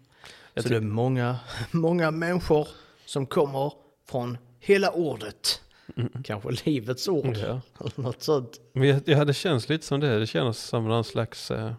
Jag 0.54 0.64
Så 0.64 0.70
det 0.70 0.76
är 0.76 0.82
många, 0.82 1.40
många 1.72 2.12
människor 2.12 2.68
som 3.06 3.26
kommer 3.26 3.74
från 4.10 4.38
hela 4.60 4.92
ordet. 4.92 5.62
Mm. 5.96 6.24
Kanske 6.24 6.50
livets 6.66 7.08
ord. 7.08 7.38
Ja. 7.38 7.62
Eller 7.80 8.02
något 8.02 8.24
sånt. 8.24 8.60
Men 8.74 8.88
jag, 8.88 9.02
jag 9.06 9.18
hade 9.18 9.34
känts 9.34 9.70
lite 9.70 9.86
som 9.86 10.00
det. 10.00 10.20
Det 10.20 10.28
känns 10.28 10.60
som 10.60 10.88
någon 10.88 11.04
slags, 11.04 11.52
eh, 11.52 11.74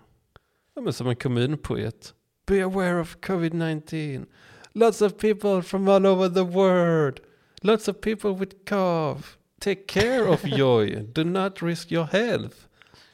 ja, 0.75 0.81
men 0.81 0.93
som 0.93 1.09
en 1.09 1.17
kommunpoet. 1.17 2.15
Be 2.47 2.65
aware 2.65 3.01
of 3.01 3.17
covid-19. 3.17 4.27
Lots 4.73 5.03
of 5.03 5.17
people 5.19 5.63
from 5.63 5.89
all 5.89 6.07
over 6.07 6.29
the 6.29 6.41
world. 6.43 7.21
Lots 7.63 7.89
of 7.89 8.01
people 8.01 8.31
with 8.31 8.57
cough. 8.69 9.37
Take 9.61 9.87
care 9.87 10.29
of 10.29 10.45
joy. 10.59 11.03
Do 11.03 11.25
not 11.25 11.63
risk 11.63 11.93
your 11.93 12.05
health. 12.05 12.57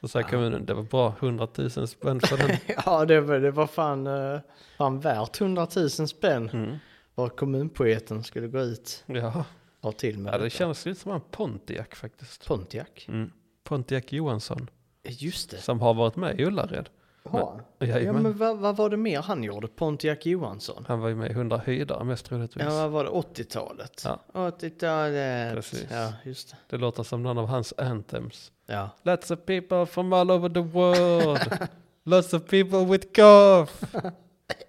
Så 0.00 0.08
sa 0.08 0.20
Ja. 0.20 0.26
kommunen, 0.28 0.66
det 0.66 0.74
var 0.74 0.82
bra 0.82 1.14
100 1.20 1.48
000 1.56 1.70
spänn 1.88 2.20
för 2.20 2.36
den. 2.36 2.56
Ja, 2.86 3.04
det 3.04 3.20
var, 3.20 3.38
det 3.40 3.50
var 3.50 3.66
fan, 3.66 4.06
eh, 4.06 4.38
fan 4.78 5.00
värt 5.00 5.40
100 5.40 5.66
000 5.76 5.90
spänn. 5.90 6.48
Mm. 6.52 6.76
Att 7.14 7.36
kommunpoeten 7.36 8.22
skulle 8.24 8.48
gå 8.48 8.60
ut 8.60 9.04
Ja. 9.06 9.44
och 9.80 9.96
till 9.96 10.18
med 10.18 10.32
ja, 10.34 10.38
det 10.38 10.44
detta. 10.44 10.56
känns 10.56 10.86
lite 10.86 11.00
som 11.00 11.12
en 11.12 11.20
Pontiac 11.30 11.86
faktiskt. 11.94 12.46
Pontiac. 12.46 12.88
Mm. 13.08 13.30
Pontiac 13.64 14.04
Johansson, 14.08 14.70
Just 15.08 15.50
det. 15.50 15.56
som 15.56 15.80
har 15.80 15.94
varit 15.94 16.16
med 16.16 16.40
i 16.40 16.44
Ullared. 16.44 16.88
Ja, 17.32 17.60
ja 17.78 17.86
Jajamän. 17.86 18.22
men 18.22 18.38
vad, 18.38 18.58
vad 18.58 18.76
var 18.76 18.90
det 18.90 18.96
mer 18.96 19.22
han 19.22 19.42
gjorde? 19.44 19.68
Pontiac 19.68 20.18
Johansson? 20.26 20.84
Han 20.88 21.00
var 21.00 21.08
ju 21.08 21.14
med 21.14 21.30
i 21.30 21.32
100 21.32 21.60
höjdare 21.66 22.04
mest 22.04 22.26
troligtvis. 22.26 22.64
Ja, 22.64 22.70
vad 22.70 22.90
var 22.90 23.04
det? 23.04 23.10
80-talet? 23.10 24.02
Ja. 24.04 24.20
80-talet. 24.32 25.54
Precis. 25.54 25.86
Ja, 25.90 26.12
just 26.24 26.50
det. 26.50 26.56
Det 26.68 26.76
låter 26.76 27.02
som 27.02 27.22
någon 27.22 27.38
av 27.38 27.46
hans 27.46 27.74
anthems. 27.78 28.52
Ja. 28.66 28.90
Lots 29.02 29.30
of 29.30 29.38
people 29.46 29.86
from 29.86 30.12
all 30.12 30.30
over 30.30 30.48
the 30.48 30.60
world. 30.60 31.68
Lots 32.04 32.34
of 32.34 32.44
people 32.46 32.84
with 32.84 33.06
cough. 33.12 33.72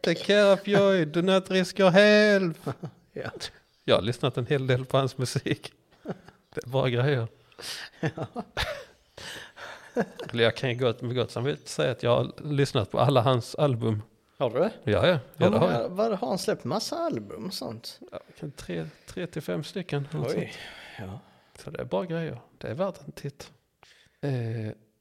Take 0.02 0.24
care 0.26 0.54
of 0.54 0.68
joy. 0.68 1.06
Do 1.06 1.22
not 1.22 1.52
risk 1.52 1.80
your 1.80 1.92
health. 1.92 2.60
Ja. 3.18 3.30
Jag 3.84 3.96
har 3.96 4.02
lyssnat 4.02 4.38
en 4.38 4.46
hel 4.46 4.68
del 4.68 4.86
på 4.86 4.98
hans 4.98 5.18
musik. 5.18 5.74
Det 6.54 6.66
är 6.66 6.70
bra 6.70 6.88
grejer. 6.88 7.28
Eller 8.00 8.28
jag 10.32 10.56
kan 10.56 10.70
ju 10.70 10.76
gott 10.76 11.02
med 11.02 11.16
gott 11.16 11.32
samvete 11.32 11.70
säga 11.70 11.92
att 11.92 12.04
jag 12.04 12.16
har 12.16 12.32
lyssnat 12.44 12.92
på 12.92 13.00
alla 13.00 13.22
hans 13.22 13.56
album. 13.56 14.02
Har 14.38 14.50
du 14.50 14.60
det? 14.60 14.72
Ja, 14.84 15.08
ja. 15.08 15.20
ja 15.38 15.50
det 15.50 15.58
har 15.58 15.72
jag. 15.72 15.90
Vad 15.90 16.20
har 16.20 16.28
han 16.28 16.38
släppt? 16.38 16.64
Massa 16.64 16.98
album 16.98 17.46
och 17.46 17.54
sånt? 17.54 18.00
Ja, 18.12 18.48
tre, 18.56 18.86
tre 19.06 19.28
till 19.28 19.42
fem 19.42 19.64
stycken. 19.64 20.08
Oj. 20.14 20.54
Ja. 21.00 21.20
Så 21.60 21.70
det 21.70 21.82
är 21.82 21.86
bra 21.86 22.04
grejer. 22.04 22.42
Det 22.58 22.68
är 22.68 22.74
värt 22.74 23.00
en 23.06 23.12
titt. 23.12 23.52
Eh, 24.22 24.32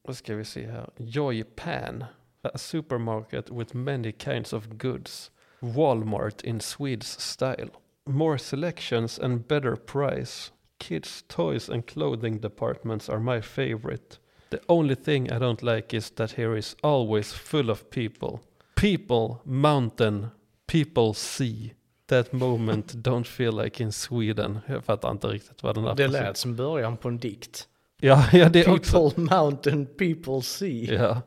vad 0.03 0.17
ska 0.17 0.35
vi 0.35 0.45
se 0.45 0.67
här? 0.67 0.89
Joy 0.97 1.43
Pan. 1.43 2.05
A 2.41 2.57
supermarket 2.57 3.49
with 3.49 3.75
many 3.75 4.11
kinds 4.11 4.53
of 4.53 4.67
goods. 4.67 5.31
Walmart 5.59 6.43
in 6.43 6.59
Swedes 6.59 7.19
style. 7.19 7.69
More 8.05 8.37
selections 8.37 9.19
and 9.19 9.47
better 9.47 9.75
price. 9.75 10.51
Kids 10.77 11.23
toys 11.27 11.69
and 11.69 11.87
clothing 11.87 12.41
departments 12.41 13.09
are 13.09 13.19
my 13.19 13.41
favorite. 13.41 14.19
The 14.49 14.59
only 14.67 14.95
thing 14.95 15.25
I 15.25 15.39
don't 15.39 15.75
like 15.75 15.97
is 15.97 16.11
that 16.11 16.31
here 16.31 16.57
is 16.57 16.75
always 16.81 17.33
full 17.33 17.69
of 17.69 17.89
people. 17.89 18.39
People, 18.75 19.35
mountain, 19.43 20.27
people 20.67 21.13
sea. 21.13 21.73
That 22.07 22.33
moment 22.33 22.93
don't 23.03 23.27
feel 23.27 23.63
like 23.63 23.83
in 23.83 23.91
Sweden. 23.91 24.59
Jag 24.67 24.83
fattar 24.83 25.11
inte 25.11 25.27
riktigt 25.27 25.63
vad 25.63 25.75
den 25.75 25.83
där 25.83 25.95
Det 25.95 26.07
lät 26.07 26.37
som 26.37 26.55
början 26.55 26.97
på 26.97 27.07
en 27.07 27.17
dikt. 27.17 27.67
Ja, 28.01 28.25
ja 28.33 28.49
det 28.49 28.65
är 28.65 28.69
också. 28.69 29.09
People 29.09 29.23
mountain, 29.23 29.85
people 29.85 30.41
sea. 30.41 30.93
Ja. 30.93 31.21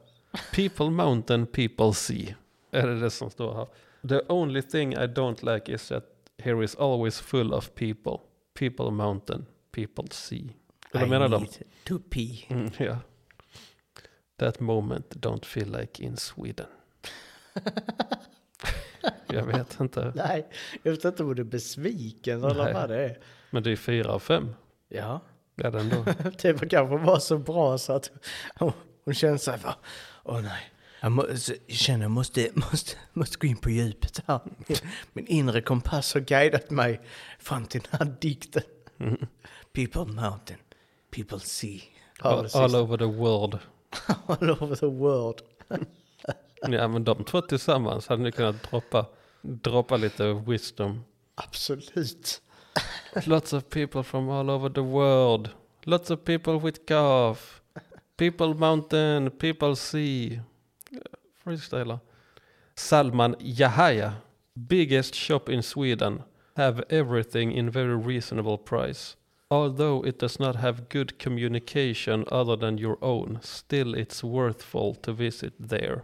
People 0.55 0.91
mountain, 0.91 1.47
people 1.47 1.95
sea. 1.95 2.35
Är 2.71 2.87
det 2.87 3.01
det 3.01 3.11
som 3.11 3.31
står 3.31 3.55
här? 3.55 3.67
The 4.09 4.21
only 4.29 4.63
thing 4.63 4.93
I 4.93 5.07
don't 5.07 5.55
like 5.55 5.73
is 5.73 5.89
that 5.89 6.05
here 6.39 6.65
is 6.65 6.75
always 6.75 7.21
full 7.21 7.53
of 7.53 7.75
people. 7.75 8.19
People 8.55 8.91
mountain, 8.91 9.47
people 9.73 10.05
sea. 10.11 10.49
Eller 10.93 11.07
I 11.07 11.09
menar 11.09 11.29
de? 11.29 11.47
to 11.85 11.99
pee. 12.11 12.47
Mm, 12.49 12.71
ja. 12.79 12.99
That 14.39 14.61
moment 14.61 15.15
don't 15.15 15.45
feel 15.45 15.77
like 15.81 16.03
in 16.03 16.17
Sweden. 16.17 16.67
Jag 19.27 19.47
vet 19.47 19.81
inte. 19.81 20.13
Nej, 20.15 20.49
jag 20.83 20.93
vet 20.93 21.05
inte 21.05 21.23
om 21.23 21.35
du 21.35 21.43
är 21.43 21.47
besviken 21.47 22.45
eller 22.45 22.73
vad 22.73 22.89
det 22.89 23.05
är. 23.05 23.19
Men 23.51 23.63
det 23.63 23.73
är 23.73 23.77
fyra 23.77 24.13
av 24.13 24.19
fem. 24.19 24.55
Ja, 24.89 25.21
Ja, 25.63 25.71
det 25.71 25.81
ändå. 25.81 26.05
det 26.43 26.53
var 26.53 26.69
kanske 26.69 26.97
var 26.97 27.19
så 27.19 27.39
bra 27.39 27.79
så 27.79 27.93
att 27.93 28.11
hon, 28.59 28.73
hon 29.05 29.15
kände 29.15 29.39
sig 29.39 29.59
bara, 29.63 29.77
åh 30.25 30.41
nej. 30.41 30.71
Jag, 31.01 31.13
må, 31.13 31.27
jag 31.29 31.77
känner 31.77 32.05
jag 32.05 32.11
måste, 32.11 32.51
måste, 32.55 32.97
måste 33.13 33.39
gå 33.39 33.47
in 33.47 33.57
på 33.57 33.71
djupet 33.71 34.23
här. 34.27 34.41
Min 35.13 35.27
inre 35.27 35.61
kompass 35.61 36.15
har 36.15 36.21
guidat 36.21 36.71
mig 36.71 37.01
fram 37.39 37.67
till 37.67 37.81
den 37.91 37.99
här 37.99 38.17
dikten. 38.21 38.63
Mm. 39.01 39.27
People 39.73 40.05
mountain, 40.05 40.59
people 41.11 41.39
see. 41.39 41.83
All, 42.23 42.47
all 42.55 42.77
over 42.77 42.97
the 42.97 43.09
world. 43.09 43.59
all 44.29 44.51
over 44.51 44.77
the 44.77 44.91
world. 44.91 45.43
Ja, 46.63 46.89
men 46.89 47.05
de 47.05 47.15
två 47.15 47.41
tillsammans 47.41 48.09
hade 48.09 48.23
ni 48.23 48.33
kunnat 48.33 48.71
droppa, 48.71 49.07
droppa 49.43 49.97
lite 49.97 50.33
wisdom. 50.33 51.05
Absolut. 51.35 52.41
Lots 53.27 53.53
of 53.53 53.69
people 53.71 54.03
from 54.03 54.29
all 54.29 54.51
over 54.51 54.69
the 54.69 54.83
world. 54.83 55.51
Lots 55.85 56.11
of 56.11 56.25
people 56.25 56.59
with 56.59 56.87
cough. 56.87 57.63
People 58.17 58.55
Mountain, 58.55 59.31
People 59.31 59.77
Sea. 59.77 60.41
Freestyler. 61.45 62.01
Salman 62.75 63.37
Yahaya. 63.39 64.13
Biggest 64.69 65.15
shop 65.15 65.49
in 65.49 65.63
Sweden. 65.63 66.25
Have 66.57 66.83
everything 66.91 67.53
in 67.53 67.71
very 67.71 67.97
reasonable 67.97 68.59
price. 68.59 69.17
Although 69.51 70.05
it 70.05 70.19
does 70.19 70.39
not 70.39 70.57
have 70.57 70.89
good 70.89 71.19
communication 71.19 72.25
other 72.31 72.57
than 72.57 72.79
your 72.79 72.99
own, 73.01 73.39
still 73.43 73.95
it's 73.95 74.23
worthful 74.23 74.95
to 74.95 75.13
visit 75.13 75.55
there. 75.69 76.03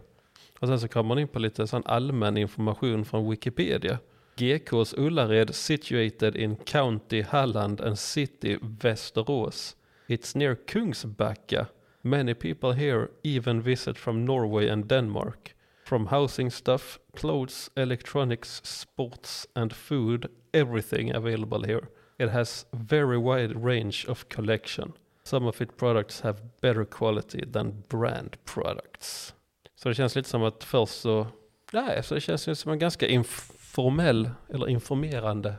Och 0.59 0.67
sen 0.67 0.79
så 0.79 0.87
kommer 0.87 1.07
man 1.07 1.19
in 1.19 1.27
på 1.27 1.39
lite 1.39 1.67
sån 1.67 1.83
allmän 1.85 2.37
information 2.37 3.05
från 3.05 3.29
Wikipedia. 3.29 3.99
GKs 4.35 4.93
Ullared 4.97 5.55
situated 5.55 6.35
in 6.35 6.55
County 6.55 7.21
Halland 7.21 7.81
and 7.81 7.99
City 7.99 8.57
Västerås. 8.61 9.75
It's 10.07 10.37
near 10.37 10.55
Kungsbacka. 10.55 11.67
Many 12.01 12.33
people 12.33 12.73
here 12.73 13.07
even 13.23 13.61
visit 13.61 13.97
from 13.97 14.25
Norway 14.25 14.69
and 14.69 14.87
Denmark. 14.87 15.55
From 15.85 16.07
housing 16.07 16.51
stuff, 16.51 16.99
clothes, 17.15 17.69
electronics, 17.75 18.61
sports 18.63 19.47
and 19.55 19.73
food, 19.73 20.29
everything 20.53 21.15
available 21.15 21.63
here. 21.63 21.87
It 22.17 22.29
has 22.29 22.65
very 22.71 23.17
wide 23.17 23.65
range 23.65 24.05
of 24.07 24.25
collection. 24.29 24.93
Some 25.23 25.49
of 25.49 25.61
its 25.61 25.73
products 25.77 26.21
have 26.21 26.39
better 26.61 26.85
quality 26.85 27.51
than 27.51 27.83
brand 27.89 28.37
products. 28.45 29.35
Så 29.75 29.89
det 29.89 29.95
känns 29.95 30.15
lite 30.15 30.29
som 30.29 30.43
att 30.43 30.63
först 30.63 31.01
så, 31.01 31.27
nej, 31.73 32.03
så 32.03 32.15
det 32.15 32.21
känns 32.21 32.47
ju 32.47 32.55
som 32.55 32.71
en 32.71 32.79
ganska 32.79 33.07
informell 33.07 34.29
eller 34.49 34.67
informerande 34.69 35.55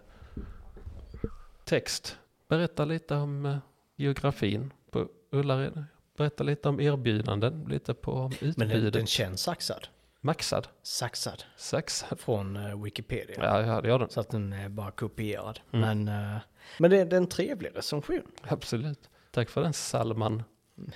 text. 1.65 2.19
Berätta 2.49 2.85
lite 2.85 3.15
om 3.15 3.47
eh, 3.47 3.57
geografin 3.97 4.73
på 4.91 5.09
Ullared. 5.31 5.85
Berätta 6.17 6.45
lite 6.45 6.69
om 6.69 6.81
erbjudanden, 6.81 7.67
lite 7.69 7.95
på 7.95 8.31
Men 8.41 8.51
den, 8.57 8.71
utbudet. 8.71 8.93
den 8.93 9.07
känns 9.07 9.43
saxad. 9.43 9.89
Maxad, 10.27 10.69
Saxad. 10.83 11.43
saxad. 11.57 12.21
Från 12.21 12.57
eh, 12.57 12.83
Wikipedia. 12.83 13.37
Ja, 13.39 13.61
ja, 13.67 13.81
det 13.81 13.89
gör 13.89 13.99
den. 13.99 14.11
Så 14.11 14.21
att 14.21 14.31
den 14.31 14.53
är 14.53 14.69
bara 14.69 14.91
kopierad. 14.91 15.61
Mm. 15.73 16.05
Men, 16.05 16.33
eh, 16.35 16.41
men 16.79 16.91
det, 16.91 17.05
det 17.05 17.17
är 17.17 17.21
en 17.21 17.27
trevlig 17.27 17.71
recension. 17.77 18.23
Absolut. 18.43 19.11
Tack 19.31 19.51
för 19.51 19.63
den 19.63 19.73
Salman. 19.73 20.43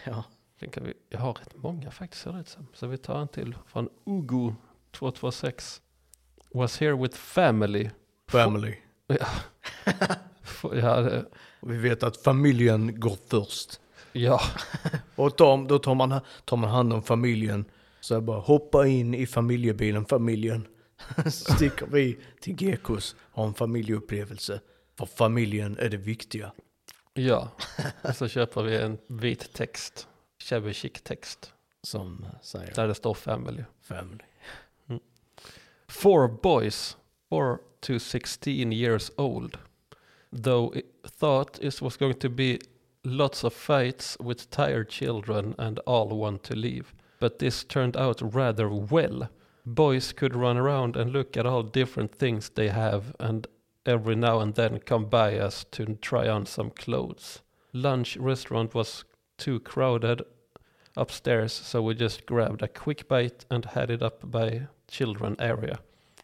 Ja. 0.04 0.24
Den 0.60 0.84
vi, 0.84 0.94
jag 1.08 1.18
har 1.20 1.32
rätt 1.34 1.56
många 1.56 1.90
faktiskt 1.90 2.22
ser 2.22 2.32
det 2.32 2.44
som. 2.44 2.66
Så 2.74 2.86
vi 2.86 2.98
tar 2.98 3.20
en 3.20 3.28
till 3.28 3.54
från 3.66 3.88
Ugo 4.06 4.54
226. 4.92 5.82
Was 6.54 6.80
here 6.80 6.92
with 6.96 7.16
family. 7.16 7.90
Family. 8.28 8.76
F- 10.42 10.64
Ja, 10.72 11.00
det, 11.00 11.24
Vi 11.60 11.76
vet 11.76 12.02
att 12.02 12.16
familjen 12.16 13.00
går 13.00 13.16
först. 13.30 13.80
ja, 14.12 14.40
Och 15.16 15.36
tar, 15.36 15.68
då 15.68 15.78
tar 15.78 15.94
man, 15.94 16.20
tar 16.44 16.56
man 16.56 16.70
hand 16.70 16.92
om 16.92 17.02
familjen. 17.02 17.64
Så 18.00 18.14
jag 18.14 18.22
bara 18.22 18.40
hoppa 18.40 18.86
in 18.86 19.14
i 19.14 19.26
familjebilen, 19.26 20.06
familjen. 20.06 20.66
Sticker 21.26 21.86
vi 21.86 22.18
till 22.40 22.62
Gekos, 22.62 23.16
har 23.32 23.46
en 23.46 23.54
familjeupplevelse. 23.54 24.60
För 24.98 25.06
familjen 25.06 25.78
är 25.78 25.88
det 25.88 25.96
viktiga. 25.96 26.52
ja. 27.14 27.50
Och 28.02 28.16
så 28.16 28.28
köper 28.28 28.62
vi 28.62 28.76
en 28.76 28.98
vit 29.06 29.52
text. 29.52 30.08
Shabby 30.42 30.72
chic 30.72 30.92
text. 31.02 31.52
Som 31.82 32.26
säger 32.42 32.74
Där 32.74 32.88
det 32.88 32.94
står 32.94 33.14
family. 33.14 33.62
family. 33.82 34.24
Four 35.88 36.28
boys, 36.42 36.96
4 37.30 37.58
to 37.80 37.98
16 37.98 38.72
years 38.72 39.12
old. 39.16 39.58
Though 40.44 40.76
it 40.76 40.84
thought 41.20 41.58
it 41.62 41.82
was 41.82 41.96
going 41.96 42.14
to 42.14 42.28
be 42.28 42.58
lots 43.02 43.44
of 43.44 43.52
fights 43.54 44.16
with 44.20 44.50
tired 44.50 44.90
children 44.90 45.54
and 45.58 45.78
all 45.78 46.08
want 46.08 46.42
to 46.42 46.54
leave. 46.54 46.84
But 47.20 47.38
this 47.38 47.64
turned 47.64 47.96
out 47.96 48.34
rather 48.34 48.68
well. 48.68 49.28
Boys 49.64 50.12
could 50.12 50.34
run 50.34 50.56
around 50.56 50.96
and 50.96 51.12
look 51.12 51.36
at 51.36 51.46
all 51.46 51.62
different 51.62 52.14
things 52.14 52.48
they 52.48 52.68
have 52.68 53.14
and 53.20 53.46
every 53.86 54.16
now 54.16 54.40
and 54.40 54.54
then 54.54 54.78
come 54.78 55.04
by 55.04 55.38
us 55.38 55.64
to 55.72 55.98
try 56.00 56.28
on 56.28 56.46
some 56.46 56.70
clothes. 56.70 57.42
Lunch 57.72 58.16
restaurant 58.16 58.74
was 58.74 59.04
too 59.36 59.60
crowded 59.60 60.22
upstairs 60.96 61.52
so 61.52 61.82
we 61.82 61.94
just 61.94 62.26
grabbed 62.26 62.62
a 62.62 62.68
quick 62.68 63.06
bite 63.06 63.44
and 63.50 63.64
had 63.64 63.90
it 63.90 64.02
up 64.02 64.28
by 64.30 64.62
children 64.88 65.36
area. 65.38 65.78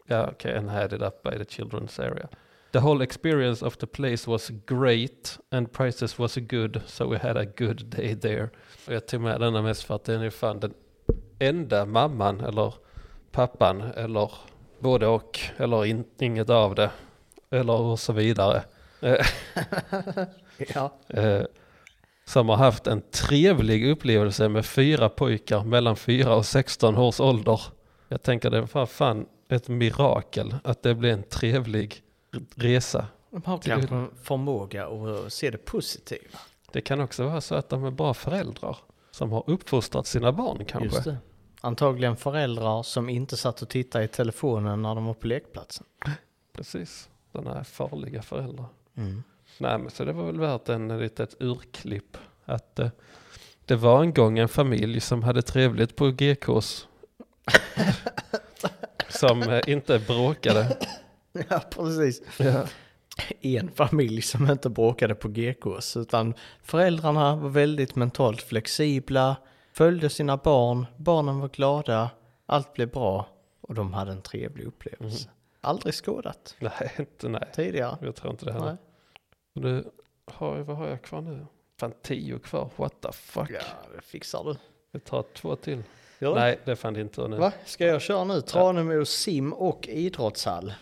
Yeah, 0.09 0.23
okay, 0.23 0.53
and 0.53 0.71
had 0.71 0.93
it 0.93 1.03
up 1.03 1.23
by 1.23 1.37
the 1.37 1.45
children's 1.45 1.99
area. 1.99 2.29
The 2.73 2.81
whole 2.81 3.01
experience 3.01 3.63
of 3.63 3.79
the 3.79 3.87
place 3.87 4.27
was 4.27 4.51
great 4.67 5.39
and 5.51 5.73
prices 5.73 6.19
was 6.19 6.37
good 6.37 6.83
so 6.87 7.09
we 7.09 7.17
had 7.17 7.37
a 7.37 7.47
good 7.47 7.91
day 7.91 8.15
there. 8.15 8.51
Jag 8.87 9.07
tog 9.07 9.21
med 9.21 9.41
denna 9.41 9.63
mest 9.63 9.85
för 9.85 9.95
att 9.95 10.05
den 10.05 10.23
är 10.23 10.31
fan 10.31 10.61
den 10.61 10.75
enda 11.39 11.87
mamman 11.87 12.41
eller 12.41 12.75
pappan 13.33 13.81
eller 13.81 14.33
både 14.79 15.07
och 15.07 15.41
eller 15.57 15.85
in, 15.85 16.05
inget 16.19 16.51
av 16.51 16.75
det 16.75 16.91
eller 17.51 17.81
och 17.81 18.01
så 18.01 18.13
vidare. 18.13 18.63
Ja. 20.75 20.93
eh, 21.09 21.43
som 22.25 22.49
har 22.49 22.57
haft 22.57 22.87
en 22.87 23.03
trevlig 23.11 23.91
upplevelse 23.91 24.49
med 24.49 24.67
fyra 24.67 25.09
pojkar 25.09 25.65
mellan 25.65 25.97
4 25.97 26.35
och 26.35 26.47
16 26.47 26.97
års 26.97 27.21
ålder. 27.21 27.61
Jag 28.09 28.23
tänker 28.23 28.51
det 28.51 28.61
var 28.61 28.87
fan 28.87 29.27
ett 29.49 29.69
mirakel 29.69 30.55
att 30.65 30.83
det 30.83 30.95
blev 30.95 31.13
en 31.13 31.23
trevlig 31.23 32.03
resa. 32.55 33.07
De 33.31 33.43
har 33.45 33.59
kanske 33.59 33.95
en 33.95 34.11
förmåga 34.23 34.87
att 34.87 35.33
se 35.33 35.51
det 35.51 35.59
positiva. 35.59 36.39
Det 36.73 36.81
kan 36.81 37.01
också 37.01 37.25
vara 37.25 37.41
så 37.41 37.55
att 37.55 37.69
de 37.69 37.85
är 37.85 37.91
bra 37.91 38.15
föräldrar 38.15 38.77
som 39.17 39.33
har 39.33 39.45
uppfostrat 39.47 40.07
sina 40.07 40.33
barn 40.33 40.65
kanske. 40.65 40.97
Just 40.97 41.05
det. 41.05 41.17
Antagligen 41.61 42.17
föräldrar 42.17 42.83
som 42.83 43.09
inte 43.09 43.37
satt 43.37 43.63
och 43.63 43.69
tittade 43.69 44.05
i 44.05 44.09
telefonen 44.09 44.83
när 44.83 44.95
de 44.95 45.07
var 45.07 45.15
på 45.15 45.27
lekplatsen. 45.27 45.87
Precis, 46.53 47.09
sådana 47.33 47.55
här 47.55 47.65
farliga 47.65 48.23
föräldrar. 48.23 48.67
Mm. 48.97 49.23
Nej 49.59 49.79
men 49.79 49.91
så 49.91 50.05
det 50.05 50.13
var 50.13 50.27
väl 50.27 50.41
värt 50.41 50.69
en 50.69 50.99
litet 50.99 51.37
urklipp. 51.41 52.17
Att 52.45 52.79
eh, 52.79 52.89
det 53.65 53.77
var 53.77 54.03
en 54.03 54.15
gång 54.15 54.39
en 54.39 54.49
familj 54.49 55.01
som 55.01 55.23
hade 55.23 55.43
trevligt 55.43 55.97
på 55.97 56.11
GKs. 56.11 56.87
som 59.09 59.43
eh, 59.43 59.61
inte 59.67 59.99
bråkade. 59.99 60.77
Ja, 61.49 61.61
precis. 61.71 62.23
Ja. 62.39 62.67
En 63.41 63.71
familj 63.71 64.23
som 64.23 64.51
inte 64.51 64.69
bråkade 64.69 65.15
på 65.15 65.29
GKs, 65.29 65.97
utan 65.97 66.35
föräldrarna 66.63 67.37
var 67.37 67.49
väldigt 67.49 67.97
mentalt 67.97 68.43
flexibla, 68.43 69.37
följde 69.73 70.11
sina 70.11 70.37
barn, 70.37 70.87
barnen 70.97 71.41
var 71.41 71.49
glada, 71.49 72.11
allt 72.47 72.73
blev 72.73 72.91
bra 72.91 73.29
och 73.61 73.75
de 73.75 73.95
hade 73.95 74.13
en 74.13 74.23
trevlig 74.23 74.65
upplevelse. 74.65 75.29
Aldrig 75.61 75.95
skådat 75.95 76.55
Nej, 76.59 76.95
inte 76.99 77.29
nej. 77.29 77.49
tidigare. 77.55 77.99
Jag 78.03 78.17
tror 78.17 78.31
inte 78.31 78.45
det 78.45 78.53
heller. 78.53 78.77
Du, 79.53 79.85
har, 80.27 80.59
vad 80.59 80.77
har 80.77 80.89
jag 80.89 81.03
kvar 81.03 81.21
nu? 81.21 81.47
Fan 81.81 81.93
tio 82.03 82.39
kvar, 82.39 82.71
what 82.77 83.01
the 83.01 83.13
fuck. 83.13 83.51
Ja, 83.51 83.61
det 83.97 84.03
fixar 84.03 84.45
du. 84.45 84.57
Vi 84.93 85.01
tar 85.01 85.25
två 85.35 85.57
till. 85.57 85.83
Gör? 86.19 86.35
Nej, 86.35 86.61
det 86.65 86.77
fann 86.77 86.97
inte 86.97 87.29
nu. 87.29 87.37
Va? 87.37 87.53
Ska 87.65 87.87
jag 87.87 88.03
köra 88.03 88.25
nu? 88.25 88.41
Tranemo 88.41 89.05
sim 89.05 89.53
och 89.53 89.89
idrottshall. 89.89 90.75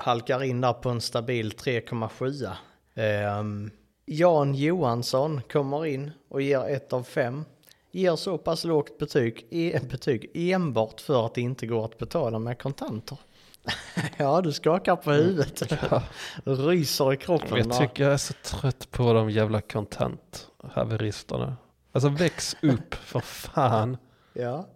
Halkar 0.00 0.42
in 0.42 0.60
där 0.60 0.72
på 0.72 0.88
en 0.90 1.00
stabil 1.00 1.52
3,7. 1.52 2.52
Ehm, 2.94 3.70
Jan 4.06 4.54
Johansson 4.54 5.40
kommer 5.52 5.86
in 5.86 6.10
och 6.28 6.42
ger 6.42 6.68
ett 6.68 6.92
av 6.92 7.02
fem. 7.02 7.44
Ger 7.90 8.16
så 8.16 8.38
pass 8.38 8.64
lågt 8.64 8.98
betyg, 8.98 9.46
e 9.50 9.80
betyg 9.90 10.30
enbart 10.34 11.00
för 11.00 11.26
att 11.26 11.34
det 11.34 11.40
inte 11.40 11.66
går 11.66 11.84
att 11.84 11.98
betala 11.98 12.38
med 12.38 12.58
kontanter. 12.62 13.18
ja, 14.16 14.40
du 14.40 14.52
skakar 14.52 14.96
på 14.96 15.12
huvudet. 15.12 15.72
Ja. 15.90 16.02
Ryser 16.44 17.12
i 17.12 17.16
kroppen. 17.16 17.58
Jag 17.58 17.78
tycker 17.78 18.04
jag 18.04 18.12
är 18.12 18.16
så 18.16 18.34
trött 18.42 18.90
på 18.90 19.12
de 19.12 19.30
jävla 19.30 19.60
kontanthaveristerna. 19.60 21.56
Alltså 21.92 22.08
väx 22.08 22.56
upp 22.62 22.94
för 22.94 23.20
fan. 23.20 23.96
Ja. 24.32 24.68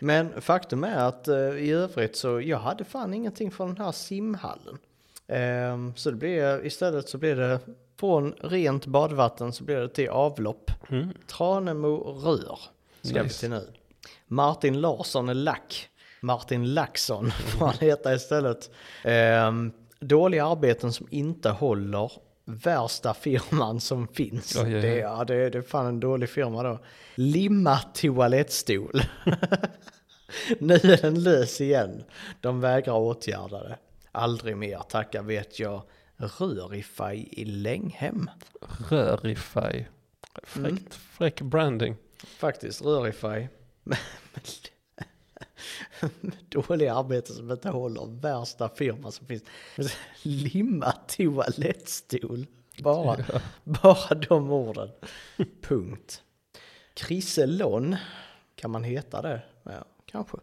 Men 0.00 0.40
faktum 0.40 0.84
är 0.84 0.96
att 0.98 1.28
eh, 1.28 1.36
i 1.36 1.70
övrigt 1.72 2.16
så 2.16 2.40
jag 2.40 2.58
hade 2.58 2.84
fan 2.84 3.14
ingenting 3.14 3.50
från 3.50 3.74
den 3.74 3.84
här 3.84 3.92
simhallen. 3.92 4.78
Ehm, 5.28 5.92
så 5.96 6.10
det 6.10 6.16
blev, 6.16 6.66
istället 6.66 7.08
så 7.08 7.18
blev 7.18 7.36
det 7.36 7.60
från 8.00 8.32
rent 8.40 8.86
badvatten 8.86 9.52
så 9.52 9.64
blev 9.64 9.80
det 9.80 9.88
till 9.88 10.08
avlopp. 10.08 10.70
Mm. 10.90 11.08
Tranemo 11.26 11.96
rör 11.96 12.58
ska 13.02 13.22
Nice. 13.22 13.40
till 13.40 13.50
nu. 13.50 13.68
Martin 14.26 14.80
Larsson 14.80 15.28
är 15.28 15.34
lack. 15.34 15.88
Martin 16.20 16.74
Laxson 16.74 17.30
får 17.30 17.66
han 17.66 17.78
heta 17.80 18.14
istället. 18.14 18.70
Ehm, 19.04 19.72
dåliga 20.00 20.46
arbeten 20.46 20.92
som 20.92 21.06
inte 21.10 21.50
håller. 21.50 22.12
Värsta 22.48 23.14
firman 23.14 23.80
som 23.80 24.08
finns. 24.08 24.56
Oj, 24.56 24.74
oj. 24.76 24.82
Det, 24.82 24.96
ja, 24.96 25.24
det, 25.24 25.50
det 25.50 25.58
är 25.58 25.62
fan 25.62 25.86
en 25.86 26.00
dålig 26.00 26.28
firma 26.28 26.62
då. 26.62 26.78
Limma 27.14 27.78
toalettstol. 27.78 29.00
nu 30.58 30.74
är 30.74 31.02
den 31.02 31.22
lös 31.22 31.60
igen. 31.60 32.04
De 32.40 32.60
vägrar 32.60 32.94
åtgärda 32.94 33.62
det. 33.62 33.78
Aldrig 34.12 34.56
mer 34.56 34.78
tacka 34.78 35.22
vet 35.22 35.58
jag. 35.58 35.82
Rörify 36.16 37.28
i 37.30 37.44
Länghem. 37.44 38.30
Rörify. 38.88 39.84
Fräckt, 40.42 40.94
fräck 40.94 41.40
branding. 41.40 41.96
Faktiskt, 42.38 42.80
men- 43.84 43.98
Dåliga 46.48 46.94
arbete 46.94 47.32
som 47.32 47.50
inte 47.50 47.68
håller. 47.68 48.20
Värsta 48.20 48.68
firma 48.68 49.10
som 49.10 49.26
finns. 49.26 49.42
Limma 50.22 50.92
toalettstol. 50.92 52.46
Bara, 52.78 53.24
bara 53.64 54.14
de 54.14 54.50
orden. 54.50 54.90
Punkt. 55.62 56.22
Kriselon, 56.94 57.96
kan 58.54 58.70
man 58.70 58.84
heta 58.84 59.22
det? 59.22 59.42
Ja, 59.62 59.84
kanske. 60.06 60.36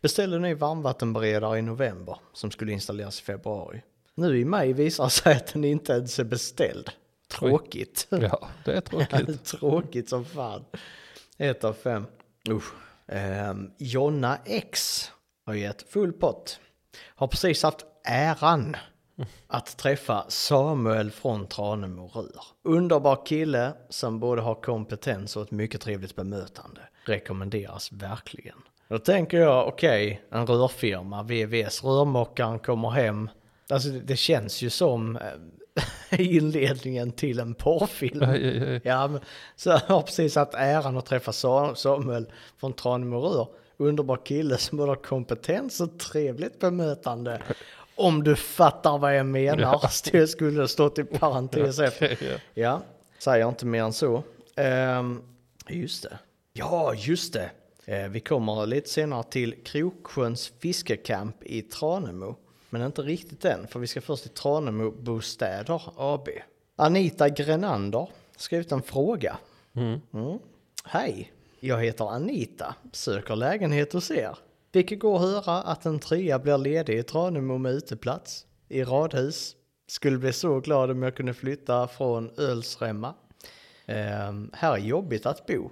Beställde 0.00 0.38
ny 0.38 0.54
varmvattenberedare 0.54 1.58
i 1.58 1.62
november 1.62 2.16
som 2.32 2.50
skulle 2.50 2.72
installeras 2.72 3.20
i 3.20 3.22
februari. 3.22 3.82
Nu 4.14 4.38
i 4.38 4.44
maj 4.44 4.72
visar 4.72 5.04
det 5.04 5.10
sig 5.10 5.36
att 5.36 5.52
den 5.52 5.64
inte 5.64 5.92
ens 5.92 6.18
är 6.18 6.24
beställd. 6.24 6.90
Tråkigt. 7.28 8.06
Ja, 8.10 8.48
det 8.64 8.72
är 8.72 8.80
tråkigt. 8.80 9.44
Tråkigt 9.60 10.08
som 10.08 10.24
fan. 10.24 10.64
Ett 11.38 11.64
av 11.64 11.72
fem. 11.72 12.06
Usch. 12.48 12.72
Eh, 13.12 13.54
Jonna 13.78 14.38
X 14.44 15.04
har 15.46 15.54
gett 15.54 15.82
full 15.82 16.12
pott. 16.12 16.60
Har 17.14 17.26
precis 17.26 17.62
haft 17.62 17.86
äran 18.04 18.76
att 19.46 19.76
träffa 19.76 20.24
Samuel 20.28 21.10
från 21.10 21.46
Tranemo 21.46 22.08
Rör. 22.08 22.44
Underbar 22.64 23.26
kille 23.26 23.72
som 23.88 24.20
både 24.20 24.42
har 24.42 24.54
kompetens 24.54 25.36
och 25.36 25.42
ett 25.42 25.50
mycket 25.50 25.80
trevligt 25.80 26.16
bemötande. 26.16 26.80
Rekommenderas 27.04 27.92
verkligen. 27.92 28.58
Då 28.88 28.98
tänker 28.98 29.38
jag, 29.38 29.68
okej, 29.68 30.22
en 30.30 30.46
rörfirma, 30.46 31.22
VVS, 31.22 31.84
rörmokaren 31.84 32.58
kommer 32.58 32.90
hem. 32.90 33.30
Alltså 33.68 33.88
det, 33.88 34.16
känns 34.16 34.62
ju 34.62 34.70
som 34.70 35.16
eh, 35.16 35.22
inledningen 36.18 37.12
till 37.12 37.38
en 37.40 37.54
porrfilm. 37.54 38.22
Aj, 38.22 38.48
aj, 38.48 38.68
aj. 38.74 38.80
Ja, 38.84 39.08
men, 39.08 39.20
så 39.56 39.70
jag 39.70 39.78
har 39.80 40.02
precis 40.02 40.36
haft 40.36 40.54
äran 40.54 40.96
att 40.96 41.06
träffa 41.06 41.32
Sa- 41.32 41.74
Samuel 41.74 42.26
från 42.60 42.72
Tranemo 42.72 43.20
Rör. 43.20 43.48
Underbar 43.76 44.16
kille 44.24 44.56
som 44.58 44.78
både 44.78 44.90
har 44.90 44.96
kompetens 44.96 45.80
och 45.80 45.98
trevligt 45.98 46.58
bemötande. 46.58 47.42
Om 47.94 48.24
du 48.24 48.36
fattar 48.36 48.98
vad 48.98 49.16
jag 49.16 49.26
menar. 49.26 49.80
Det 50.12 50.26
skulle 50.28 50.68
stått 50.68 50.98
i 50.98 51.04
parentes 51.04 51.78
efter. 51.78 52.40
Ja. 52.54 52.82
Säger 53.18 53.48
inte 53.48 53.66
mer 53.66 53.82
än 53.82 53.92
så. 53.92 54.22
Ehm, 54.56 55.22
just 55.68 56.02
det. 56.02 56.18
Ja, 56.52 56.94
just 56.94 57.32
det. 57.32 57.50
Eh, 57.84 58.08
vi 58.08 58.20
kommer 58.20 58.66
lite 58.66 58.88
senare 58.88 59.22
till 59.22 59.54
Kroksjöns 59.64 60.52
fiskecamp 60.60 61.36
i 61.42 61.62
Tranemo. 61.62 62.36
Men 62.70 62.82
inte 62.82 63.02
riktigt 63.02 63.44
än, 63.44 63.66
för 63.66 63.80
vi 63.80 63.86
ska 63.86 64.00
först 64.00 64.22
till 64.22 64.32
Tranemo 64.32 64.90
Bostäder 64.90 65.82
AB. 65.96 66.28
Anita 66.76 67.28
Grenander 67.28 68.08
skrivit 68.36 68.72
en 68.72 68.82
fråga. 68.82 69.38
Mm. 69.74 70.00
Mm. 70.12 70.38
Hej, 70.84 71.32
jag 71.60 71.84
heter 71.84 72.04
Anita, 72.04 72.74
söker 72.92 73.36
lägenhet 73.36 73.92
hos 73.92 74.10
er. 74.10 74.38
Vilket 74.72 74.98
går 74.98 75.16
att 75.16 75.46
höra 75.46 75.62
att 75.62 75.86
en 75.86 75.98
trea 75.98 76.38
blir 76.38 76.58
ledig 76.58 76.98
i 76.98 77.02
Tranemo 77.02 77.58
med 77.58 77.72
uteplats 77.72 78.46
i 78.68 78.84
radhus. 78.84 79.56
Skulle 79.86 80.18
bli 80.18 80.32
så 80.32 80.60
glad 80.60 80.90
om 80.90 81.02
jag 81.02 81.16
kunde 81.16 81.34
flytta 81.34 81.88
från 81.88 82.30
Ölsremma. 82.36 83.14
Ehm, 83.86 84.50
här 84.52 84.72
är 84.72 84.78
jobbigt 84.78 85.26
att 85.26 85.46
bo. 85.46 85.70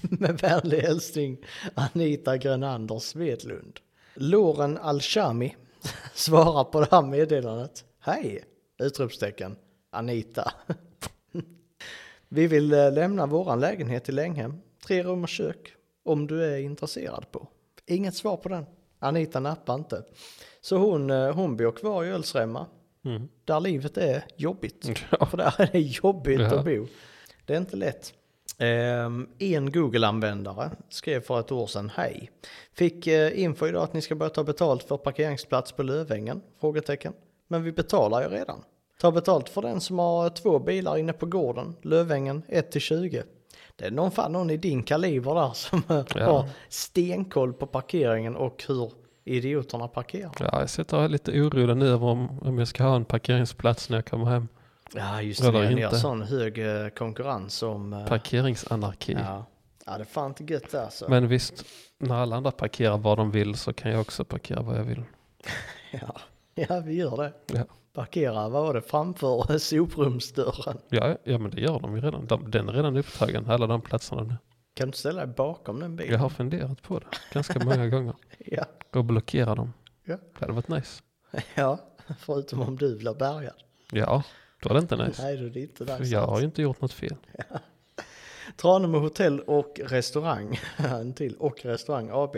med 0.00 0.40
vänlig 0.40 0.80
hälsning 0.80 1.38
Anita 1.74 2.36
Grenander 2.36 2.98
Svedlund. 2.98 3.80
Loren 4.14 4.78
Alshami 4.78 5.56
svarar 6.14 6.64
på 6.64 6.80
det 6.80 6.88
här 6.90 7.02
meddelandet. 7.02 7.84
Hej! 8.00 8.44
Utropstecken. 8.78 9.56
Anita. 9.90 10.52
Vi 12.28 12.46
vill 12.46 12.72
eh, 12.72 12.92
lämna 12.92 13.26
våran 13.26 13.60
lägenhet 13.60 14.08
i 14.08 14.12
Länghem. 14.12 14.54
Tre 14.86 15.02
rum 15.02 15.22
och 15.22 15.28
kök. 15.28 15.74
Om 16.04 16.26
du 16.26 16.44
är 16.44 16.58
intresserad 16.58 17.32
på. 17.32 17.48
Inget 17.86 18.14
svar 18.14 18.36
på 18.36 18.48
den. 18.48 18.66
Anita 18.98 19.40
nappar 19.40 19.74
inte. 19.74 20.02
Så 20.60 20.76
hon, 20.76 21.10
eh, 21.10 21.34
hon 21.34 21.56
bor 21.56 21.72
kvar 21.72 22.04
i 22.04 22.08
Ölsremma. 22.08 22.66
Mm. 23.04 23.28
Där 23.44 23.60
livet 23.60 23.96
är 23.96 24.24
jobbigt. 24.36 24.88
Ja. 25.20 25.26
För 25.26 25.36
där 25.36 25.54
är 25.58 25.68
det 25.72 25.78
jobbigt 25.80 26.40
Ja. 26.40 26.58
att 26.58 26.64
bo. 26.64 26.86
Det 27.46 27.54
är 27.54 27.58
inte 27.58 27.76
lätt. 27.76 28.14
Ehm, 28.58 29.28
en 29.38 29.72
Google-användare 29.72 30.70
skrev 30.88 31.20
för 31.20 31.40
ett 31.40 31.52
år 31.52 31.66
sedan 31.66 31.90
hej. 31.94 32.30
Fick 32.72 33.06
eh, 33.06 33.40
info 33.42 33.66
idag 33.66 33.82
att 33.82 33.92
ni 33.92 34.00
ska 34.02 34.14
börja 34.14 34.30
ta 34.30 34.44
betalt 34.44 34.82
för 34.82 34.96
parkeringsplats 34.96 35.72
på 35.72 35.82
Lövängen? 35.82 36.40
Frågetecken. 36.60 37.12
Men 37.48 37.62
vi 37.62 37.72
betalar 37.72 38.22
ju 38.22 38.28
redan. 38.28 38.60
Ta 39.00 39.10
betalt 39.10 39.48
för 39.48 39.62
den 39.62 39.80
som 39.80 39.98
har 39.98 40.30
två 40.30 40.58
bilar 40.58 40.96
inne 40.96 41.12
på 41.12 41.26
gården, 41.26 41.76
Lövängen 41.82 42.42
1-20. 42.48 43.22
Det 43.76 43.84
är 43.84 43.90
någon 43.90 44.10
fan 44.10 44.32
någon 44.32 44.50
i 44.50 44.56
din 44.56 44.82
kaliber 44.82 45.34
där 45.34 45.50
som 45.54 45.82
Ja. 46.14 46.24
har 46.24 46.48
stenkoll 46.68 47.52
på 47.52 47.66
parkeringen 47.66 48.36
och 48.36 48.64
hur 48.68 48.92
idioterna 49.24 49.88
parkerar. 49.88 50.32
Ja, 50.40 50.60
jag 50.60 50.70
sitter 50.70 51.08
lite 51.08 51.40
orolig 51.40 51.76
nu 51.76 51.88
över 51.88 52.06
om, 52.06 52.38
om 52.42 52.58
jag 52.58 52.68
ska 52.68 52.82
ha 52.84 52.96
en 52.96 53.04
parkeringsplats 53.04 53.90
när 53.90 53.96
jag 53.96 54.06
kommer 54.06 54.26
hem. 54.26 54.48
Ja 54.94 55.22
just 55.22 55.42
det, 55.42 55.48
Eller 55.48 55.60
det 55.60 55.66
är 55.82 55.84
inte. 55.86 55.98
sån 55.98 56.22
hög 56.22 56.58
eh, 56.58 56.88
konkurrens 56.88 57.62
om... 57.62 57.92
eh, 57.92 58.06
Parkeringsanarki. 58.06 59.12
Ja. 59.12 59.46
ja, 59.86 59.96
det 59.96 60.02
är 60.02 60.04
fan 60.04 60.26
inte 60.30 60.52
gött 60.52 60.70
där 60.70 60.88
så. 60.90 61.08
Men 61.08 61.28
visst, 61.28 61.64
när 61.98 62.14
alla 62.14 62.36
andra 62.36 62.50
parkerar 62.50 62.98
var 62.98 63.16
de 63.16 63.30
vill 63.30 63.54
så 63.54 63.72
kan 63.72 63.90
jag 63.90 64.00
också 64.00 64.24
parkera 64.24 64.62
vad 64.62 64.78
jag 64.78 64.84
vill. 64.84 65.02
Ja. 65.90 66.16
ja, 66.54 66.80
vi 66.80 66.94
gör 66.94 67.16
det. 67.16 67.32
Ja. 67.58 67.64
Parkera, 67.92 68.48
vad 68.48 68.62
var 68.62 68.74
det, 68.74 68.82
framför 68.82 69.58
soprumsdörren. 70.02 70.78
Ja, 70.88 71.16
ja 71.24 71.38
men 71.38 71.50
det 71.50 71.60
gör 71.60 71.80
de 71.80 71.94
ju 71.96 72.00
redan. 72.00 72.26
De, 72.26 72.50
den 72.50 72.68
är 72.68 72.72
redan 72.72 72.96
upptagen, 72.96 73.50
alla 73.50 73.66
de 73.66 73.80
platserna 73.80 74.22
nu. 74.22 74.34
Kan 74.74 74.90
du 74.90 74.96
ställa 74.96 75.26
dig 75.26 75.34
bakom 75.34 75.80
den 75.80 75.96
bilen? 75.96 76.12
Jag 76.12 76.18
har 76.20 76.28
funderat 76.28 76.82
på 76.82 76.98
det 76.98 77.06
ganska 77.32 77.64
många 77.64 77.88
gånger. 77.88 78.14
Ja. 78.38 78.64
Och 78.94 79.04
blockera 79.04 79.54
dem. 79.54 79.72
Ja. 80.04 80.16
Det 80.16 80.40
hade 80.40 80.52
varit 80.52 80.68
nice. 80.68 81.02
ja, 81.54 81.78
förutom 82.18 82.60
om 82.60 82.76
du 82.76 82.96
blir 82.98 83.14
bärgad. 83.14 83.54
Ja, 83.92 84.22
då 84.62 84.70
är 84.70 84.74
det 84.74 84.80
inte 84.80 84.96
nice. 84.96 85.22
Nej, 85.22 85.36
då 85.36 85.44
är 85.44 85.50
det 85.50 85.60
inte 85.60 85.86
För 85.86 85.98
nice 85.98 86.14
jag 86.14 86.26
har 86.26 86.38
ju 86.38 86.44
inte 86.44 86.62
gjort 86.62 86.80
något 86.80 86.92
fel. 86.92 87.16
Tranemo 88.56 88.98
hotell 88.98 89.40
och 89.40 89.80
restaurang, 89.84 90.60
en 90.76 91.12
till, 91.12 91.36
och 91.36 91.64
restaurang 91.64 92.10
AB. 92.12 92.36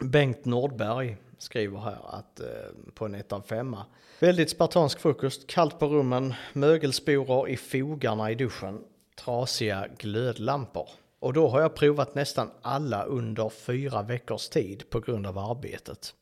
Bengt 0.00 0.44
Nordberg 0.44 1.16
skriver 1.38 1.78
här 1.78 1.98
att 2.18 2.40
eh, 2.40 2.46
på 2.94 3.04
en 3.04 3.14
1 3.14 3.32
av 3.32 3.40
femma. 3.40 3.86
Väldigt 4.20 4.50
spartansk 4.50 5.00
frukost, 5.00 5.46
kallt 5.46 5.78
på 5.78 5.86
rummen, 5.86 6.34
mögelsporer 6.52 7.48
i 7.48 7.56
fogarna 7.56 8.30
i 8.30 8.34
duschen, 8.34 8.80
trasiga 9.16 9.86
glödlampor. 9.98 10.88
Och 11.18 11.32
då 11.32 11.48
har 11.48 11.60
jag 11.60 11.74
provat 11.74 12.14
nästan 12.14 12.50
alla 12.62 13.04
under 13.04 13.48
fyra 13.48 14.02
veckors 14.02 14.48
tid 14.48 14.90
på 14.90 15.00
grund 15.00 15.26
av 15.26 15.38
arbetet. 15.38 16.14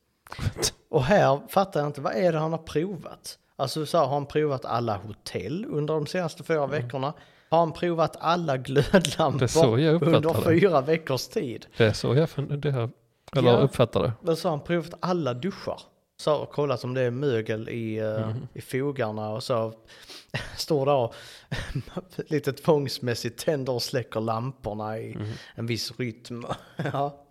Och 0.88 1.04
här 1.04 1.40
fattar 1.48 1.80
jag 1.80 1.88
inte, 1.88 2.00
vad 2.00 2.14
är 2.14 2.32
det 2.32 2.38
han 2.38 2.52
har 2.52 2.58
provat? 2.58 3.38
Alltså 3.56 3.86
så 3.86 3.98
här, 3.98 4.04
har 4.06 4.14
han 4.14 4.26
provat 4.26 4.64
alla 4.64 4.96
hotell 4.96 5.66
under 5.68 5.94
de 5.94 6.06
senaste 6.06 6.42
fyra 6.42 6.66
veckorna? 6.66 7.12
Har 7.50 7.58
han 7.58 7.72
provat 7.72 8.16
alla 8.20 8.52
Mm. 8.54 8.62
Det 8.62 8.68
glödlampor 8.68 10.06
under 10.06 10.34
det. 10.34 10.42
fyra 10.60 10.80
veckors 10.80 11.26
tid? 11.28 11.66
Det 11.76 11.84
är 11.84 11.92
så 11.92 12.14
jag 12.14 12.30
funderar, 12.30 12.90
eller 13.36 13.50
Ja. 13.50 13.56
uppfattar 13.58 14.02
det. 14.02 14.12
Men 14.20 14.36
så 14.36 14.48
har 14.48 14.56
han 14.56 14.64
provat 14.66 14.94
alla 15.00 15.34
duschar. 15.34 15.80
Så 16.16 16.38
har 16.38 16.46
kollat 16.46 16.84
om 16.84 16.94
det 16.94 17.00
är 17.02 17.10
mögel 17.10 17.68
i, 17.68 17.98
eh, 17.98 18.26
Mhm. 18.28 18.48
i 18.54 18.60
fogarna 18.60 19.30
och 19.30 19.42
så 19.42 19.72
står 20.56 20.86
där 20.86 20.94
och 20.94 21.14
lite 22.28 22.52
tvångsmässigt 22.52 23.44
tänder 23.44 23.72
och 23.72 23.82
släcker 23.82 24.20
lamporna 24.20 24.98
i 24.98 25.14
Mhm. 25.14 25.26
en 25.54 25.66
viss 25.66 25.92
rytm. 25.98 26.44
ja. 26.92 27.21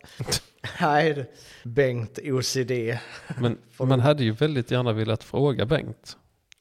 Nej, 0.82 1.32
Bengt 1.64 2.20
OCD. 2.24 2.72
Men 3.40 3.58
man 3.80 4.00
hade 4.00 4.24
ju 4.24 4.32
väldigt 4.32 4.72
gärna 4.72 4.94
velat 4.94 5.24
fråga 5.24 5.66
Bengt 5.66 6.18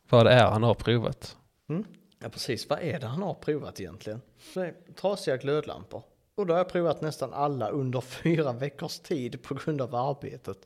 vad 0.09 0.27
det 0.27 0.33
är 0.33 0.51
han 0.51 0.63
har 0.63 0.75
provat. 0.75 1.37
Mm. 1.69 1.85
Ja 2.23 2.29
precis, 2.29 2.69
vad 2.69 2.79
är 2.83 3.01
det 3.01 3.07
han 3.07 3.23
har 3.23 3.35
provat 3.35 3.81
egentligen? 3.81 4.21
Trasiga 5.01 5.37
glödlampor. 5.37 6.03
Och 6.35 6.47
då 6.47 6.55
har 6.55 6.59
jag 6.59 6.69
provat 6.69 7.01
nästan 7.01 7.33
alla 7.33 7.69
under 7.69 8.01
fyra 8.23 8.53
veckors 8.53 8.99
tid 8.99 9.43
på 9.43 9.55
grund 9.55 9.81
av 9.81 9.95
arbetet. 9.95 10.59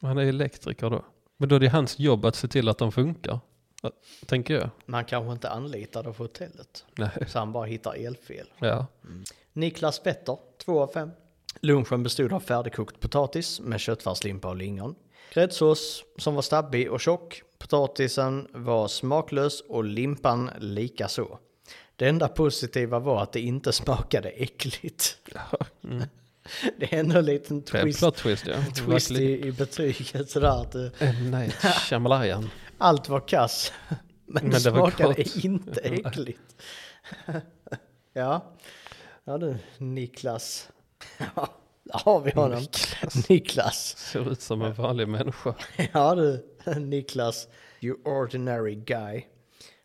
Han 0.00 0.18
är 0.18 0.22
elektriker 0.22 0.90
då. 0.90 1.04
Men 1.36 1.48
då 1.48 1.54
är 1.54 1.60
det 1.60 1.68
hans 1.68 1.98
jobb 1.98 2.24
att 2.24 2.36
se 2.36 2.48
till 2.48 2.68
att 2.68 2.78
de 2.78 2.92
funkar. 2.92 3.40
Tänker 4.26 4.54
jag. 4.54 4.70
Man 4.86 5.04
kanske 5.04 5.32
inte 5.32 5.50
anlitar 5.50 6.02
det 6.02 6.12
på 6.12 6.22
hotellet. 6.22 6.84
Nej. 6.98 7.10
Så 7.26 7.38
han 7.38 7.52
bara 7.52 7.64
hittar 7.64 8.06
elfel. 8.06 8.46
Ja. 8.58 8.86
Niklas 9.52 9.98
Petter, 9.98 10.38
2 10.58 10.80
av 10.80 10.86
5. 10.86 11.10
Lunchen 11.60 12.02
bestod 12.02 12.32
av 12.32 12.40
färdigkokt 12.40 13.00
potatis 13.00 13.60
med 13.60 13.80
köttfärslimpa 13.80 14.48
och 14.48 14.56
lingon. 14.56 14.94
Gräddsås 15.32 16.04
som 16.18 16.34
var 16.34 16.42
stabbig 16.42 16.92
och 16.92 17.00
tjock. 17.00 17.42
Potatisen 17.58 18.48
var 18.52 18.88
smaklös 18.88 19.60
och 19.60 19.84
limpan 19.84 20.50
lika 20.58 21.08
så. 21.08 21.38
Det 21.96 22.08
enda 22.08 22.28
positiva 22.28 22.98
var 22.98 23.22
att 23.22 23.32
det 23.32 23.40
inte 23.40 23.72
smakade 23.72 24.28
äckligt. 24.28 25.16
Mm. 25.84 26.02
Det 26.78 26.94
är 26.94 26.98
ändå 27.00 27.18
en 27.18 27.24
liten 27.24 27.62
twist, 27.62 28.14
twist 28.16 28.46
ja. 28.46 28.54
twist 28.74 29.10
i, 29.10 29.46
i 29.46 29.52
betyget 29.52 30.30
sådär 30.30 30.60
att 30.62 30.74
eh, 30.74 30.88
M. 30.98 31.30
Night 31.30 31.56
allt 32.78 33.08
var 33.08 33.28
kass. 33.28 33.72
Men, 34.26 34.48
Men 34.48 34.62
det 34.62 34.70
var 34.70 34.90
smakade 34.90 35.14
gott. 35.14 35.44
inte 35.44 35.80
äckligt. 35.80 36.64
ja. 38.12 38.54
Ja 39.24 39.38
du, 39.38 39.56
Niklas. 39.78 40.68
Ja, 41.18 41.48
där 41.84 42.00
har 42.04 42.20
vi 42.20 42.30
honom. 42.30 42.58
Niklas. 42.58 43.24
Niklas. 43.28 43.96
Ser 43.98 44.32
ut 44.32 44.40
som 44.40 44.62
en 44.62 44.74
vanlig 44.74 45.08
människa. 45.08 45.54
Ja 45.92 46.14
du, 46.14 46.46
Niklas. 46.80 47.48
You 47.80 47.96
ordinary 48.04 48.74
guy. 48.74 49.22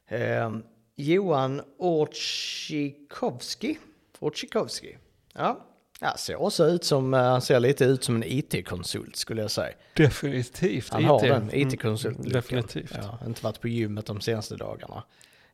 Ehm, 0.07 0.63
Johan 0.95 1.61
Orchikovski. 1.78 3.78
Orchikovski. 4.20 4.97
Ja. 5.34 5.63
Ja, 5.99 6.18
ser 6.18 6.41
också 6.41 6.65
ut 6.65 6.84
som, 6.84 7.13
eh, 7.13 7.20
han 7.22 7.41
ser 7.41 7.59
lite 7.59 7.86
ut 7.86 8.03
som 8.03 8.15
en 8.15 8.24
IT-konsult 8.26 9.15
skulle 9.15 9.41
jag 9.41 9.51
säga. 9.51 9.74
Definitivt 9.93 10.89
Han 10.93 11.03
har 11.05 11.26
IT. 11.26 11.32
den 11.32 11.49
IT-konsult. 11.53 12.20
Mm, 12.20 12.32
definitivt. 12.32 12.91
Ja, 13.01 13.20
inte 13.26 13.43
varit 13.43 13.61
på 13.61 13.68
gymmet 13.68 14.05
de 14.05 14.22
senaste 14.22 14.55
dagarna. 14.55 15.03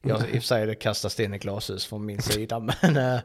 Jag, 0.01 0.19
I 0.19 0.23
och 0.23 0.27
för 0.29 0.39
sig 0.39 0.65
det 0.65 0.75
kastas 0.75 1.19
in 1.19 1.33
i 1.33 1.37
glashus 1.37 1.85
från 1.85 2.05
min 2.05 2.21
sida, 2.21 2.59
men, 2.59 2.97
eh, 2.97 3.19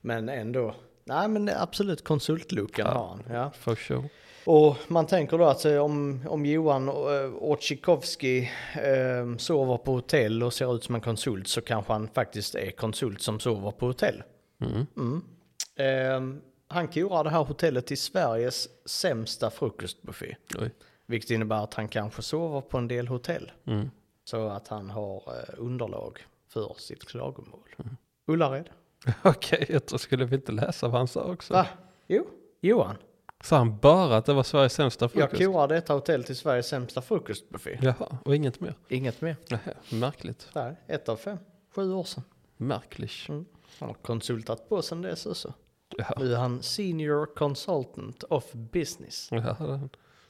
men 0.00 0.28
ändå. 0.28 0.74
Nej 1.10 1.28
men 1.28 1.48
absolut 1.48 2.04
konsultlooken 2.04 2.86
Ja. 2.86 2.92
har 2.92 3.08
han. 3.08 3.22
Ja. 3.30 3.50
For 3.50 3.74
sure. 3.74 4.08
Och 4.44 4.76
man 4.88 5.06
tänker 5.06 5.38
då 5.38 5.44
att 5.44 5.64
eh, 5.64 5.76
om, 5.76 6.24
om 6.28 6.46
Johan 6.46 6.88
uh, 6.88 6.94
Orchikovski 7.34 8.50
eh, 8.74 9.36
sover 9.38 9.76
på 9.76 9.92
hotell 9.92 10.42
och 10.42 10.52
ser 10.52 10.74
ut 10.74 10.84
som 10.84 10.94
en 10.94 11.00
konsult 11.00 11.48
så 11.48 11.60
kanske 11.60 11.92
han 11.92 12.08
faktiskt 12.08 12.54
är 12.54 12.70
konsult 12.70 13.22
som 13.22 13.40
sover 13.40 13.70
på 13.70 13.86
hotell. 13.86 14.22
Mm. 14.60 14.86
Mm. 14.96 15.22
Eh, 15.76 16.40
han 16.68 16.88
korar 16.88 17.24
det 17.24 17.30
här 17.30 17.44
hotellet 17.44 17.86
till 17.86 17.98
Sveriges 17.98 18.68
sämsta 18.84 19.50
frukostbuffé. 19.50 20.36
Oj. 20.58 20.70
Vilket 21.06 21.30
innebär 21.30 21.64
att 21.64 21.74
han 21.74 21.88
kanske 21.88 22.22
sover 22.22 22.60
på 22.60 22.78
en 22.78 22.88
del 22.88 23.08
hotell. 23.08 23.52
Mm. 23.66 23.90
Så 24.24 24.48
att 24.48 24.68
han 24.68 24.90
har 24.90 25.16
eh, 25.16 25.54
underlag 25.56 26.26
för 26.48 26.74
sitt 26.78 27.04
klagomål. 27.08 27.68
Mm. 27.78 27.96
Ullared? 28.26 28.70
Okej, 29.22 29.66
jag 29.68 29.86
tror 29.86 29.98
skulle 29.98 30.24
vi 30.24 30.36
inte 30.36 30.52
läsa 30.52 30.88
vad 30.88 31.00
han 31.00 31.08
sa 31.08 31.22
också. 31.24 31.54
Va? 31.54 31.66
Jo, 32.06 32.26
Johan. 32.60 32.96
Sa 33.44 33.56
han 33.56 33.78
bara 33.78 34.16
att 34.16 34.26
det 34.26 34.32
var 34.32 34.42
Sveriges 34.42 34.72
sämsta 34.72 35.04
Jag 35.04 35.10
frukost? 35.12 35.44
korar 35.44 35.68
detta 35.68 35.94
hotell 35.94 36.24
till 36.24 36.36
Sveriges 36.36 36.66
sämsta 36.68 37.02
frukostbuffé. 37.02 37.78
Jaha, 37.82 38.18
och 38.24 38.36
inget 38.36 38.60
mer? 38.60 38.74
Inget 38.88 39.20
mer. 39.20 39.36
Nähä, 39.50 39.74
märkligt. 39.92 40.48
Nej, 40.54 40.76
ett 40.86 41.08
av 41.08 41.16
fem. 41.16 41.38
Sju 41.74 41.92
år 41.92 42.04
sedan. 42.04 42.24
Märkligt. 42.56 43.10
Han 43.28 43.46
har 43.78 43.94
konsultat 43.94 44.68
på 44.68 44.82
sen 44.82 45.02
dess 45.02 45.26
också. 45.26 45.54
Ja. 45.98 46.14
Nu 46.18 46.32
är 46.32 46.36
han 46.38 46.62
senior 46.62 47.34
consultant 47.36 48.22
of 48.22 48.52
business. 48.52 49.28
Ja, 49.30 49.80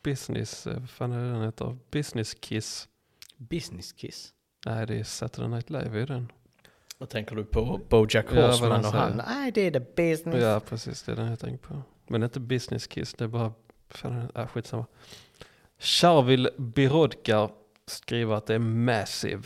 business, 0.02 0.66
eh, 0.66 0.78
vad 0.80 0.90
fan 0.90 1.12
är 1.12 1.24
det 1.24 1.32
den 1.32 1.42
heter? 1.42 1.76
Business 1.90 2.34
Kiss. 2.34 2.88
Business 3.36 3.92
kiss. 3.92 4.32
Nej, 4.66 4.86
det 4.86 4.94
är 4.98 5.04
Saturday 5.04 5.48
Night 5.48 5.70
Live 5.70 6.02
i 6.02 6.06
den. 6.06 6.32
Vad 7.00 7.08
tänker 7.08 7.36
du 7.36 7.44
på? 7.44 7.80
Bojack 7.88 8.26
Ja, 8.32 8.46
Horseman 8.46 8.72
han 8.72 8.84
och 8.84 8.92
han? 8.92 9.22
Nej, 9.26 9.52
det 9.52 9.60
är 9.60 9.70
the 9.70 9.80
business. 9.80 10.42
Ja, 10.42 10.60
precis. 10.60 11.02
Det 11.02 11.12
är 11.12 11.16
den 11.16 11.26
jag 11.26 11.38
tänker 11.38 11.68
på. 11.68 11.82
Men 12.06 12.22
inte 12.22 12.40
Business 12.40 12.86
Kiss, 12.86 13.14
det 13.14 13.24
är 13.24 13.28
bara... 13.28 13.52
Fan, 13.88 14.30
äh, 14.34 14.46
skitsamma. 14.46 14.86
Charvil 15.78 16.48
Birodkar 16.58 17.50
skriver 17.86 18.34
att 18.34 18.46
det 18.46 18.54
är 18.54 18.58
massive, 18.58 19.42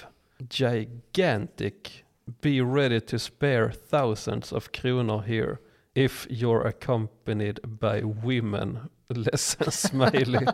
gigantic. 0.50 1.74
Be 2.24 2.60
ready 2.60 3.00
to 3.00 3.18
spare 3.18 3.72
thousands 3.90 4.52
of 4.52 4.68
kronor 4.72 5.22
here 5.22 5.56
if 5.94 6.26
you're 6.30 6.66
accompanied 6.66 7.60
by 7.62 8.02
women. 8.02 8.78
Ledsen 9.08 9.70
smiley. 9.70 10.46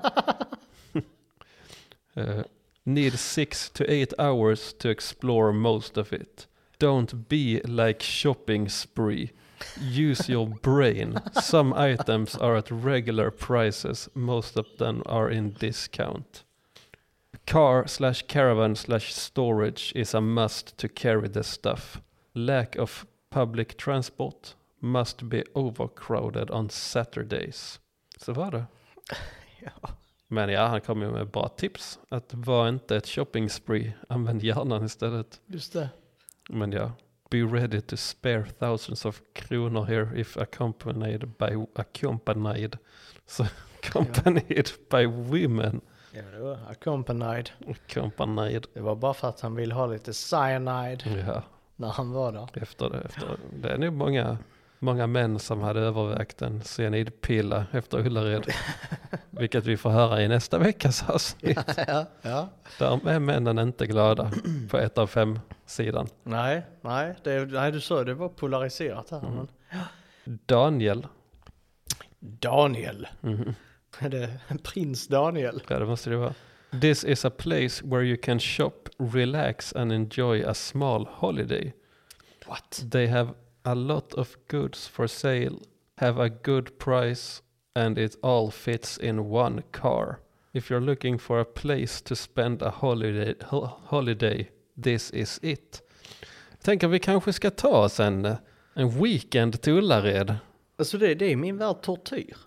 Uh, 2.17 2.43
need 2.85 3.19
six 3.19 3.71
to 3.71 3.85
eight 3.91 4.13
hours 4.19 4.75
to 4.75 4.91
explore 4.91 5.53
most 5.53 5.97
of 5.97 6.13
it. 6.13 6.47
Don't 6.81 7.29
be 7.29 7.61
like 7.69 8.03
shopping 8.03 8.71
spree. 8.71 9.33
Use 9.79 10.31
your 10.31 10.49
brain. 10.49 11.21
Some 11.35 11.75
items 11.75 12.35
are 12.37 12.57
at 12.57 12.71
regular 12.71 13.31
prices. 13.31 14.09
Most 14.15 14.57
of 14.57 14.67
them 14.79 15.03
are 15.05 15.31
in 15.31 15.53
discount. 15.61 16.45
Car 17.47 17.87
slash 17.87 18.23
caravan 18.23 18.77
slash 18.77 19.13
storage 19.15 19.93
is 19.95 20.15
a 20.15 20.23
must 20.23 20.79
to 20.79 20.89
carry 20.89 21.29
the 21.29 21.43
stuff. 21.45 22.01
Lack 22.35 22.77
of 22.77 23.07
public 23.29 23.77
transport 23.77 24.55
must 24.81 25.29
be 25.29 25.45
overcrowded 25.55 26.51
on 26.51 26.71
Saturdays. 26.71 27.79
Så 28.17 28.33
var 28.33 28.51
det. 28.51 28.65
Ja. 29.63 29.91
Men 30.29 30.49
ja, 30.49 30.67
han 30.67 30.81
kom 30.81 31.03
ju 31.03 31.11
med 31.11 31.31
bra 31.31 31.49
tips. 31.49 31.99
Att 32.09 32.35
vara 32.35 32.69
inte 32.69 32.97
ett 32.97 33.07
shopping 33.07 33.51
spree. 33.51 33.93
Använd 34.09 34.43
hjärnan 34.43 34.85
istället. 34.85 35.41
Just 35.47 35.73
det. 35.73 35.89
Men 36.53 36.73
ja, 36.73 36.93
be 37.31 37.39
ready 37.43 37.81
to 37.81 37.97
spare 37.97 38.45
thousands 38.59 39.05
of 39.05 39.21
kronor 39.35 39.85
here 39.85 40.21
if 40.21 40.37
accompanied 40.37 41.21
by 41.39 41.67
accompanied. 41.75 42.77
Så 43.27 43.47
accompanied 43.83 44.69
by 44.91 45.07
women. 45.07 45.81
Ja, 46.13 46.23
det 46.23 46.39
var 46.39 46.59
accompanied. 46.71 47.51
Accompanied. 47.69 48.67
Det 48.75 48.81
var 48.81 48.97
bara 48.97 49.15
för 49.15 49.29
att 49.29 49.41
han 49.41 49.55
ville 49.55 49.75
ha 49.75 49.87
lite 49.87 50.13
cyanide 50.13 51.25
Ja, 51.27 51.43
när 51.77 51.89
han 51.89 52.13
var 52.13 52.33
där. 52.33 52.49
efter 52.63 52.91
det. 52.91 52.99
Efter. 53.01 53.29
Det 53.63 53.69
är 53.69 53.79
nog 53.79 53.93
många, 53.93 54.39
många 54.83 55.07
män 55.07 55.39
som 55.39 55.61
hade 55.61 55.81
övervägt 55.81 56.43
en 56.43 56.61
cyanidpilla 56.65 57.67
efter 57.73 58.07
Ullared. 58.07 58.45
Vilket 59.31 59.65
vi 59.67 59.77
får 59.77 59.91
höra 59.91 60.23
i 60.23 60.29
nästa 60.29 60.59
veckas 60.59 61.03
avsnitt. 61.09 61.59
ja, 61.89 62.07
ja. 62.23 62.49
Där 62.79 63.09
är 63.09 63.19
männen 63.19 63.59
inte 63.59 63.87
glada 63.87 64.31
på 64.71 64.79
ett 64.79 64.99
av 64.99 65.07
fem 65.07 65.39
sidan. 65.67 66.09
Nej, 66.23 66.63
nej, 66.81 67.15
det, 67.25 67.45
nej, 67.47 67.73
du 67.73 67.81
sa 67.81 68.05
det 68.05 68.15
var 68.15 68.29
polariserat 68.29 69.11
här. 69.11 69.27
Mm. 69.27 69.47
Daniel. 70.47 71.07
Daniel. 72.21 73.09
Mhm. 73.21 73.55
Är 73.99 74.09
det 74.09 74.39
prins 74.63 75.09
Daniel? 75.09 75.63
Ja, 75.69 75.79
det 75.79 75.87
måste 75.87 76.11
det 76.11 76.17
vara. 76.17 76.35
This 76.81 77.05
is 77.05 77.25
a 77.25 77.31
place 77.31 77.85
where 77.87 78.05
you 78.05 78.17
can 78.23 78.41
shop, 78.41 78.73
relax 78.99 79.73
and 79.73 79.93
enjoy 79.93 80.45
a 80.47 80.55
small 80.55 81.09
holiday. 81.11 81.73
What? 82.47 82.85
They 82.93 83.07
have 83.07 83.31
a 83.65 83.75
lot 83.75 84.15
of 84.15 84.37
goods 84.49 84.89
for 84.89 85.07
sale, 85.07 85.59
have 85.97 86.23
a 86.23 86.29
good 86.29 86.79
price 86.79 87.43
and 87.75 87.99
it 87.99 88.17
all 88.23 88.51
fits 88.51 88.99
in 88.99 89.19
one 89.19 89.63
car. 89.71 90.19
If 90.53 90.71
you're 90.71 90.81
looking 90.87 91.19
for 91.19 91.41
a 91.41 91.45
place 91.45 92.01
to 92.03 92.17
spend 92.17 92.63
a 92.63 92.71
holiday, 92.71 93.35
ho- 93.43 93.71
holiday 93.85 94.49
this 94.83 95.11
is 95.11 95.39
it. 95.43 95.83
Tänker 96.63 96.89
vi 96.89 96.99
kanske 96.99 97.33
ska 97.33 97.51
ta 97.51 97.69
oss 97.85 98.01
en, 98.01 98.37
en 98.75 99.03
weekend 99.03 99.61
till 99.63 99.73
Ullared. 99.73 100.37
Alltså 100.79 100.99
det, 100.99 101.15
det 101.15 101.33
är 101.33 101.37
min 101.37 101.57
värld 101.59 101.83
tortyr. 101.83 102.37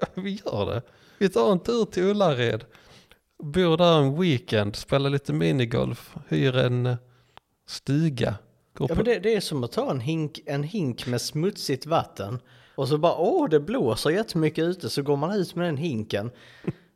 Ja, 0.00 0.06
vi 0.14 0.40
gör 0.44 0.66
det. 0.66 0.82
Vi 1.18 1.28
tar 1.28 1.52
en 1.52 1.60
tur 1.60 1.84
till 1.84 2.02
Ullared. 2.02 2.64
Bor 3.42 3.76
där 3.76 3.98
en 3.98 4.20
weekend, 4.20 4.76
spelar 4.76 5.10
lite 5.10 5.32
minigolf, 5.32 6.14
hyr 6.28 6.56
en 6.56 6.86
eh, 6.86 6.96
stuga. 7.66 8.34
Går 8.74 8.90
Ja, 8.90 8.94
på, 8.94 8.98
men 8.98 9.04
det, 9.04 9.18
det 9.18 9.34
är 9.36 9.40
som 9.40 9.64
att 9.64 9.72
ta 9.72 9.90
en 9.90 10.00
hink, 10.00 10.40
en 10.46 10.62
hink 10.62 11.06
med 11.06 11.20
smutsigt 11.20 11.86
vatten 11.86 12.38
och 12.74 12.88
så 12.88 12.98
bara 12.98 13.16
åh 13.16 13.48
det 13.48 13.60
blåser 13.60 14.10
jättemycket 14.10 14.64
ute 14.64 14.90
så 14.90 15.02
går 15.02 15.16
man 15.16 15.34
ut 15.34 15.54
med 15.54 15.66
den 15.66 15.76
hinken 15.76 16.30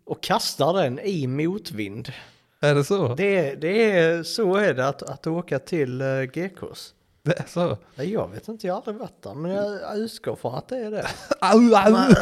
och 0.04 0.22
kastar 0.22 0.72
den 0.82 0.98
i 0.98 1.26
motvind. 1.26 2.12
Är 2.60 2.74
det 2.74 2.84
så? 2.84 3.14
Det 3.14 3.54
det 3.54 3.90
är 3.90 4.22
så 4.22 4.56
är 4.56 4.74
det 4.74 4.88
att, 4.88 5.02
att 5.02 5.26
åka 5.26 5.58
till 5.58 6.02
uh, 6.02 6.22
GKs. 6.24 6.94
Det 7.22 7.38
är 7.38 7.46
så? 7.46 7.76
Jag 7.94 8.28
vet 8.28 8.48
inte, 8.48 8.66
jag 8.66 8.74
har 8.74 8.78
aldrig 8.78 8.96
varit 8.96 9.22
där 9.22 9.34
men 9.34 9.50
jag, 9.50 9.98
utgår 9.98 10.36
från 10.36 10.54
att 10.54 10.68
det 10.68 10.76
är 10.76 10.90
det. 10.90 11.06
Au, 11.40 11.74
au. 11.74 12.14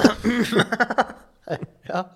Ja, 1.82 2.10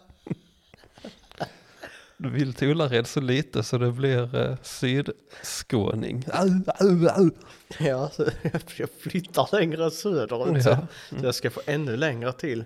vill 2.29 2.55
till 2.55 2.69
Ullared 2.69 3.07
så 3.07 3.21
lite 3.21 3.63
så 3.63 3.79
det 3.79 3.93
blir 3.93 4.37
eh, 4.37 4.57
sydskåning. 4.63 6.25
Au, 6.33 6.63
au, 6.81 7.09
au. 7.09 7.31
ja 7.79 8.09
så 8.09 8.27
jag, 8.77 8.89
flyttar 9.01 9.49
längre 9.61 9.91
söderut 9.91 10.63
så, 10.63 10.69
Ja. 10.69 10.79
så 11.19 11.25
jag 11.25 11.35
ska 11.35 11.51
få 11.51 11.61
ännu 11.67 11.97
längre 11.97 12.33
till. 12.33 12.65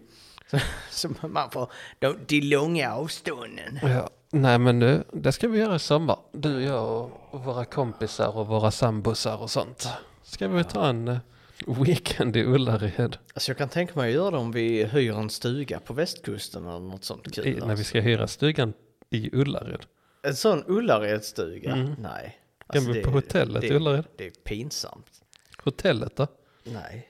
Så, 0.50 0.58
så 0.90 1.28
man 1.28 1.50
får 1.50 1.72
de, 1.98 2.16
de 2.26 2.40
långa 2.40 2.94
avstånden. 2.94 3.78
Ja. 3.82 4.10
Nej 4.30 4.58
men 4.58 4.78
nu, 4.78 5.04
det 5.12 5.32
ska 5.32 5.48
vi 5.48 5.58
göra 5.58 5.74
i 5.74 5.78
sommar. 5.78 6.18
Du, 6.32 6.62
jag 6.62 7.10
och 7.30 7.44
våra 7.44 7.64
kompisar 7.64 8.36
och 8.36 8.46
våra 8.46 8.70
sambosar 8.70 9.42
och 9.42 9.50
sånt. 9.50 9.88
Ska 10.22 10.48
vi 10.48 10.64
ta 10.64 10.86
en 10.86 11.08
eh, 11.08 11.18
weekend 11.66 12.36
i 12.36 12.44
Ullared? 12.44 13.16
Alltså 13.34 13.50
jag 13.50 13.58
kan 13.58 13.68
tänka 13.68 14.00
mig 14.00 14.08
att 14.08 14.14
göra 14.14 14.30
det 14.30 14.36
om 14.36 14.52
vi 14.52 14.84
hyr 14.84 15.12
en 15.12 15.30
stuga 15.30 15.80
på 15.80 15.94
västkusten 15.94 16.66
eller 16.66 16.80
något 16.80 17.04
sånt 17.04 17.34
kul. 17.34 17.46
I, 17.46 17.52
när 17.54 17.60
vi 17.66 17.70
alltså. 17.70 17.84
ska 17.84 18.00
hyra 18.00 18.28
stugan 18.28 18.72
i 19.14 19.30
Ullared. 19.32 19.86
En 20.22 20.36
sån 20.36 20.64
Ullaredsstuga? 20.66 21.72
Mm. 21.72 21.94
Nej. 21.98 22.38
Kan 22.58 22.76
Alltså, 22.78 22.92
vi 22.92 22.98
det- 22.98 23.04
på 23.04 23.10
hotellet 23.10 23.60
det, 23.60 23.66
i 23.66 23.72
Ullared? 23.74 24.04
Det 24.16 24.26
är 24.26 24.30
pinsamt. 24.30 25.22
Hotellet 25.64 26.16
då? 26.16 26.26
Nej. 26.64 27.08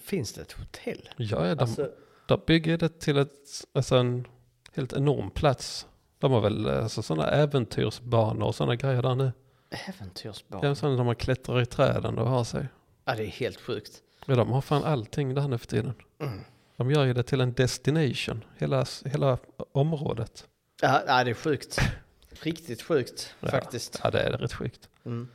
Finns 0.00 0.32
det 0.32 0.40
ett 0.42 0.52
hotell? 0.52 1.08
Ja, 1.16 1.46
ja 1.46 1.54
de, 1.54 1.60
Alltså, 1.62 1.90
de 2.28 2.40
bygger 2.46 2.78
det 2.78 3.00
till 3.00 3.16
ett, 3.18 3.30
alltså 3.72 3.96
en 3.96 4.26
helt 4.74 4.92
enorm 4.92 5.30
plats. 5.30 5.86
De 6.18 6.32
har 6.32 6.40
väl 6.40 6.66
alltså, 6.68 7.02
sådana 7.02 7.30
äventyrsbanor 7.30 8.46
och 8.46 8.54
sådana 8.54 8.76
grejer 8.76 9.02
där 9.02 9.14
nu. 9.14 9.32
är 10.66 10.68
en 10.68 10.76
sån 10.76 10.96
där 10.96 11.04
man 11.04 11.16
klättrar 11.16 11.60
i 11.60 11.66
träden 11.66 12.18
och 12.18 12.28
har 12.28 12.44
sig. 12.44 12.66
Ja, 13.04 13.14
det 13.14 13.22
är 13.22 13.26
helt 13.26 13.60
sjukt. 13.60 14.02
Ja, 14.26 14.34
de 14.34 14.50
har 14.52 14.60
fan 14.60 14.84
allting 14.84 15.34
där 15.34 15.48
nu 15.48 15.58
för 15.58 15.66
tiden. 15.66 15.94
Mm. 16.20 16.40
De 16.76 16.90
gör 16.90 17.04
ju 17.04 17.12
det 17.14 17.22
till 17.22 17.40
en 17.40 17.52
destination, 17.52 18.44
hela, 18.58 18.86
hela 19.04 19.38
området. 19.72 20.48
Ja, 20.82 21.02
ja, 21.06 21.24
det 21.24 21.30
är 21.30 21.34
sjukt. 21.34 21.78
Riktigt 22.42 22.82
sjukt 22.82 23.34
Ja. 23.40 23.48
faktiskt. 23.48 24.00
Ja, 24.04 24.10
det 24.10 24.20
är 24.20 24.30
rätt 24.30 24.52
sjukt. 24.52 24.88
Mm. 25.04 25.28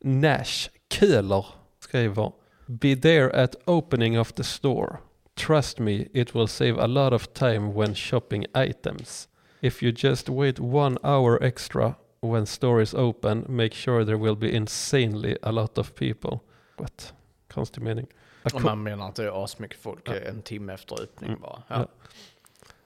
Nash 0.00 0.68
Köhler 0.90 1.46
skriver 1.80 2.32
Be 2.66 2.96
there 2.96 3.42
at 3.44 3.56
opening 3.64 4.20
of 4.20 4.32
the 4.32 4.44
store. 4.44 4.96
Trust 5.34 5.78
me, 5.78 6.06
it 6.12 6.34
will 6.34 6.48
save 6.48 6.82
a 6.82 6.86
lot 6.86 7.12
of 7.12 7.26
time 7.32 7.72
when 7.72 7.94
shopping 7.94 8.46
items. 8.56 9.28
If 9.60 9.82
you 9.82 9.92
just 9.96 10.28
wait 10.28 10.58
one 10.60 10.98
hour 11.02 11.42
extra 11.42 11.94
when 12.20 12.46
store 12.46 12.82
is 12.82 12.94
open, 12.94 13.44
make 13.48 13.74
sure 13.74 14.04
there 14.04 14.16
will 14.18 14.36
be 14.36 14.50
insanely 14.56 15.36
a 15.42 15.50
lot 15.50 15.78
of 15.78 15.94
people. 15.94 16.38
What? 16.76 17.12
Konstig 17.48 17.82
mening. 17.82 18.06
Om 18.54 18.62
man 18.62 18.82
menar 18.82 19.08
att 19.08 19.14
det 19.16 19.24
är 19.24 19.44
asmycket 19.44 19.78
folk 19.80 20.08
Ja. 20.08 20.14
en 20.14 20.42
timme 20.42 20.72
efter 20.74 21.02
öppning 21.02 21.30
Mm. 21.30 21.40
bara. 21.40 21.62
Ja. 21.68 21.86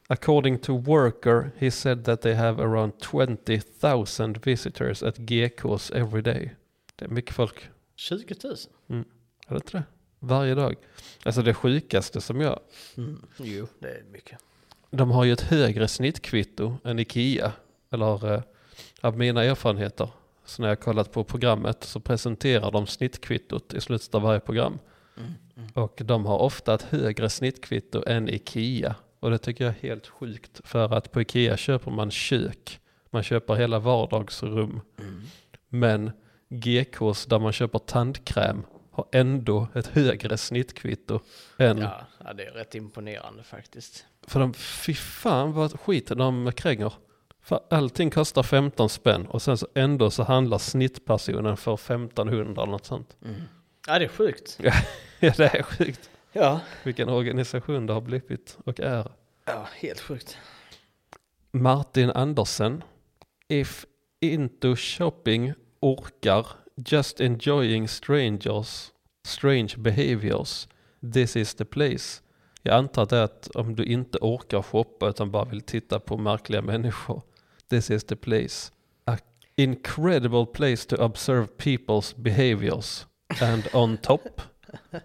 According 0.08 0.58
to 0.58 0.76
Worker, 0.76 1.52
he 1.58 1.70
said 1.70 2.04
that 2.04 2.22
they 2.22 2.34
have 2.34 2.62
around 2.62 2.92
20,000 3.00 4.46
visitors 4.46 5.02
at 5.02 5.16
GKs 5.16 5.90
every 5.90 6.22
day. 6.22 6.54
Det 6.96 7.04
är 7.04 7.08
mycket 7.08 7.34
folk. 7.34 7.68
20 7.96 8.34
000? 8.44 8.56
Är 8.88 9.04
det 9.48 9.56
inte 9.56 9.76
det? 9.76 9.84
Varje 10.18 10.54
dag. 10.54 10.74
Alltså 11.24 11.42
det 11.42 11.54
sjukaste 11.54 12.20
som 12.20 12.40
jag... 12.40 12.60
Mm. 12.96 13.22
Jo, 13.36 13.66
det 13.78 13.88
är 13.88 14.02
mycket. 14.12 14.38
De 14.90 15.10
har 15.10 15.24
ju 15.24 15.32
ett 15.32 15.40
högre 15.40 15.88
snittkvitto 15.88 16.76
än 16.84 16.98
Ikea. 16.98 17.52
Eller 17.90 18.34
eh, 18.34 18.42
av 19.00 19.18
mina 19.18 19.44
erfarenheter. 19.44 20.08
Så 20.44 20.62
när 20.62 20.68
jag 20.68 20.80
kollat 20.80 21.12
på 21.12 21.24
programmet 21.24 21.84
så 21.84 22.00
presenterar 22.00 22.70
de 22.70 22.86
snittkvittot 22.86 23.74
i 23.74 23.80
slutet 23.80 24.14
av 24.14 24.22
varje 24.22 24.40
program. 24.40 24.78
Mm. 25.16 25.32
Mm. 25.56 25.70
Och 25.74 26.00
de 26.04 26.26
har 26.26 26.38
ofta 26.38 26.74
ett 26.74 26.82
högre 26.82 27.30
snittkvitto 27.30 28.02
än 28.06 28.28
Ikea. 28.28 28.94
Och 29.24 29.30
det 29.30 29.38
tycker 29.38 29.64
jag 29.64 29.74
är 29.74 29.88
helt 29.88 30.06
sjukt. 30.06 30.60
För 30.64 30.94
att 30.94 31.12
på 31.12 31.20
Ikea 31.20 31.56
köper 31.56 31.90
man 31.90 32.10
kök. 32.10 32.80
Man 33.10 33.22
köper 33.22 33.54
hela 33.54 33.78
vardagsrum. 33.78 34.80
Mm. 34.98 35.22
Men 35.68 36.12
GKs 36.48 37.26
där 37.26 37.38
man 37.38 37.52
köper 37.52 37.78
tandkräm 37.78 38.66
har 38.90 39.06
ändå 39.12 39.68
ett 39.74 39.86
högre 39.86 40.36
snittkvitto 40.36 41.20
än... 41.58 41.78
Ja, 41.78 42.00
ja, 42.24 42.32
det 42.32 42.44
är 42.44 42.50
rätt 42.50 42.74
imponerande 42.74 43.42
faktiskt. 43.42 44.06
För 44.26 44.40
de, 44.40 44.54
fy 44.54 44.94
fan 44.94 45.52
vad 45.52 45.80
skit 45.80 46.08
de 46.08 46.52
kränger. 46.52 46.92
För 47.42 47.60
allting 47.70 48.10
kostar 48.10 48.42
15 48.42 48.88
spänn 48.88 49.26
och 49.26 49.42
sen 49.42 49.58
så 49.58 49.68
ändå 49.74 50.10
så 50.10 50.22
handlar 50.22 50.58
snittpersonen 50.58 51.56
för 51.56 51.74
1500 51.74 52.62
eller 52.62 52.72
något 52.72 52.86
sånt. 52.86 53.16
Mm. 53.24 53.42
Ja, 53.86 53.98
det 53.98 54.04
är 54.04 54.08
sjukt. 54.08 54.58
Ja 55.20 55.32
det 55.36 55.54
är 55.54 55.62
sjukt. 55.62 56.10
Ja. 56.34 56.60
Vilken 56.82 57.08
organisation 57.08 57.86
det 57.86 57.92
har 57.92 58.00
blivit 58.00 58.58
och 58.64 58.80
är. 58.80 59.12
Ja, 59.44 59.68
helt 59.74 60.00
sjukt. 60.00 60.38
Martin 61.50 62.10
Andersen. 62.10 62.82
If 63.48 63.84
into 64.20 64.76
shopping 64.76 65.52
orkar 65.80 66.46
just 66.76 67.20
enjoying 67.20 67.88
strangers 67.88 68.92
strange 69.26 69.74
behaviors 69.76 70.68
this 71.12 71.36
is 71.36 71.54
the 71.54 71.64
place. 71.64 72.22
Jag 72.62 72.76
antar 72.76 73.02
att 73.02 73.08
det 73.08 73.16
är 73.16 73.22
att 73.22 73.48
om 73.54 73.76
du 73.76 73.84
inte 73.84 74.18
orkar 74.20 74.62
shoppa 74.62 75.08
utan 75.08 75.30
bara 75.30 75.44
vill 75.44 75.60
titta 75.60 76.00
på 76.00 76.16
märkliga 76.16 76.62
människor. 76.62 77.22
This 77.70 77.90
is 77.90 78.04
the 78.04 78.16
place. 78.16 78.72
A 79.04 79.16
incredible 79.56 80.46
place 80.46 80.88
to 80.88 80.96
observe 81.04 81.46
people's 81.58 82.14
behaviors. 82.16 83.06
And 83.40 83.62
on 83.72 83.96
top, 83.96 84.40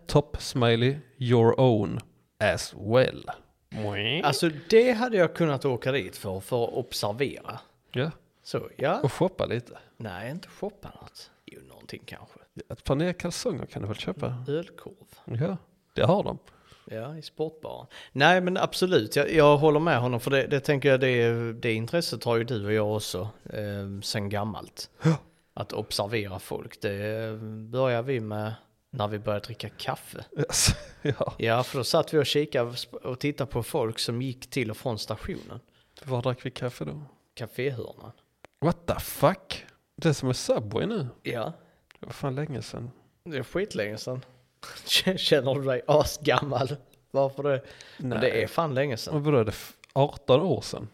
top 0.08 0.42
smiley, 0.42 0.96
your 1.18 1.60
own 1.60 2.00
as 2.40 2.74
well. 2.78 3.30
Alltså 4.24 4.50
det 4.70 4.92
hade 4.92 5.18
jag 5.18 5.36
kunnat 5.36 5.66
åka 5.66 5.92
dit 5.92 6.16
för, 6.18 6.40
för 6.40 6.64
att 6.64 6.74
observera. 6.74 7.60
Ja, 7.92 8.12
Så, 8.44 8.70
ja. 8.76 9.00
och 9.04 9.14
shoppa 9.14 9.46
lite. 9.46 9.78
Nej, 9.98 10.32
inte 10.32 10.48
shoppa 10.50 10.92
något. 11.02 11.32
Jo, 11.46 11.60
någonting 11.68 12.02
kanske. 12.06 12.40
Ett 12.70 12.84
par 12.84 12.96
nya 12.96 13.14
kalsonger 13.14 13.66
kan 13.66 13.82
du 13.82 13.88
väl 13.88 13.98
köpa? 13.98 14.44
Ölkorv. 14.48 14.94
Ja, 15.26 15.58
det 15.94 16.02
har 16.04 16.24
de. 16.24 16.38
Ja, 16.92 17.18
i 17.18 17.22
sportbaren. 17.22 17.88
Nej, 18.12 18.42
men 18.42 18.58
absolut. 18.58 19.16
Jag, 19.16 19.32
jag 19.34 19.58
håller 19.58 19.80
med 19.80 20.00
honom 20.00 20.20
för 20.20 20.32
det, 20.32 20.48
det 20.48 20.60
tänker 20.60 20.90
jag, 20.90 21.00
det, 21.00 21.54
det 21.54 21.74
intresset 21.74 22.24
har 22.24 22.38
ju 22.38 22.44
du 22.44 22.66
och 22.66 22.74
jag 22.74 22.96
också 22.96 23.30
eh, 23.54 24.02
sen 24.04 24.30
gammalt. 24.30 24.90
Att 25.54 25.74
observera 25.74 26.40
folk. 26.40 26.82
Det 26.82 27.40
börjar 27.72 28.02
vi 28.04 28.20
med 28.20 28.54
när 28.90 29.08
vi 29.08 29.20
började 29.20 29.46
dricka 29.46 29.70
kaffe. 29.70 30.26
Yes. 30.38 30.68
Ja, 31.02 31.34
Ja, 31.38 31.64
för 31.64 31.78
då 31.78 31.84
satt 31.84 32.14
vi 32.14 32.18
och 32.18 32.26
kikade 32.26 32.76
och 33.04 33.20
tittade 33.20 33.52
på 33.52 33.64
folk 33.64 34.00
som 34.00 34.22
gick 34.22 34.50
till 34.50 34.72
och 34.72 34.78
från 34.78 35.00
stationen. 35.00 35.60
var 36.04 36.22
drack 36.22 36.46
vi 36.46 36.52
kaffe 36.52 36.86
då? 36.86 37.02
Caféhörnan. 37.34 38.12
What 38.62 38.86
the 38.88 39.00
fuck? 39.00 39.66
Det 39.96 40.10
är 40.10 40.14
som 40.14 40.30
är 40.30 40.34
Subway 40.34 40.86
nu. 40.86 41.08
Ja, 41.24 41.54
Det 42.00 42.06
var 42.06 42.14
fan 42.14 42.36
länge 42.36 42.62
sedan. 42.62 42.92
det 43.24 43.38
är 43.38 43.44
skitlänge 43.44 43.98
sedan. 43.98 44.26
Känner 45.18 45.56
du 45.56 45.62
dig 45.64 45.82
asgammal? 45.88 46.76
Varför 47.12 47.44
det? 47.44 47.62
Men 47.98 48.10
det 48.22 48.44
är 48.44 48.48
fan 48.48 48.74
länge 48.74 48.98
sedan. 48.98 49.14
Och 49.16 49.24
vadå, 49.24 49.38
är 49.38 49.46
det 49.46 49.50
f- 49.52 49.74
18 49.94 50.42
år 50.42 50.62
sedan? 50.62 50.88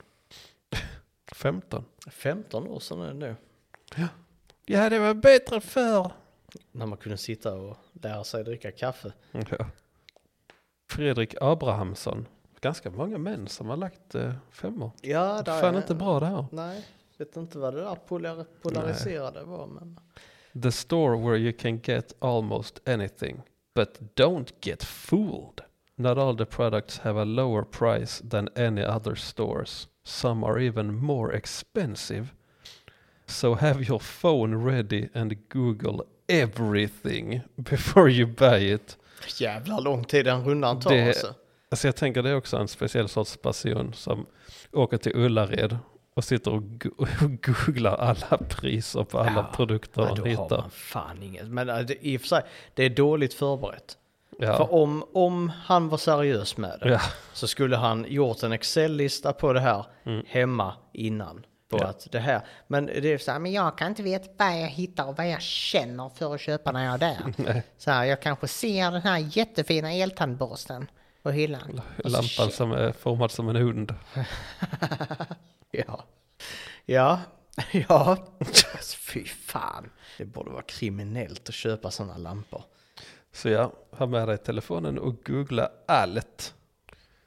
15? 1.32 1.86
15 2.12 2.68
år 2.68 2.80
sedan 2.80 3.02
är 3.02 3.08
det 3.08 3.14
nu. 3.14 3.36
Ja, 4.66 4.90
det 4.90 5.00
var 5.00 5.14
bättre 5.14 5.62
förr. 5.62 6.12
När 6.72 6.86
man 6.86 6.98
kunde 6.98 7.18
sitta 7.18 7.54
och 7.54 7.78
lära 7.94 8.24
sig 8.24 8.44
dricka 8.44 8.72
kaffe. 8.72 9.14
Ja. 9.32 9.66
Fredrik 10.92 11.36
Abrahamsson. 11.42 12.28
Ganska 12.62 12.90
många 12.90 13.18
män 13.18 13.48
som 13.48 13.70
har 13.70 13.78
lagt 13.78 14.16
eh, 14.16 14.34
femmor. 14.52 14.92
Ja, 15.02 15.42
där 15.42 15.62
Fan 15.62 15.76
är- 15.76 15.78
inte 15.78 15.96
bra 15.96 16.20
det 16.20 16.26
här. 16.26 16.46
Nej, 16.52 16.86
vet 17.18 17.38
inte 17.38 17.58
vad 17.60 17.74
det 17.74 17.82
där 17.82 17.96
polar 17.96 18.46
polariserade 18.62 19.44
var. 19.44 19.68
Men... 19.68 20.00
The 20.62 20.72
store 20.72 21.18
where 21.18 21.38
you 21.38 21.54
can 21.54 21.80
get 21.84 22.16
almost 22.20 22.90
anything. 22.90 23.42
But 23.76 24.00
don't 24.16 24.54
get 24.62 24.84
fooled. 24.84 25.62
Not 25.96 26.18
all 26.18 26.38
the 26.38 26.46
products 26.46 27.00
have 27.00 27.22
a 27.22 27.26
lower 27.26 27.64
price 27.64 28.24
than 28.30 28.50
any 28.56 28.84
other 28.86 29.16
stores. 29.16 29.88
Some 30.04 30.46
are 30.46 30.68
even 30.68 30.96
more 30.96 31.38
expensive. 31.38 32.28
So 33.28 33.54
have 33.56 33.84
your 33.84 34.00
phone 34.00 34.72
ready 34.72 35.08
and 35.14 35.38
Google 35.50 36.04
everything 36.28 37.42
before 37.56 38.10
you 38.12 38.26
buy 38.38 38.72
it. 38.74 38.98
Jävla 39.40 39.80
lång 39.80 40.04
tid 40.04 40.26
den 40.26 40.44
rundan 40.44 40.80
tar 40.80 40.92
Det- 40.92 41.08
alltså. 41.08 41.34
Alltså 41.70 41.88
jag 41.88 41.96
tänker 41.96 42.24
det 42.24 42.30
är 42.30 42.36
också 42.36 42.58
en 42.58 42.68
speciell 42.68 43.10
sorts 43.10 43.38
person 43.38 43.94
som 43.94 44.26
åker 44.72 44.98
till 44.98 45.12
Ullared 45.16 45.78
och 46.14 46.24
sitter 46.24 46.52
och, 46.54 46.64
go- 46.80 46.90
och 46.98 47.42
googlar 47.46 47.96
alla 47.96 48.38
priser 48.50 49.04
på 49.04 49.20
alla 49.20 49.32
Ja, 49.36 49.52
produkter 49.56 50.02
Ja, 50.02 50.08
han 50.08 50.16
då 50.18 50.22
har 50.22 50.30
hittar. 50.30 50.58
man 50.62 50.70
fan 50.70 51.24
inget. 51.24 51.48
Men 51.48 51.70
äh, 51.70 51.80
det, 51.80 52.06
i 52.06 52.18
och 52.18 52.22
för 52.22 52.28
sig, 52.28 52.42
det 52.74 52.84
är 52.84 52.90
dåligt 52.90 53.34
förberett. 53.34 53.98
Ja. 54.40 54.58
För 54.58 54.74
om, 54.74 55.04
om 55.14 55.50
han 55.50 55.90
var 55.90 55.98
seriös 55.98 56.58
med 56.58 56.78
det 56.82 56.90
Ja. 56.90 57.02
så 57.34 57.48
skulle 57.48 57.76
han 57.78 58.06
gjort 58.10 58.44
en 58.44 58.52
Excel-lista 58.52 59.34
på 59.34 59.54
det 59.54 59.60
här 59.60 59.86
Mm. 60.04 60.26
hemma 60.28 60.74
innan. 60.94 61.46
På 61.70 61.78
Ja. 61.78 61.88
att 61.88 62.08
det 62.12 62.20
här, 62.20 62.42
men 62.68 62.86
det 62.86 63.14
är 63.14 63.18
så 63.18 63.32
här, 63.32 63.40
men 63.40 63.52
jag 63.52 63.78
kan 63.78 63.88
inte 63.88 64.04
veta 64.04 64.30
vad 64.38 64.62
jag 64.62 64.68
hittar 64.68 65.06
och 65.08 65.18
vad 65.18 65.30
jag 65.30 65.42
känner 65.42 66.10
för 66.10 66.36
att 66.36 66.42
köpa 66.42 66.72
när 66.72 66.86
jag 66.86 66.94
är 66.94 66.98
där. 66.98 67.64
Så 67.78 67.92
här, 67.92 68.06
jag 68.06 68.22
kanske 68.22 68.48
ser 68.48 68.92
den 68.92 69.02
här 69.02 69.38
jättefina 69.38 69.94
eltandborsten 69.94 70.88
på 71.24 71.32
hyllan. 71.32 71.82
Lampan 71.98 72.52
som 72.52 72.72
är 72.72 72.92
formad 72.92 73.32
som 73.32 73.50
en 73.50 73.56
hund. 73.56 73.94
Ja. 75.72 76.04
Ja. 76.86 77.20
Ja. 77.88 78.18
Fy 78.98 79.26
fan. 79.26 79.90
Det 80.18 80.26
borde 80.26 80.50
vara 80.52 80.62
kriminellt 80.62 81.50
att 81.50 81.56
köpa 81.56 81.92
sådana 81.92 82.18
lampor. 82.18 82.64
Så 83.32 83.50
ja, 83.50 83.72
ha 83.92 84.06
med 84.06 84.28
dig 84.28 84.38
telefonen 84.38 85.00
och 85.00 85.16
googla 85.26 85.70
allt. 85.88 86.54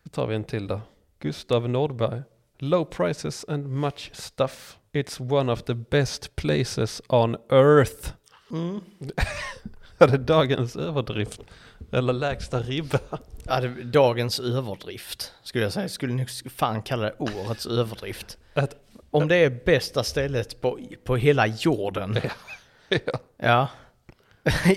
Då 0.02 0.10
tar 0.10 0.26
vi 0.26 0.34
en 0.34 0.44
till 0.44 0.66
då. 0.66 0.80
Gustav 1.18 1.68
Nordberg. 1.68 2.22
Low 2.58 2.84
prices 2.84 3.44
and 3.48 3.66
much 3.66 4.10
stuff. 4.14 4.78
It's 4.92 5.20
one 5.20 5.52
of 5.52 5.62
the 5.62 5.74
best 5.74 6.36
places 6.36 7.02
on 7.08 7.36
earth. 7.50 8.12
Mm. 8.50 8.80
Är 9.98 10.06
det 10.06 10.18
dagens 10.18 10.76
överdrift? 10.76 11.40
Eller 11.92 12.12
lägsta 12.12 12.60
ribba? 12.60 12.98
Ja, 13.44 13.60
det, 13.60 13.68
dagens 13.68 14.40
överdrift 14.40 15.32
skulle 15.42 15.64
jag 15.64 15.72
säga. 15.72 15.88
Skulle 15.88 16.12
nog 16.14 16.30
fan 16.30 16.82
kalla 16.82 17.02
det 17.02 17.14
årets 17.18 17.66
överdrift. 17.66 18.38
Att, 18.54 18.74
Om 19.10 19.28
det 19.28 19.36
är 19.36 19.50
bästa 19.64 20.04
stället 20.04 20.60
på, 20.60 20.78
på 21.04 21.16
hela 21.16 21.46
jorden. 21.46 22.18
ja. 22.88 22.98
Ja. 23.36 23.68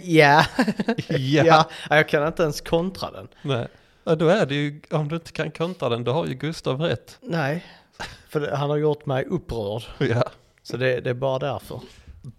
ja. 0.03 0.45
ja. 1.07 1.43
ja. 1.45 1.69
Jag 1.89 2.09
kan 2.09 2.27
inte 2.27 2.43
ens 2.43 2.61
kontra 2.61 3.11
den. 3.11 3.27
Nej. 3.41 3.67
Ja, 4.03 4.15
då 4.15 4.27
är 4.27 4.45
det 4.45 4.55
ju, 4.55 4.81
om 4.91 5.07
du 5.07 5.15
inte 5.15 5.31
kan 5.31 5.51
kontra 5.51 5.89
den, 5.89 6.03
då 6.03 6.11
har 6.11 6.25
ju 6.25 6.33
Gustav 6.33 6.81
rätt. 6.81 7.17
Nej. 7.21 7.65
För 8.29 8.51
han 8.51 8.69
har 8.69 8.77
gjort 8.77 9.05
mig 9.05 9.25
upprörd. 9.25 9.83
Ja. 9.99 10.23
Så 10.63 10.77
det, 10.77 11.01
det 11.01 11.09
är 11.09 11.13
bara 11.13 11.39
därför. 11.39 11.81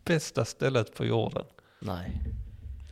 Bästa 0.04 0.44
stället 0.44 0.94
på 0.94 1.04
jorden. 1.04 1.44
Nej. 1.78 2.20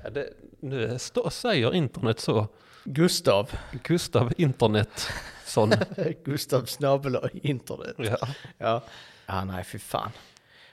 Ja, 0.04 0.10
det, 0.10 0.28
Nu 0.60 0.98
stå, 0.98 1.30
säger 1.30 1.74
internet 1.74 2.20
så. 2.20 2.48
Gustav. 2.84 3.50
Gustav 3.82 4.32
Internetsson. 4.36 5.72
Gustav 6.24 6.64
snabel 6.64 7.18
internet. 7.42 7.94
ja. 7.96 8.18
Ja. 8.58 8.82
Ja, 9.26 9.44
nej 9.44 9.64
fy 9.64 9.78
fan. 9.78 10.10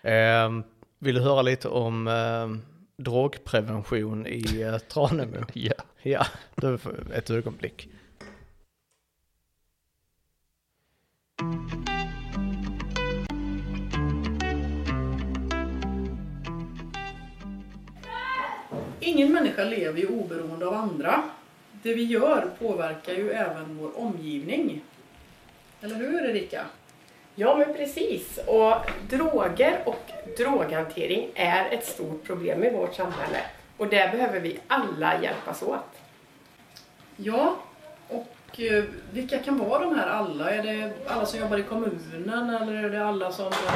Ehm, 0.02 0.64
vill 1.00 1.16
du 1.16 1.22
höra 1.22 1.42
lite 1.42 1.68
om 1.68 2.08
ehm, 2.08 2.62
drogprevention 2.98 4.28
i 4.28 4.64
uh, 4.64 4.78
Tranemo? 4.78 5.46
ja. 5.54 5.74
ja, 6.04 6.26
får 6.78 7.14
ett 7.14 7.30
ögonblick. 7.30 7.90
Ingen 19.00 19.34
människa 19.34 19.64
lever 19.64 20.00
ju 20.00 20.08
oberoende 20.08 20.68
av 20.68 20.74
andra. 20.74 21.24
Det 21.84 21.94
vi 21.94 22.04
gör 22.04 22.50
påverkar 22.60 23.14
ju 23.14 23.32
även 23.32 23.78
vår 23.78 24.00
omgivning. 24.00 24.82
Eller 25.82 25.96
hur 25.96 26.30
Erika? 26.30 26.66
Ja, 27.40 27.58
men 27.58 27.74
precis. 27.74 28.40
Och 28.48 28.76
droger 29.10 29.80
och 29.86 30.12
droghantering 30.38 31.30
är 31.36 31.70
ett 31.72 31.86
stort 31.86 32.24
problem 32.24 32.64
i 32.64 32.70
vårt 32.70 32.96
samhälle. 32.96 33.42
Och 33.78 33.88
där 33.88 34.12
behöver 34.12 34.40
vi 34.40 34.60
alla 34.68 35.22
hjälpas 35.22 35.64
åt. 35.64 36.02
Ja, 37.16 37.56
och 38.08 38.60
eh, 38.60 38.84
vilka 39.12 39.40
kan 39.40 39.58
vara 39.58 39.80
de 39.80 39.96
här 39.96 40.08
alla? 40.08 40.52
Är 40.52 40.64
det 40.64 40.94
alla 41.08 41.26
som 41.26 41.40
jobbar 41.40 41.58
i 41.58 41.64
kommunen 41.64 42.50
eller 42.50 42.84
är 42.84 42.90
det 42.90 43.06
alla 43.06 43.32
som 43.32 43.48
eh, 43.48 43.74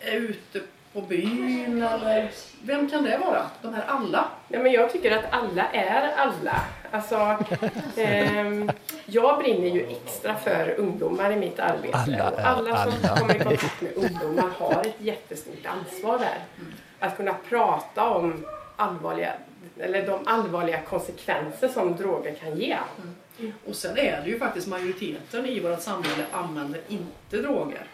är 0.00 0.16
ute 0.16 0.60
på 0.92 1.00
byn? 1.00 1.82
Eller 1.82 2.30
vem 2.62 2.90
kan 2.90 3.04
det 3.04 3.18
vara? 3.18 3.50
De 3.62 3.74
här 3.74 3.84
alla? 3.86 4.28
Ja, 4.48 4.58
men 4.58 4.72
jag 4.72 4.92
tycker 4.92 5.18
att 5.18 5.24
alla 5.30 5.68
är 5.72 6.12
alla. 6.16 6.60
Alltså, 6.90 7.16
ehm, 7.96 8.70
jag 9.06 9.38
brinner 9.38 9.68
ju 9.68 9.86
extra 9.86 10.34
för 10.36 10.74
ungdomar 10.78 11.32
i 11.32 11.36
mitt 11.36 11.58
arbete. 11.58 11.98
Alla 11.98 12.30
och 12.30 12.38
är 12.38 12.44
alla 12.44 12.84
som 12.84 12.92
alla. 13.02 13.16
kommer 13.20 13.36
i 13.36 13.38
kontakt 13.44 13.82
med 13.82 13.92
ungdomar 13.96 14.50
har 14.58 14.80
ett 14.80 14.96
jättestort 14.98 15.66
ansvar 15.66 16.18
där. 16.18 16.38
Att 16.98 17.16
kunna 17.16 17.34
prata 17.48 18.10
om 18.10 18.44
allvarliga, 18.76 19.32
eller 19.78 20.06
de 20.06 20.20
allvarliga 20.26 20.80
konsekvenser 20.80 21.68
som 21.68 21.96
droger 21.96 22.34
kan 22.34 22.58
ge. 22.58 22.76
Och 23.66 23.74
sen 23.76 23.98
är 23.98 24.20
det 24.24 24.30
ju 24.30 24.38
faktiskt 24.38 24.66
majoriteten 24.68 25.46
i 25.46 25.60
vårt 25.60 25.80
samhälle 25.80 26.24
använder 26.32 26.80
inte 26.88 27.36
droger. 27.36 27.86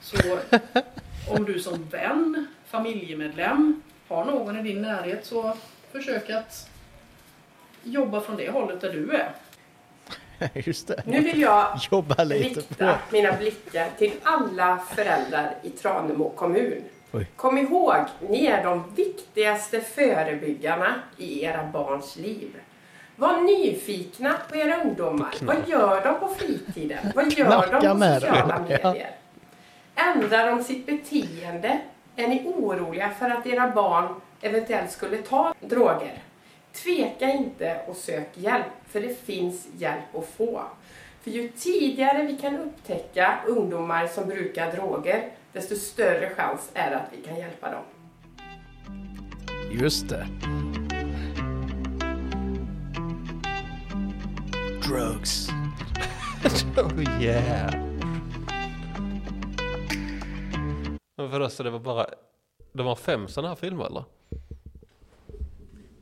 Så 0.00 0.16
om 1.28 1.44
du 1.44 1.60
som 1.60 1.84
vän, 1.90 2.46
familjemedlem, 2.66 3.82
har 4.08 4.24
någon 4.24 4.56
i 4.58 4.62
din 4.62 4.82
närhet 4.82 5.26
så 5.26 5.52
försök 5.92 6.30
att 6.30 6.68
jobba 7.82 8.20
från 8.20 8.36
det 8.36 8.50
hållet 8.50 8.80
där 8.80 8.92
du 8.92 9.10
är. 9.10 9.28
Just 10.54 10.88
det. 10.88 11.02
Nu 11.06 11.20
vill 11.20 11.40
jag 11.40 11.78
Jobba 11.90 12.24
lite 12.24 12.54
på. 12.54 12.60
rikta 12.60 12.98
mina 13.10 13.32
blickar 13.32 13.88
till 13.98 14.12
alla 14.22 14.78
föräldrar 14.94 15.54
i 15.62 15.70
Tranemo 15.70 16.30
kommun. 16.30 16.82
Oj. 17.12 17.26
Kom 17.36 17.58
ihåg, 17.58 17.94
ni 18.28 18.46
är 18.46 18.64
de 18.64 18.94
viktigaste 18.96 19.80
förebyggarna 19.80 20.94
i 21.16 21.44
era 21.44 21.64
barns 21.72 22.16
liv. 22.16 22.48
Var 23.16 23.40
nyfikna 23.40 24.34
på 24.48 24.56
era 24.56 24.82
ungdomar. 24.82 25.34
Vad 25.42 25.56
gör 25.66 26.04
de 26.04 26.20
på 26.20 26.34
fritiden? 26.34 27.12
Vad 27.14 27.32
gör 27.32 27.46
Knacka 27.46 27.80
de 27.80 27.88
på 27.88 27.94
med 27.94 28.20
sociala 28.20 28.58
dem, 28.58 28.66
ja. 28.82 28.94
Ändrar 29.96 30.50
de 30.50 30.64
sitt 30.64 30.86
beteende? 30.86 31.80
Är 32.16 32.28
ni 32.28 32.42
oroliga 32.46 33.10
för 33.10 33.30
att 33.30 33.46
era 33.46 33.70
barn 33.70 34.20
eventuellt 34.40 34.90
skulle 34.90 35.16
ta 35.16 35.54
droger? 35.60 36.22
Tveka 36.72 37.32
inte 37.32 37.80
och 37.86 37.96
sök 37.96 38.28
hjälp, 38.34 38.66
för 38.88 39.00
det 39.00 39.24
finns 39.24 39.68
hjälp 39.78 40.14
att 40.14 40.28
få. 40.28 40.62
För 41.22 41.30
ju 41.30 41.48
tidigare 41.48 42.22
vi 42.22 42.36
kan 42.36 42.56
upptäcka 42.58 43.38
ungdomar 43.46 44.06
som 44.06 44.28
brukar 44.28 44.72
droger, 44.72 45.30
desto 45.52 45.76
större 45.76 46.30
chans 46.34 46.70
är 46.74 46.90
det 46.90 46.96
att 46.96 47.12
vi 47.18 47.22
kan 47.22 47.36
hjälpa 47.36 47.70
dem. 47.70 47.82
Just 49.70 50.08
det. 50.08 50.26
Drugs. 54.88 55.48
Oh 56.76 57.22
yeah. 57.22 57.95
Men 61.16 61.30
vadå, 61.30 61.48
så 61.48 61.62
det 61.62 61.70
var 61.70 61.78
bara, 61.78 62.06
de 62.72 62.86
har 62.86 62.96
fem 62.96 63.28
sådana 63.28 63.48
här 63.48 63.56
filmer 63.56 63.86
eller? 63.86 64.04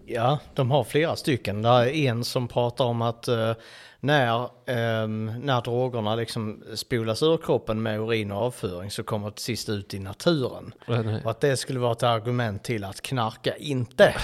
Ja, 0.06 0.38
de 0.54 0.70
har 0.70 0.84
flera 0.84 1.16
stycken. 1.16 1.62
Det 1.62 1.68
är 1.68 1.92
en 1.94 2.24
som 2.24 2.48
pratar 2.48 2.84
om 2.84 3.02
att 3.02 3.28
eh, 3.28 3.52
när, 4.00 4.48
ehm, 4.66 5.32
när 5.42 5.62
drogerna 5.62 6.14
liksom 6.14 6.64
spolas 6.74 7.22
ur 7.22 7.36
kroppen 7.36 7.82
med 7.82 8.00
urin 8.00 8.32
och 8.32 8.38
avföring 8.42 8.90
så 8.90 9.02
kommer 9.02 9.30
det 9.30 9.38
sist 9.38 9.68
ut 9.68 9.94
i 9.94 9.98
naturen. 9.98 10.74
Nej. 10.86 11.22
Och 11.24 11.30
att 11.30 11.40
det 11.40 11.56
skulle 11.56 11.80
vara 11.80 11.92
ett 11.92 12.02
argument 12.02 12.64
till 12.64 12.84
att 12.84 13.00
knarka 13.00 13.56
inte. 13.56 14.14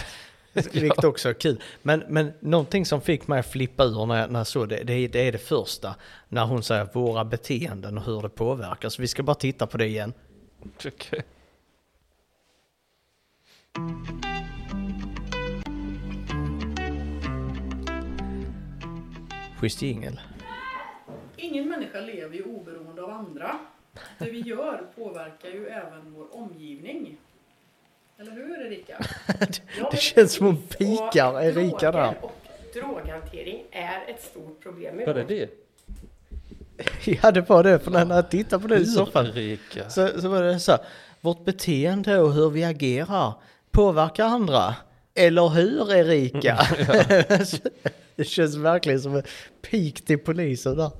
Vilket 0.72 1.04
också 1.04 1.28
är 1.28 1.34
kul. 1.34 1.62
Men, 1.82 2.04
men 2.08 2.32
någonting 2.40 2.86
som 2.86 3.00
fick 3.00 3.28
mig 3.28 3.40
att 3.40 3.46
flippa 3.46 3.84
ur 3.84 4.06
när 4.06 4.20
jag, 4.20 4.30
när 4.30 4.40
jag 4.40 4.46
såg 4.46 4.68
det, 4.68 4.82
det 4.84 4.92
är, 4.92 5.08
det 5.08 5.28
är 5.28 5.32
det 5.32 5.38
första. 5.38 5.94
När 6.28 6.44
hon 6.44 6.62
säger 6.62 6.88
våra 6.92 7.24
beteenden 7.24 7.98
och 7.98 8.04
hur 8.04 8.22
det 8.22 8.28
påverkas. 8.28 8.98
Vi 8.98 9.08
ska 9.08 9.22
bara 9.22 9.34
titta 9.34 9.66
på 9.66 9.78
det 9.78 9.86
igen. 9.86 10.12
Okej. 10.62 11.22
Schysst 19.60 19.82
jingel. 19.82 20.20
Ingen 21.36 21.68
människa 21.68 22.00
lever 22.00 22.36
ju 22.36 22.42
oberoende 22.42 23.02
av 23.02 23.10
andra. 23.10 23.58
Det 24.18 24.30
vi 24.30 24.40
gör 24.40 24.86
påverkar 24.96 25.48
ju 25.48 25.66
även 25.66 26.12
vår 26.12 26.36
omgivning. 26.36 27.16
Eller 28.18 28.32
hur 28.32 28.66
Erika? 28.66 29.04
Men 29.90 29.96
känns 29.96 30.32
som 30.32 30.46
hon 30.46 30.56
pikar 30.62 31.32
Och 31.32 31.42
Erika 31.44 31.92
där. 31.92 32.14
Och 32.22 32.32
droghantering 32.74 33.64
är 33.70 34.04
ett 34.08 34.22
stort 34.22 34.60
problem 34.62 35.02
Vad 35.06 35.16
är 35.18 35.24
det? 35.24 35.69
Ja 37.22 37.30
det 37.30 37.48
var 37.48 37.62
det, 37.62 37.78
för 37.78 37.90
när 37.90 38.16
jag 38.16 38.30
tittade 38.30 38.62
på 38.62 38.68
det 38.68 38.76
i 38.76 38.86
soffan 38.86 39.26
så, 39.88 40.20
så 40.20 40.28
var 40.28 40.42
det 40.42 40.60
så 40.60 40.72
här, 40.72 40.80
vårt 41.20 41.44
beteende 41.44 42.18
och 42.18 42.32
hur 42.32 42.50
vi 42.50 42.64
agerar 42.64 43.34
påverkar 43.70 44.24
andra. 44.24 44.74
Eller 45.14 45.48
hur 45.48 45.92
Erika? 45.92 46.58
det 48.16 48.24
känns 48.24 48.56
verkligen 48.56 49.00
som 49.00 49.16
en 49.16 49.22
pik 49.70 50.04
till 50.04 50.18
polisen 50.18 50.76
där. 50.76 50.90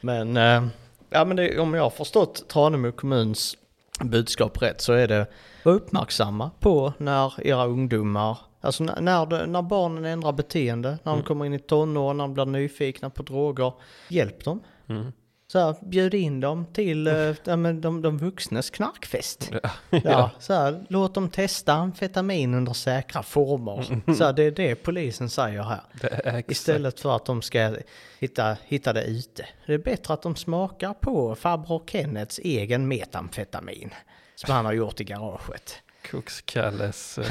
Men, 0.00 0.36
eh, 0.36 0.66
ja, 1.10 1.24
men 1.24 1.36
det, 1.36 1.58
om 1.58 1.74
jag 1.74 1.82
har 1.82 1.90
förstått 1.90 2.48
Tranemo 2.48 2.92
kommuns 2.92 3.56
budskap 4.00 4.62
rätt 4.62 4.80
så 4.80 4.92
är 4.92 5.08
det 5.08 5.26
var 5.62 5.72
uppmärksamma 5.72 6.50
på 6.60 6.92
när 6.98 7.46
era 7.46 7.66
ungdomar, 7.66 8.38
alltså 8.60 8.84
när, 8.84 9.46
när, 9.46 9.62
barnen 9.62 10.04
ändrar 10.04 10.32
beteende, 10.32 10.98
när 11.02 11.12
de 11.12 11.22
kommer 11.22 11.44
in 11.44 11.54
i 11.54 11.58
tonår, 11.58 12.14
när 12.14 12.24
de 12.24 12.34
blir 12.34 12.44
nyfikna 12.44 13.10
på 13.10 13.22
droger. 13.22 13.72
Hjälp 14.08 14.44
dem. 14.44 14.60
Mm. 14.88 15.12
Så 15.52 15.58
här, 15.58 15.76
bjud 15.80 16.14
in 16.14 16.40
dem 16.40 16.66
till 16.72 17.08
men 17.44 17.80
de, 17.80 18.02
de 18.02 18.18
vuxnas 18.18 18.70
knarkfest. 18.70 19.50
Ja. 19.62 19.70
Ja, 20.04 20.30
så 20.38 20.54
här, 20.54 20.86
låt 20.88 21.14
dem 21.14 21.28
testa 21.28 21.72
amfetamin 21.72 22.54
under 22.54 22.72
säkra 22.72 23.22
former. 23.22 24.14
Så 24.14 24.24
här, 24.24 24.32
det 24.32 24.42
är 24.42 24.50
det 24.50 24.74
polisen 24.74 25.30
säger 25.30 25.62
här. 25.62 26.42
Istället 26.48 27.00
för 27.00 27.16
att 27.16 27.24
de 27.24 27.42
ska 27.42 27.76
hitta, 28.18 28.56
hitta 28.64 28.92
det 28.92 29.04
ute. 29.04 29.46
Det 29.66 29.74
är 29.74 29.78
bättre 29.78 30.14
att 30.14 30.22
de 30.22 30.36
smakar 30.36 30.94
på 30.94 31.34
farbror 31.34 31.82
Kennets 31.86 32.38
egen 32.38 32.88
metamfetamin. 32.88 33.90
Som 34.34 34.54
han 34.54 34.64
har 34.64 34.72
gjort 34.72 35.00
i 35.00 35.04
garaget. 35.04 35.82
Kokskalles 36.10 37.18
eh, 37.18 37.26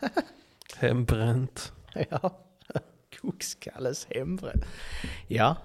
hembränt. 0.76 1.72
Ja, 2.10 2.38
Kokskalles 3.20 4.06
hembränt. 4.10 4.64
Ja. 5.28 5.56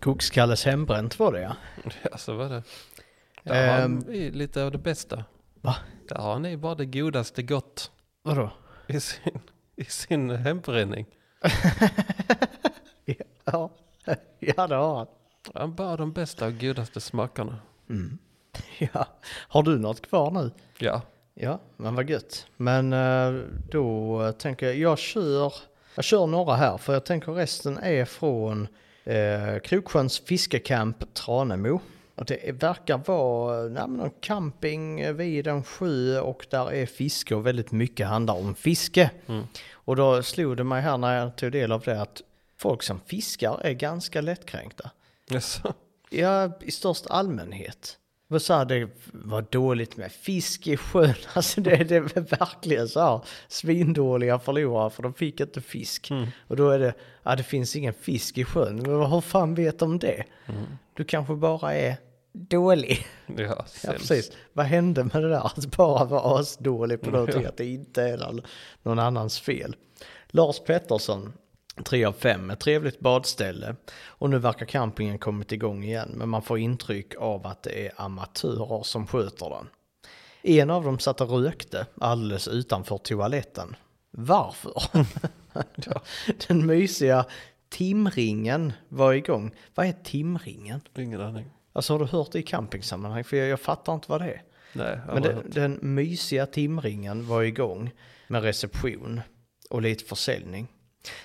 Kokskalles 0.00 0.64
hembränt 0.64 1.18
var 1.18 1.32
det 1.32 1.40
ja. 1.40 1.56
Ja, 2.10 2.16
så 2.18 2.34
var 2.36 2.48
det. 2.48 2.62
Där 3.42 3.68
har 3.72 3.78
Ehm. 3.84 4.00
vi 4.06 4.30
lite 4.30 4.64
av 4.64 4.72
det 4.72 4.78
bästa. 4.78 5.24
Va? 5.60 5.76
Där 6.08 6.16
har 6.16 6.38
ni 6.38 6.56
bara 6.56 6.74
det 6.74 6.86
godaste 6.86 7.42
gott 7.42 7.90
Vadå? 8.22 8.50
i 8.86 9.00
sin, 9.00 9.40
i 9.76 9.84
sin 9.84 10.30
hembränning. 10.30 11.06
Ja, 13.44 13.70
ja 14.38 14.66
det 14.66 14.74
har 14.74 14.96
han. 14.96 15.06
Ja, 15.54 15.66
bara 15.66 15.96
de 15.96 16.12
bästa 16.12 16.46
och 16.46 16.60
godaste 16.60 17.00
smakerna. 17.00 17.58
Ja. 18.78 19.06
Har 19.48 19.62
du 19.62 19.78
något 19.78 20.00
kvar 20.06 20.30
nu? 20.30 20.50
Ja, 20.78 21.02
Ja, 21.34 21.60
men 21.76 21.94
vad 21.94 22.10
gött. 22.10 22.46
Men 22.56 22.92
eh, 22.92 23.42
då 23.70 24.32
tänker 24.38 24.66
jag, 24.66 24.76
jag 24.76 24.98
kör, 24.98 25.52
jag 25.94 26.04
kör 26.04 26.26
några 26.26 26.54
här 26.54 26.76
för 26.78 26.92
jag 26.92 27.04
tänker 27.04 27.32
resten 27.32 27.78
är 27.78 28.04
från 28.04 28.68
eh, 29.10 29.58
Kroksjöns 29.58 30.20
fiskecamp 30.20 31.14
Tranemo. 31.14 31.80
Och 32.14 32.24
det 32.26 32.62
verkar 32.62 32.98
vara 33.06 33.68
nej, 33.68 33.88
någon 33.88 34.10
camping 34.20 35.16
vid 35.16 35.46
en 35.46 35.64
sjö 35.64 36.20
och 36.20 36.46
där 36.50 36.72
är 36.72 36.86
fiske 36.86 37.34
och 37.34 37.46
väldigt 37.46 37.72
mycket 37.72 38.06
handlar 38.06 38.34
om 38.34 38.54
fiske. 38.54 39.10
Mm. 39.26 39.44
Och 39.72 39.96
då 39.96 40.22
slog 40.22 40.56
det 40.56 40.64
mig 40.64 40.82
här 40.82 40.98
när 40.98 41.18
jag 41.18 41.36
tog 41.36 41.52
del 41.52 41.72
av 41.72 41.80
det 41.80 42.02
att 42.02 42.22
folk 42.56 42.82
som 42.82 43.00
fiskar 43.00 43.60
är 43.62 43.72
ganska 43.72 44.20
lättkränkta. 44.20 44.90
Jaså? 45.28 45.74
Ja, 46.10 46.52
i 46.60 46.70
störst 46.70 47.06
allmänhet. 47.06 47.98
Vad 48.32 48.42
sa 48.42 48.64
det 48.64 48.88
var 49.12 49.44
dåligt 49.50 49.96
med 49.96 50.12
fisk 50.12 50.66
i 50.66 50.76
sjön. 50.76 51.14
Alltså 51.34 51.60
det, 51.60 51.76
det 51.84 51.96
är 51.96 52.20
verkligen 52.38 52.88
så 52.88 53.00
här 53.00 53.20
svindåliga 53.48 54.38
förlorare 54.38 54.90
för 54.90 55.02
de 55.02 55.14
fick 55.14 55.40
inte 55.40 55.60
fisk. 55.60 56.10
Mm. 56.10 56.26
Och 56.46 56.56
då 56.56 56.70
är 56.70 56.78
det, 56.78 56.94
ja 57.22 57.36
det 57.36 57.42
finns 57.42 57.76
ingen 57.76 57.94
fisk 57.94 58.38
i 58.38 58.44
sjön. 58.44 58.76
Men 58.76 59.10
hur 59.12 59.20
fan 59.20 59.54
vet 59.54 59.78
de 59.78 59.98
det? 59.98 60.24
Mm. 60.46 60.64
Du 60.94 61.04
kanske 61.04 61.34
bara 61.34 61.74
är 61.74 61.96
dålig. 62.32 63.06
Ja, 63.36 63.64
Ja, 63.84 63.92
precis. 63.92 64.32
Vad 64.52 64.66
hände 64.66 65.04
med 65.04 65.22
det 65.22 65.28
där 65.28 65.46
att 65.46 65.76
bara 65.76 66.04
vara 66.04 66.40
asdålig 66.40 67.00
på 67.00 67.10
någonting, 67.10 67.42
Ja. 67.42 67.48
att 67.48 67.56
det 67.56 67.66
inte 67.66 68.02
är 68.02 68.40
någon 68.82 68.98
annans 68.98 69.40
fel? 69.40 69.76
Lars 70.28 70.60
Pettersson, 70.60 71.32
3 71.84 72.04
av 72.04 72.12
5, 72.12 72.50
ett 72.50 72.60
trevligt 72.60 73.00
badställe. 73.00 73.76
Och 74.04 74.30
nu 74.30 74.38
verkar 74.38 74.66
campingen 74.66 75.18
kommit 75.18 75.52
igång 75.52 75.84
igen, 75.84 76.14
men 76.14 76.28
man 76.28 76.42
får 76.42 76.58
intryck 76.58 77.14
av 77.18 77.46
att 77.46 77.62
det 77.62 77.86
är 77.86 77.92
amatörer 77.96 78.82
som 78.82 79.06
sköter 79.06 79.50
den. 79.50 79.66
En 80.42 80.70
av 80.70 80.84
dem 80.84 80.98
satt 80.98 81.20
och 81.20 81.30
rökte 81.30 81.86
alldeles 82.00 82.48
utanför 82.48 82.98
toaletten. 82.98 83.76
Varför? 84.10 84.72
Den 86.48 86.66
mysiga 86.66 87.24
timringen 87.68 88.72
var 88.88 89.12
igång. 89.12 89.54
Vad 89.74 89.86
är 89.86 89.92
timringen? 89.92 90.80
Ingen 90.98 91.20
aning. 91.20 91.50
Alltså 91.72 91.94
har 91.94 91.98
du 91.98 92.04
hört 92.06 92.32
det 92.32 92.38
i 92.38 92.42
campingsammanhang? 92.42 93.24
För 93.24 93.36
jag, 93.36 93.48
jag 93.48 93.60
fattar 93.60 93.94
inte 93.94 94.10
vad 94.10 94.20
det 94.20 94.32
är. 94.32 94.42
Nej, 94.72 95.00
Men 95.06 95.22
det, 95.22 95.42
den 95.46 95.78
mysiga 95.82 96.46
timringen 96.46 97.26
var 97.26 97.42
igång 97.42 97.90
med 98.28 98.42
reception 98.42 99.20
och 99.70 99.82
lite 99.82 100.04
försäljning. 100.04 100.68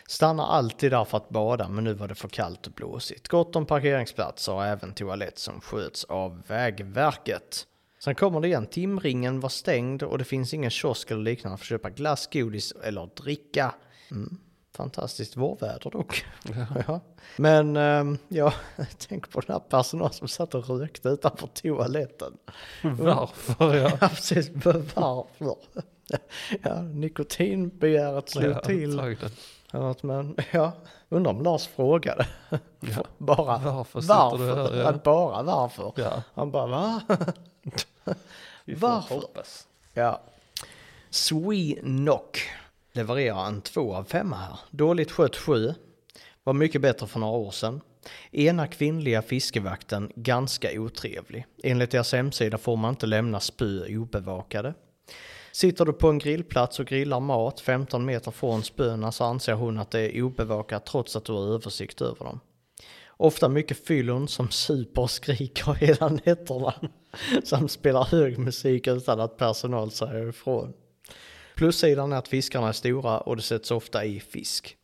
Stannar 0.07 0.47
alltid 0.47 0.91
där 0.91 1.05
för 1.05 1.17
att 1.17 1.29
bada 1.29 1.69
men 1.69 1.83
nu 1.83 1.93
var 1.93 2.07
det 2.07 2.15
för 2.15 2.27
kallt 2.27 2.67
och 2.67 2.73
blåsigt. 2.73 3.27
Gott 3.27 3.55
om 3.55 3.65
parkeringsplatser 3.65 4.53
och 4.53 4.65
även 4.65 4.93
toalett 4.93 5.39
som 5.39 5.61
sköts 5.61 6.03
av 6.03 6.41
Vägverket. 6.47 7.67
Sen 7.99 8.15
kommer 8.15 8.41
det 8.41 8.47
igen, 8.47 8.67
timringen 8.67 9.39
var 9.39 9.49
stängd 9.49 10.03
och 10.03 10.17
det 10.17 10.23
finns 10.23 10.53
ingen 10.53 10.69
kiosk 10.69 11.11
eller 11.11 11.21
liknande 11.21 11.57
för 11.57 11.63
att 11.63 11.67
köpa 11.67 11.89
glass, 11.89 12.29
godis 12.31 12.73
eller 12.83 13.09
dricka. 13.23 13.75
Mm. 14.11 14.37
Fantastiskt 14.75 15.37
vårväder 15.37 15.89
dock. 15.89 16.25
Ja. 16.43 16.65
Ja. 16.87 16.99
Men 17.37 17.77
ehm, 17.77 18.17
ja, 18.27 18.53
tänk 18.97 19.31
på 19.31 19.39
den 19.39 19.53
här 19.53 19.59
personalen 19.59 20.13
som 20.13 20.27
satt 20.27 20.55
och 20.55 20.69
rökte 20.69 21.09
utanför 21.09 21.47
toaletten. 21.47 22.33
Varför 22.83 23.75
ja? 23.75 23.91
Ja, 24.01 24.07
precis. 24.07 24.49
Varför? 24.49 25.25
Ja, 26.61 26.81
nikotinbegäret 26.81 28.29
slog 28.29 28.51
ja 28.51 28.59
till. 28.59 29.17
Men 30.01 30.35
ja, 30.51 30.71
undrar 31.09 31.31
om 31.31 31.41
Lars 31.43 31.67
frågade. 31.67 32.27
Ja. 32.79 33.03
Bara 33.17 33.57
Varför 33.57 34.01
varför? 34.01 34.77
Ja. 34.83 34.93
Bara 35.03 35.43
varför? 35.43 35.93
ja. 35.95 36.23
Han 36.33 36.51
bara 36.51 36.67
va? 36.67 37.01
Vi 38.65 38.75
får 38.75 38.87
Varför? 38.87 39.15
hoppas. 39.15 39.67
Ja. 39.93 40.21
Swenock 41.09 42.41
levererar 42.91 43.47
en 43.47 43.61
två 43.61 43.95
av 43.95 44.03
femma 44.03 44.35
här. 44.35 44.59
Dåligt 44.71 45.11
skött 45.11 45.35
sjö. 45.35 45.73
Var 46.43 46.53
mycket 46.53 46.81
bättre 46.81 47.07
för 47.07 47.19
några 47.19 47.37
år 47.37 47.51
sedan. 47.51 47.81
Ena 48.31 48.67
kvinnliga 48.67 49.21
fiskevakten 49.21 50.11
ganska 50.15 50.69
otrevlig. 50.81 51.45
Enligt 51.63 51.91
deras 51.91 52.13
hemsida 52.13 52.57
får 52.57 52.75
man 52.77 52.89
inte 52.89 53.05
lämna 53.05 53.39
spö 53.39 53.85
obevakade. 53.97 54.73
Sitter 55.55 55.85
du 55.85 55.93
på 55.93 56.09
en 56.09 56.19
grillplats 56.19 56.79
och 56.79 56.85
grillar 56.85 57.19
mat 57.19 57.59
15 57.59 58.05
meter 58.05 58.31
från 58.31 58.63
spöna 58.63 59.11
så 59.11 59.23
anser 59.23 59.53
hon 59.53 59.79
att 59.79 59.91
det 59.91 60.17
är 60.17 60.21
obevakat 60.21 60.85
trots 60.85 61.15
att 61.15 61.25
du 61.25 61.33
har 61.33 61.53
översikt 61.53 62.01
över 62.01 62.25
dem. 62.25 62.39
Ofta 63.07 63.49
mycket 63.49 63.85
fyllon 63.85 64.27
som 64.27 64.51
super 64.51 65.01
och 65.01 65.11
skriker 65.11 65.73
hela 65.79 66.09
nätterna. 66.09 66.73
Som 67.43 67.69
spelar 67.69 68.03
hög 68.03 68.37
musik 68.37 68.87
utan 68.87 69.19
att 69.19 69.37
personal 69.37 69.91
säger 69.91 70.29
ifrån. 70.29 70.73
Plussidan 71.55 72.13
är 72.13 72.17
att 72.17 72.27
fiskarna 72.27 72.67
är 72.67 72.71
stora 72.71 73.19
och 73.19 73.35
det 73.35 73.41
sätts 73.41 73.71
ofta 73.71 74.05
i 74.05 74.19
fisk. 74.19 74.77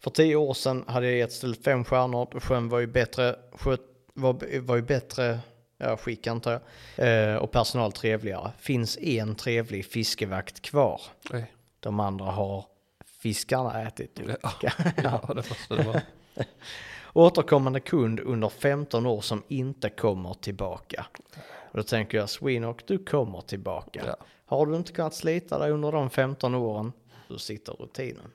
För 0.00 0.10
tio 0.10 0.36
år 0.36 0.54
sedan 0.54 0.84
hade 0.86 1.06
jag 1.06 1.18
gett 1.18 1.32
stället 1.32 1.64
fem 1.64 1.84
stjärnor 1.84 2.28
och 2.34 2.44
sjön 2.44 2.68
var 2.68 2.78
ju 2.78 2.86
bättre, 2.86 3.36
sköt, 3.52 3.80
var, 4.14 4.60
var 4.60 4.76
ju 4.76 4.82
bättre 4.82 5.38
ja, 5.78 5.96
skick 5.96 6.26
antar 6.26 6.60
jag. 6.96 7.32
Eh, 7.32 7.36
och 7.36 7.50
personal 7.50 7.92
trevligare. 7.92 8.52
Finns 8.58 8.98
en 8.98 9.34
trevlig 9.34 9.86
fiskevakt 9.86 10.62
kvar. 10.62 11.00
Nej. 11.30 11.52
De 11.80 12.00
andra 12.00 12.24
har 12.24 12.66
fiskarna 13.04 13.82
ätit 13.82 14.20
upp. 14.20 14.36
Ja. 14.42 14.52
ja, 14.96 15.20
det 15.28 15.34
måste 15.34 15.76
det 15.76 15.82
vara. 15.82 16.02
Återkommande 17.12 17.80
kund 17.80 18.20
under 18.20 18.48
15 18.48 19.06
år 19.06 19.20
som 19.20 19.42
inte 19.48 19.90
kommer 19.90 20.34
tillbaka. 20.34 21.06
Och 21.70 21.76
då 21.76 21.82
tänker 21.82 22.18
jag, 22.18 22.30
Swenock, 22.30 22.86
du 22.86 23.04
kommer 23.04 23.40
tillbaka. 23.40 24.02
Ja. 24.06 24.16
Har 24.46 24.66
du 24.66 24.76
inte 24.76 24.92
kunnat 24.92 25.14
slita 25.14 25.58
dig 25.58 25.70
under 25.70 25.92
de 25.92 26.10
15 26.10 26.54
åren, 26.54 26.92
då 27.28 27.38
sitter 27.38 27.72
rutinen. 27.72 28.30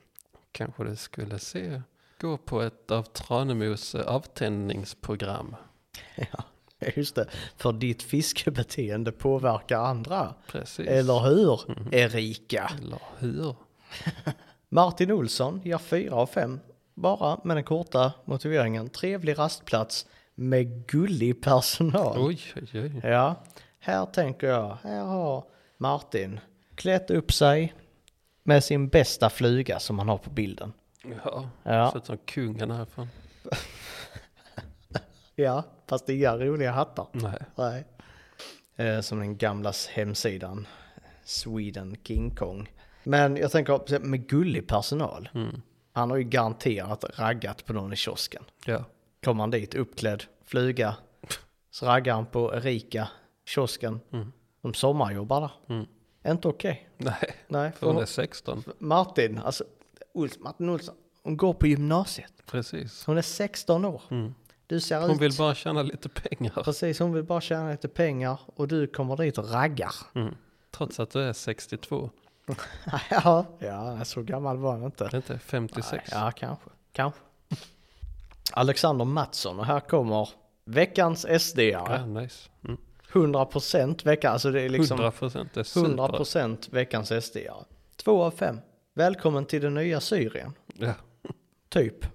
Kanske 0.52 0.84
det 0.84 0.96
skulle 0.96 1.38
se, 1.38 1.82
gå 2.20 2.36
på 2.36 2.60
ett 2.60 2.90
av 2.90 3.02
Tranemos 3.02 3.94
avtändningsprogram. 3.94 5.56
Ja, 6.16 6.44
just 6.96 7.14
det. 7.14 7.26
För 7.56 7.72
ditt 7.72 8.02
fiskebeteende 8.02 9.12
påverkar 9.12 9.78
andra. 9.78 10.34
Precis. 10.48 10.88
Eller 10.88 11.20
hur, 11.20 11.60
Erika? 11.94 12.70
Eller 12.80 13.02
hur? 13.18 13.56
Martin 14.68 15.10
Olsson 15.12 15.60
ger 15.64 15.78
4 15.78 16.14
av 16.14 16.26
5. 16.26 16.60
Bara 16.94 17.40
med 17.44 17.56
den 17.56 17.64
korta 17.64 18.12
motiveringen. 18.24 18.88
Trevlig 18.88 19.38
rastplats 19.38 20.06
med 20.34 20.86
gullig 20.86 21.42
personal. 21.42 22.14
Oj, 22.18 22.40
oj, 22.56 22.68
oj. 22.74 23.00
Ja, 23.04 23.34
här 23.78 24.06
tänker 24.06 24.46
jag, 24.46 24.78
här 24.82 25.04
har 25.04 25.44
Martin 25.78 26.40
klätt 26.74 27.10
upp 27.10 27.32
sig 27.32 27.74
med 28.42 28.64
sin 28.64 28.88
bästa 28.88 29.30
fluga 29.30 29.78
som 29.78 29.98
han 29.98 30.08
har 30.08 30.18
på 30.18 30.30
bilden. 30.30 30.72
Ja, 31.24 31.48
Ja. 31.62 31.90
ser 31.90 31.98
ut 31.98 32.06
som 32.06 32.18
kungen 32.18 32.70
härifrån. 32.70 33.08
Ja, 35.40 35.64
fast 35.86 36.06
det 36.06 36.12
är 36.12 36.16
inga 36.16 36.36
roliga 36.36 36.72
hattar. 36.72 37.06
Nej. 37.12 37.42
Nej. 37.54 37.84
Eh, 38.76 39.00
som 39.00 39.18
den 39.18 39.36
gamla 39.36 39.72
hemsidan, 39.90 40.66
Sweden 41.24 41.96
King 42.04 42.34
Kong. 42.34 42.72
Men 43.04 43.36
jag 43.36 43.50
tänker 43.50 43.98
med 43.98 44.28
gullig 44.28 44.68
personal. 44.68 45.28
Mm. 45.34 45.62
Han 45.92 46.10
har 46.10 46.16
ju 46.16 46.24
garanterat 46.24 47.04
raggat 47.18 47.64
på 47.64 47.72
någon 47.72 47.92
i 47.92 47.96
kiosken. 47.96 48.44
Ja. 48.66 48.84
Kommer 49.24 49.42
han 49.42 49.50
dit 49.50 49.74
uppklädd, 49.74 50.24
fluga, 50.44 50.96
så 51.70 51.86
raggar 51.86 52.14
han 52.14 52.26
på 52.26 52.54
Erika, 52.54 53.08
kiosken. 53.44 54.00
Mm. 54.12 54.32
De 54.62 54.74
sommarjobbar 54.74 55.40
där. 55.40 55.74
Mm. 55.74 55.86
Inte 56.26 56.48
okej. 56.48 56.88
Nej, 56.96 57.34
Nej, 57.48 57.72
för 57.72 57.86
hon 57.86 58.02
är 58.02 58.06
16. 58.06 58.64
Martin, 58.78 59.38
alltså 59.38 59.64
Ols, 60.14 60.38
Martin 60.38 60.68
Olsson, 60.68 60.94
hon 61.22 61.36
går 61.36 61.52
på 61.52 61.66
gymnasiet. 61.66 62.32
Precis. 62.46 63.06
Hon 63.06 63.18
är 63.18 63.22
16 63.22 63.84
år. 63.84 64.02
Mm. 64.10 64.34
Du 64.70 64.80
ser 64.80 65.00
Hon 65.00 65.10
ut... 65.10 65.20
vill 65.20 65.32
bara 65.38 65.54
tjäna 65.54 65.82
lite 65.82 66.08
pengar. 66.08 66.62
Precis, 66.64 66.98
hon 66.98 67.12
vill 67.12 67.24
bara 67.24 67.40
tjäna 67.40 67.70
lite 67.70 67.88
pengar 67.88 68.40
och 68.46 68.68
du 68.68 68.86
kommer 68.86 69.16
dit 69.16 69.38
och 69.38 69.50
raggar. 69.50 69.94
Mm. 70.14 70.34
Trots 70.70 71.00
att 71.00 71.10
du 71.10 71.20
är 71.20 71.32
62. 71.32 72.10
ja, 73.10 73.46
ja, 73.58 74.04
så 74.04 74.22
gammal 74.22 74.58
var 74.58 74.72
han 74.72 74.84
inte. 74.84 75.10
Inte 75.14 75.38
56. 75.38 76.08
Ja, 76.12 76.32
kanske. 76.36 76.70
Kanske. 76.92 77.20
Alexander 78.52 79.04
Mattsson 79.04 79.58
och 79.58 79.66
här 79.66 79.80
kommer 79.80 80.28
veckans 80.64 81.26
SD-are. 81.26 81.98
Ja, 81.98 82.06
nice. 82.06 82.48
Mm. 82.64 82.78
100% 83.12 84.04
vecka, 84.04 84.30
alltså 84.30 84.50
det 84.50 84.62
är 84.62 84.68
liksom 84.68 84.98
100 84.98 85.10
procent 85.10 85.56
är 85.56 85.62
super. 85.62 85.90
100% 85.90 86.74
veckans 86.74 87.12
SD-are. 87.12 87.64
Två 87.96 88.22
av 88.22 88.30
fem. 88.30 88.60
Välkommen 88.94 89.44
till 89.44 89.62
det 89.62 89.70
nya 89.70 90.00
Syrien. 90.00 90.52
Ja. 90.74 90.94
Typ. 91.68 92.06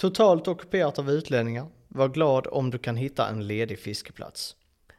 Totalt 0.00 0.48
ockuperat 0.48 0.98
av 0.98 1.10
utlänningar. 1.10 1.66
Var 1.88 2.08
glad 2.08 2.46
om 2.46 2.70
du 2.70 2.78
kan 2.78 2.96
hitta 2.96 3.28
en 3.28 3.46
ledig 3.46 3.78
fiskeplats. 3.78 4.56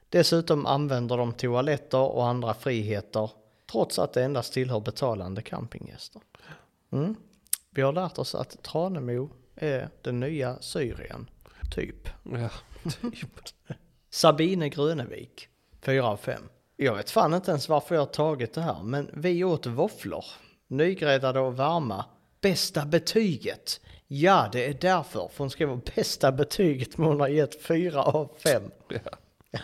Dessutom 0.09 0.65
använder 0.65 1.17
de 1.17 1.33
toaletter 1.33 1.97
och 1.97 2.27
andra 2.27 2.53
friheter 2.53 3.31
trots 3.71 3.99
att 3.99 4.13
det 4.13 4.23
endast 4.23 4.53
tillhör 4.53 4.79
betalande 4.79 5.41
campinggäster. 5.41 6.21
Mm. 6.91 7.15
Vi 7.69 7.81
har 7.81 7.93
lärt 7.93 8.17
oss 8.17 8.35
att 8.35 8.63
Tranemo 8.63 9.29
är 9.55 9.89
det 10.01 10.11
nya 10.11 10.57
Syrien. 10.61 11.29
Typ. 11.75 12.09
ja, 12.23 12.49
typ. 13.01 13.39
Sabine 14.09 14.69
Grönevik, 14.69 15.47
4 15.81 16.07
av 16.07 16.17
5. 16.17 16.43
Jag 16.77 16.95
vet 16.95 17.09
fan 17.09 17.33
inte 17.33 17.51
ens 17.51 17.69
varför 17.69 17.95
jag 17.95 18.01
har 18.01 18.05
tagit 18.05 18.53
det 18.53 18.61
här, 18.61 18.83
men 18.83 19.09
vi 19.13 19.43
åt 19.43 19.65
våfflor. 19.65 20.25
Nygräddade 20.67 21.39
och 21.39 21.57
varma. 21.57 22.05
Bästa 22.41 22.85
betyget. 22.85 23.81
Ja, 24.13 24.49
det 24.51 24.65
är 24.65 24.73
därför. 24.73 25.27
För 25.27 25.37
hon 25.37 25.49
skrev 25.49 25.79
bästa 25.95 26.31
betyget 26.31 26.97
men 26.97 27.07
hon 27.07 27.19
har 27.19 27.27
gett 27.27 27.61
4 27.63 28.03
av 28.03 28.31
5. 28.43 28.63
Ja. 28.89 28.99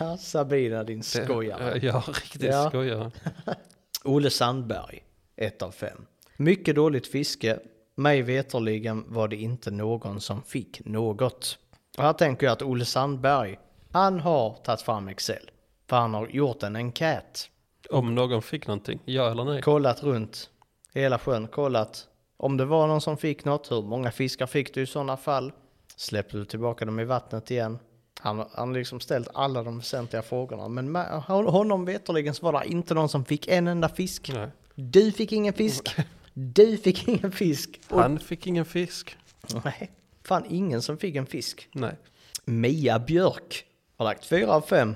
Ja, 0.00 0.16
Sabina 0.16 0.84
din 0.84 1.02
skojare. 1.02 1.78
Ja, 1.82 2.02
riktigt 2.06 2.42
Ja. 2.42 2.68
skojare. 2.68 3.10
Olle 4.04 4.30
Sandberg, 4.30 5.02
1 5.36 5.62
av 5.62 5.70
5. 5.70 6.06
Mycket 6.36 6.74
dåligt 6.74 7.06
fiske. 7.06 7.58
Mig 7.94 8.22
veterligen 8.22 9.04
var 9.08 9.28
det 9.28 9.36
inte 9.36 9.70
någon 9.70 10.20
som 10.20 10.42
fick 10.42 10.84
något. 10.84 11.58
Och 11.98 12.04
här 12.04 12.12
tänker 12.12 12.46
jag 12.46 12.52
att 12.52 12.62
Olle 12.62 12.84
Sandberg, 12.84 13.58
han 13.92 14.20
har 14.20 14.54
tagit 14.64 14.80
fram 14.82 15.08
Excel. 15.08 15.50
För 15.88 15.96
han 15.96 16.14
har 16.14 16.28
gjort 16.28 16.62
en 16.62 16.76
enkät. 16.76 17.50
Om 17.90 18.14
någon 18.14 18.42
fick 18.42 18.66
någonting, 18.66 19.00
ja 19.04 19.30
eller 19.30 19.44
nej? 19.44 19.62
Kollat 19.62 20.02
runt 20.02 20.50
hela 20.94 21.18
sjön, 21.18 21.46
kollat 21.48 22.06
om 22.40 22.56
det 22.56 22.64
var 22.64 22.86
någon 22.86 23.00
som 23.00 23.16
fick 23.16 23.44
något, 23.44 23.70
hur 23.70 23.82
många 23.82 24.10
fiskar 24.10 24.46
fick 24.46 24.74
du 24.74 24.82
i 24.82 24.86
sådana 24.86 25.16
fall? 25.16 25.52
Släppte 25.96 26.36
du 26.36 26.44
tillbaka 26.44 26.84
dem 26.84 27.00
i 27.00 27.04
vattnet 27.04 27.50
igen? 27.50 27.78
Han 28.20 28.38
har 28.38 28.72
liksom 28.74 29.00
ställt 29.00 29.28
alla 29.34 29.62
de 29.62 29.78
väsentliga 29.78 30.22
frågorna. 30.22 30.68
Men 30.68 30.92
med 30.92 31.22
honom 31.22 31.84
veterligen 31.84 32.34
så 32.34 32.50
var 32.50 32.60
det 32.60 32.66
inte 32.66 32.94
någon 32.94 33.08
som 33.08 33.24
fick 33.24 33.48
en 33.48 33.68
enda 33.68 33.88
fisk. 33.88 34.30
Nej. 34.34 34.48
Du 34.74 35.12
fick 35.12 35.32
ingen 35.32 35.52
fisk. 35.54 35.96
Du 36.34 36.76
fick 36.76 37.08
ingen 37.08 37.32
fisk. 37.32 37.80
Och, 37.88 38.00
Han 38.00 38.18
fick 38.18 38.46
ingen 38.46 38.64
fisk. 38.64 39.16
nej, 39.64 39.90
fan 40.24 40.44
ingen 40.48 40.82
som 40.82 40.98
fick 40.98 41.16
en 41.16 41.26
fisk. 41.26 41.68
Nej. 41.72 41.96
Mia 42.44 42.98
Björk 42.98 43.64
har 43.96 44.04
lagt 44.04 44.26
4 44.26 44.52
av 44.52 44.60
5. 44.60 44.94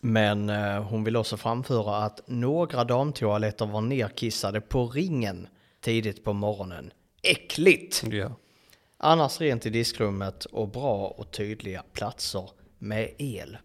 Men 0.00 0.50
eh, 0.50 0.82
hon 0.82 1.04
vill 1.04 1.16
också 1.16 1.36
framföra 1.36 1.96
att 1.96 2.20
några 2.26 2.84
damtoaletter 2.84 3.66
var 3.66 3.80
nerkissade 3.80 4.60
på 4.60 4.86
ringen 4.88 5.48
tidigt 5.82 6.24
på 6.24 6.32
morgonen. 6.32 6.92
Äckligt! 7.22 8.04
Ja. 8.10 8.36
Annars 8.96 9.40
rent 9.40 9.66
i 9.66 9.70
diskrummet 9.70 10.44
och 10.44 10.68
bra 10.68 11.06
och 11.06 11.30
tydliga 11.30 11.84
platser 11.92 12.50
med 12.78 13.14
el. 13.18 13.58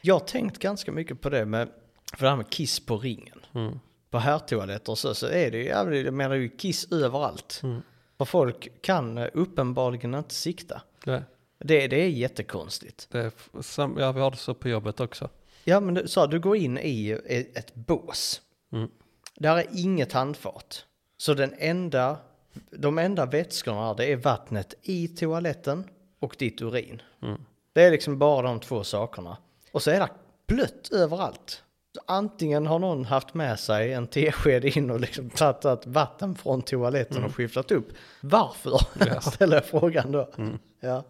Jag 0.00 0.14
har 0.14 0.20
tänkt 0.20 0.58
ganska 0.58 0.92
mycket 0.92 1.20
på 1.20 1.30
det 1.30 1.44
med, 1.44 1.68
för 2.12 2.24
det 2.24 2.30
här 2.30 2.36
med 2.36 2.50
kiss 2.50 2.86
på 2.86 2.98
ringen. 2.98 3.40
Mm. 3.54 3.78
På 4.10 4.18
herrtoaletter 4.18 4.94
så, 4.94 5.14
så 5.14 5.26
är 5.26 5.50
det 5.50 5.58
ju, 5.58 5.64
jag 5.64 6.14
menar 6.14 6.34
ju 6.34 6.48
kiss 6.48 6.92
överallt. 6.92 7.60
Mm. 7.62 7.82
För 8.18 8.24
folk 8.24 8.82
kan 8.82 9.18
eh, 9.18 9.28
uppenbarligen 9.34 10.14
inte 10.14 10.34
sikta. 10.34 10.82
Nej. 11.06 11.22
Det, 11.58 11.86
det 11.86 11.96
är 11.96 12.08
jättekonstigt. 12.08 13.08
Det 13.10 13.18
är 13.18 13.32
ja, 13.98 14.12
vi 14.12 14.20
har 14.20 14.30
det 14.30 14.36
så 14.36 14.54
på 14.54 14.68
jobbet 14.68 15.00
också. 15.00 15.28
Ja 15.64 15.80
men 15.80 15.94
du 15.94 16.08
sa, 16.08 16.26
du 16.26 16.40
går 16.40 16.56
in 16.56 16.78
i 16.78 17.10
ett 17.54 17.74
bås. 17.74 18.40
Mm. 18.72 18.88
Där 19.34 19.56
är 19.56 19.66
inget 19.72 20.12
handfat. 20.12 20.86
Så 21.22 21.34
den 21.34 21.54
enda, 21.58 22.16
de 22.70 22.98
enda 22.98 23.26
vätskorna 23.26 23.94
det 23.94 24.12
är 24.12 24.16
vattnet 24.16 24.74
i 24.82 25.08
toaletten 25.08 25.84
och 26.18 26.36
ditt 26.38 26.62
urin. 26.62 27.02
Mm. 27.22 27.40
Det 27.72 27.82
är 27.82 27.90
liksom 27.90 28.18
bara 28.18 28.42
de 28.42 28.60
två 28.60 28.84
sakerna. 28.84 29.36
Och 29.72 29.82
så 29.82 29.90
är 29.90 30.00
det 30.00 30.08
blött 30.46 30.92
överallt. 30.92 31.62
Antingen 32.06 32.66
har 32.66 32.78
någon 32.78 33.04
haft 33.04 33.34
med 33.34 33.60
sig 33.60 33.92
en 33.92 34.06
tesked 34.06 34.64
in 34.64 34.90
och 34.90 35.00
liksom 35.00 35.30
tagit 35.30 35.86
vatten 35.86 36.34
från 36.34 36.62
toaletten 36.62 37.24
och 37.24 37.34
skiftat 37.34 37.70
upp. 37.70 37.88
Varför? 38.20 38.80
Ja. 39.06 39.20
Ställer 39.32 39.56
jag 39.56 39.64
frågan 39.64 40.12
då. 40.12 40.30
Mm. 40.38 40.58
Ja. 40.80 41.04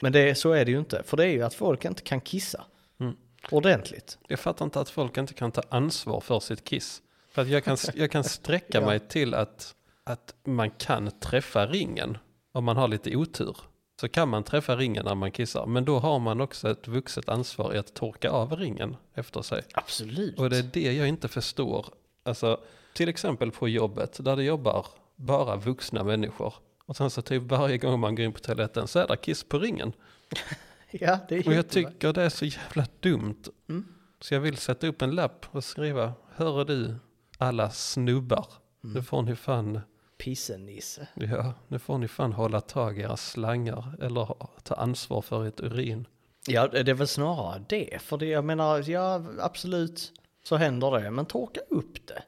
Men 0.00 0.12
det, 0.12 0.34
så 0.34 0.52
är 0.52 0.64
det 0.64 0.70
ju 0.70 0.78
inte. 0.78 1.02
För 1.02 1.16
det 1.16 1.24
är 1.24 1.32
ju 1.32 1.42
att 1.42 1.54
folk 1.54 1.84
inte 1.84 2.02
kan 2.02 2.20
kissa. 2.20 2.64
Mm. 3.00 3.16
Ordentligt. 3.50 4.18
Jag 4.28 4.40
fattar 4.40 4.64
inte 4.64 4.80
att 4.80 4.90
folk 4.90 5.16
inte 5.16 5.34
kan 5.34 5.52
ta 5.52 5.62
ansvar 5.68 6.20
för 6.20 6.40
sitt 6.40 6.64
kiss. 6.64 7.02
För 7.38 7.42
att 7.42 7.48
jag 7.48 7.64
kan, 7.64 7.76
jag 7.94 8.10
kan 8.10 8.24
sträcka 8.24 8.80
Ja. 8.80 8.86
mig 8.86 9.00
till 9.00 9.34
att, 9.34 9.74
att 10.04 10.34
man 10.44 10.70
kan 10.70 11.10
träffa 11.10 11.66
ringen 11.66 12.18
om 12.52 12.64
man 12.64 12.76
har 12.76 12.88
lite 12.88 13.16
otur. 13.16 13.56
Så 14.00 14.08
kan 14.08 14.28
man 14.28 14.44
träffa 14.44 14.76
ringen 14.76 15.04
när 15.04 15.14
man 15.14 15.30
kissar. 15.30 15.66
Men 15.66 15.84
då 15.84 15.98
har 15.98 16.18
man 16.18 16.40
också 16.40 16.70
ett 16.70 16.88
vuxet 16.88 17.28
ansvar 17.28 17.74
i 17.74 17.78
att 17.78 17.94
torka 17.94 18.30
av 18.30 18.56
ringen 18.56 18.96
efter 19.14 19.42
sig. 19.42 19.62
Absolut. 19.74 20.38
Och 20.38 20.50
det 20.50 20.58
är 20.58 20.62
det 20.72 20.92
jag 20.92 21.08
inte 21.08 21.28
förstår. 21.28 21.86
Alltså, 22.22 22.60
till 22.94 23.08
exempel 23.08 23.50
på 23.50 23.68
jobbet 23.68 24.24
där 24.24 24.36
det 24.36 24.44
jobbar 24.44 24.86
bara 25.16 25.56
vuxna 25.56 26.04
människor. 26.04 26.54
Och 26.84 26.96
sen 26.96 27.10
så 27.10 27.22
typ 27.22 27.42
varje 27.42 27.78
gång 27.78 28.00
man 28.00 28.14
går 28.14 28.24
in 28.24 28.32
på 28.32 28.40
toaletten 28.40 28.88
så 28.88 28.98
är 28.98 29.06
det 29.06 29.16
kiss 29.16 29.44
på 29.44 29.58
ringen. 29.58 29.92
Ja, 30.90 31.18
det 31.28 31.36
är 31.36 31.46
Och 31.46 31.54
jag 31.54 31.68
tycker 31.68 32.12
det 32.12 32.22
är 32.22 32.28
så 32.28 32.44
jävla 32.44 32.86
dumt. 33.00 33.42
Mm. 33.68 33.84
Så 34.20 34.34
jag 34.34 34.40
vill 34.40 34.56
sätta 34.56 34.86
upp 34.86 35.02
en 35.02 35.10
lapp 35.10 35.46
och 35.50 35.64
skriva, 35.64 36.12
hör 36.34 36.64
du 36.64 36.94
alla 37.38 37.70
snubbar, 37.70 38.46
Mm. 38.84 38.94
nu 38.94 39.02
får 39.02 39.22
ni 39.22 39.36
fan, 39.36 39.80
Pissenisse. 40.18 41.08
ja, 41.14 41.54
nu 41.68 41.78
får 41.78 41.98
ni 41.98 42.08
fan 42.08 42.32
hålla 42.32 42.60
tag 42.60 42.98
i 42.98 43.02
era 43.02 43.16
slangar 43.16 43.96
eller 44.02 44.36
ta 44.62 44.74
ansvar 44.74 45.22
för 45.22 45.44
ert 45.46 45.60
urin. 45.60 46.06
Ja, 46.46 46.68
det 46.68 46.90
är 46.90 46.94
väl 46.94 47.06
snarare 47.08 47.64
det. 47.68 48.02
För 48.02 48.16
det, 48.18 48.26
jag 48.26 48.44
menar, 48.44 48.90
ja 48.90 49.24
absolut 49.40 50.12
så 50.42 50.56
händer 50.56 50.90
det. 51.00 51.10
Men 51.10 51.26
torka 51.26 51.60
upp 51.70 52.06
det. 52.06 52.22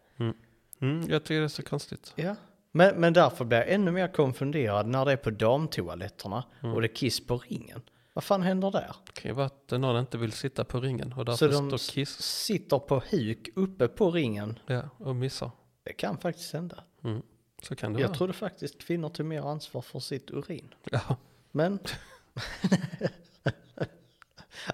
Mm, 0.81 1.11
jag 1.11 1.24
tycker 1.24 1.39
det 1.39 1.45
är 1.47 1.49
så 1.49 1.62
konstigt. 1.62 2.12
Ja. 2.16 2.37
Men, 2.73 3.01
men 3.01 3.12
därför 3.12 3.45
blir 3.45 3.59
jag 3.59 3.69
ännu 3.73 3.91
mer 3.91 4.09
konfunderad 4.09 4.87
när 4.87 5.05
det 5.05 5.12
är 5.12 5.16
på 5.16 5.31
damtoaletterna 5.31 6.45
Mm. 6.62 6.74
och 6.74 6.81
det 6.81 6.87
är 6.87 6.95
kiss 6.95 7.27
på 7.27 7.39
ringen. 7.39 7.82
Vad 8.12 8.24
fan 8.24 8.43
händer 8.43 8.70
där? 8.70 8.97
Det 9.07 9.12
kan 9.20 9.28
ju 9.31 9.35
vara 9.35 9.47
att 9.47 9.70
någon 9.70 10.01
inte 10.01 10.19
vill 10.19 10.32
sitta 10.32 10.65
på 10.65 10.81
ringen 10.81 11.12
och 11.12 11.16
Så 11.16 11.24
därför 11.24 11.49
de 11.49 11.69
står 11.69 11.74
s- 11.77 11.91
kiss 11.91 12.23
sitter 12.23 12.78
på 12.78 13.03
huk 13.11 13.49
uppe 13.57 13.89
på 13.89 14.11
ringen. 14.11 14.59
ja, 14.66 14.82
och 14.99 15.16
missar. 15.16 15.51
Det 15.82 15.93
kan 15.93 16.19
faktiskt 16.19 16.53
hända. 16.53 16.85
Mm. 17.05 17.23
Så 17.62 17.77
kan 17.77 17.93
det 17.93 18.01
Jag 18.01 18.09
vara. 18.09 18.16
trodde 18.16 18.32
faktiskt 18.32 18.78
kvinnor 18.87 19.09
tog 19.09 19.27
mer 19.27 19.43
ansvar 19.43 19.82
för 19.82 20.01
sitt 20.01 20.31
urin. 20.31 20.74
Ja, 20.91 21.16
Men 21.51 21.78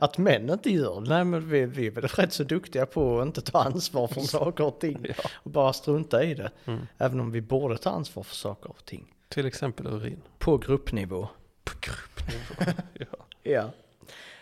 att 0.01 0.19
män 0.19 0.51
inte 0.51 0.71
gör 0.71 1.01
det, 1.01 1.09
nej 1.09 1.25
men 1.25 1.49
vi, 1.49 1.67
vi 1.67 1.87
är 1.87 1.91
väl 1.91 2.05
rätt 2.07 2.33
så 2.33 2.45
duktiga 2.45 2.87
på 2.87 3.21
att 3.21 3.27
inte 3.27 3.41
ta 3.41 3.63
ansvar 3.63 4.07
för 4.09 4.21
saker 4.37 4.65
och 4.65 4.81
ting. 4.81 5.07
Ja. 5.09 5.15
Och 5.35 5.51
bara 5.51 5.73
strunta 5.73 6.25
i 6.25 6.35
det. 6.35 6.51
Mm. 6.65 6.87
Även 6.99 7.21
om 7.21 7.31
vi 7.31 7.41
borde 7.41 7.79
ta 7.79 7.91
ansvar 7.91 8.23
för 8.23 8.35
saker 8.35 8.71
och 8.71 8.85
ting. 8.85 9.15
till 9.29 9.47
exempel 9.47 9.87
urin. 9.87 10.23
På 10.39 10.59
gruppnivå. 10.59 11.29
På 11.65 11.73
gruppnivå. 11.81 12.73
ja. 12.95 13.26
Ja. 13.47 13.71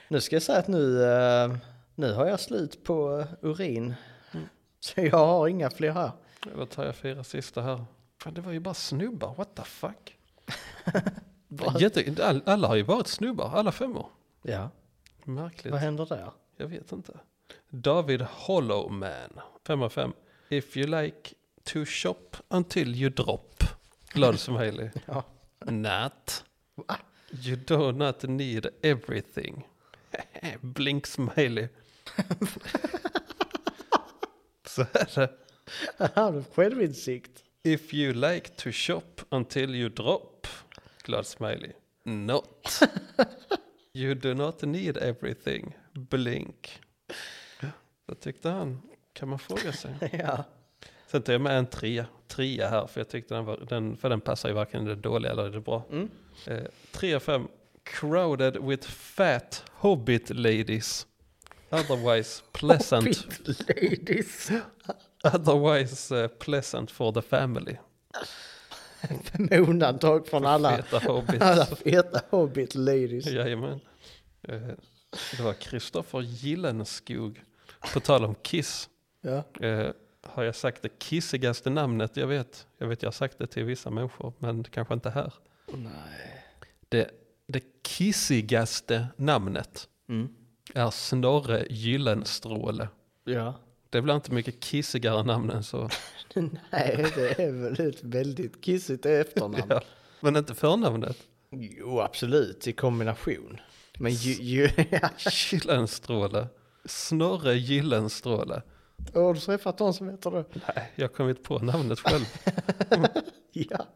Nu 0.09 0.21
ska 0.21 0.37
jag 0.37 0.43
säga 0.43 0.59
att 0.59 0.69
nu, 0.69 1.05
eh, 1.05 1.57
nu 1.95 2.13
har 2.13 2.27
jag 2.27 2.41
slut 2.41 2.85
på 2.85 3.19
eh, 3.21 3.27
urin. 3.51 3.95
Mm. 4.33 4.49
Så 4.81 5.01
jag 5.01 5.27
har 5.27 5.49
inga 5.49 5.71
fler 5.71 5.93
här. 5.93 6.11
Då 6.57 6.67
tar 6.67 6.85
jag 6.85 6.97
fyra 6.97 7.25
sista 7.25 7.63
här. 7.63 7.85
Fan, 8.23 8.35
det 8.35 8.41
var 8.41 8.53
ju 8.53 8.61
bara 8.61 8.75
snubbar, 8.75 9.35
what 9.35 9.55
the 9.55 9.63
fuck? 9.63 10.17
Jätte, 11.79 12.27
all, 12.27 12.43
alla 12.47 12.69
har 12.69 12.75
ju 12.77 12.83
varit 12.83 13.07
snubbar, 13.07 13.51
alla 13.55 13.73
femmor. 13.73 14.07
Ja, 14.43 14.71
Märkligt. 15.25 15.73
vad 15.73 15.81
händer 15.81 16.07
där? 16.07 16.31
Jag 16.57 16.67
vet 16.67 16.93
inte. 16.93 17.13
David 17.71 18.23
Hollowman, 18.23 19.41
5 19.67 19.83
av 19.83 19.89
5. 19.89 20.13
If 20.49 20.77
you 20.77 21.03
like 21.03 21.35
to 21.65 21.85
shop 21.85 22.37
until 22.49 22.95
you 22.95 23.11
drop. 23.11 23.65
Glad 24.13 24.41
smiley. 24.41 24.91
Ja. 25.07 25.25
Not. 25.65 26.45
Va? 26.75 26.97
You 27.31 27.57
do 27.57 27.93
not 27.93 28.23
need 28.23 28.67
everything. 28.83 29.69
Blink 30.61 31.07
smiley. 31.07 31.69
Så 34.67 34.83
är 34.83 35.15
det. 35.15 35.31
Har 36.15 36.45
självinsikt? 36.55 37.45
If 37.63 37.95
you 37.95 38.13
like 38.13 38.49
to 38.49 38.71
shop 38.73 39.23
until 39.31 39.75
you 39.75 39.89
drop. 39.89 40.47
Glad 41.03 41.27
smiley. 41.27 41.73
Not. 42.05 42.81
You 43.97 44.15
do 44.15 44.35
not 44.35 44.63
need 44.63 44.97
everything. 44.97 45.77
Blink. 45.93 46.81
Det 48.07 48.15
tyckte 48.21 48.49
han. 48.49 48.83
Kan 49.13 49.29
man 49.29 49.39
fråga 49.39 49.73
sig. 49.73 49.95
Ja. 50.13 50.45
Sen 51.15 51.23
tog 51.23 51.35
jag 51.35 51.41
med 51.41 51.59
en 51.59 51.67
trea, 51.67 52.07
trea 52.29 52.69
här 52.69 52.87
för 52.87 53.01
jag 53.01 53.09
tyckte 53.09 53.35
den, 53.35 53.45
var, 53.45 53.67
den, 53.69 53.97
för 53.97 54.09
den 54.09 54.21
passar 54.21 54.49
ju 54.49 54.55
varken 54.55 54.85
det 54.85 54.95
dåliga 54.95 55.33
eller 55.33 55.51
det 55.51 55.61
bra. 55.61 55.85
Mm. 55.91 56.11
Eh, 56.47 56.65
tre 56.93 57.15
av 57.15 57.21
fem. 57.21 57.49
Crowded 57.83 58.57
with 58.57 58.89
fat 58.89 59.65
hobbit 59.73 60.31
ladies. 60.31 61.07
Otherwise 61.71 62.43
pleasant. 62.53 63.05
Hobbit 63.05 63.69
ladies. 63.69 64.51
Otherwise 65.25 66.23
eh, 66.23 66.29
pleasant 66.29 66.91
for 66.91 67.13
the 67.13 67.23
family. 67.23 67.77
Med 69.33 69.61
undantag 69.61 70.27
från 70.27 70.47
alla, 70.47 70.83
Feta 70.83 70.99
hobbits. 70.99 71.41
alla 71.45 71.67
feta 71.67 72.21
hobbit 72.31 72.75
ladies. 72.75 73.27
Jajamän. 73.27 73.81
Eh, 74.43 74.61
det 75.37 75.43
var 75.43 75.53
Kristoffer 75.53 76.21
Gillenskog. 76.21 77.43
På 77.93 78.01
tal 78.01 78.25
om 78.25 78.35
Kiss. 78.43 78.89
Ja. 79.21 79.67
Eh, 79.67 79.91
har 80.27 80.43
jag 80.43 80.55
sagt 80.55 80.83
det 80.83 80.99
kissigaste 80.99 81.71
namnet 81.71 82.17
jag 82.17 82.27
vet? 82.27 82.67
Jag 82.79 82.87
vet 82.87 83.03
jag 83.03 83.07
har 83.07 83.13
sagt 83.13 83.39
det 83.39 83.47
till 83.47 83.65
vissa 83.65 83.91
människor 83.91 84.33
men 84.39 84.65
kanske 84.65 84.95
inte 84.95 85.11
här. 85.11 85.33
Nej. 85.75 86.45
Det, 86.89 87.11
det 87.47 87.63
kissigaste 87.87 89.07
namnet 89.17 89.89
Mm. 90.09 90.29
är 90.75 90.91
Snorre 90.91 91.67
Gyllenstråle. 91.71 92.89
Ja. 93.25 93.55
Det 93.91 94.03
blir 94.03 94.15
inte 94.15 94.33
mycket 94.33 94.61
kissigare 94.61 95.23
namn 95.23 95.51
än 95.51 95.65
så. 95.65 95.89
Nej, 96.35 97.07
det 97.15 97.39
är 97.43 97.53
väl 97.53 97.89
ett 97.89 98.03
väldigt 98.03 98.61
kissigt 98.61 99.07
efternamn. 99.07 99.63
Ja. 99.69 99.81
Men 100.21 100.37
inte 100.37 100.55
förnamnet. 100.55 101.17
Jo, 101.51 102.01
absolut, 102.01 102.67
i 102.67 102.73
kombination. 102.73 103.61
Men 103.99 104.13
ju, 104.13 104.33
ju. 104.33 104.69
Gyllenstråle. 105.51 106.47
Snorre 106.85 107.55
Gyllenstråle. 107.55 108.63
Har 109.15 109.35
du 109.35 109.41
träffat 109.41 109.79
någon 109.79 109.95
som 109.95 110.09
heter 110.09 110.31
det? 110.31 110.45
Nej, 110.55 110.93
jag 110.95 111.15
kom 111.15 111.29
inte 111.29 111.43
på 111.43 111.59
namnet 111.59 112.01
själv. 112.01 112.25
Ja. 113.57 113.87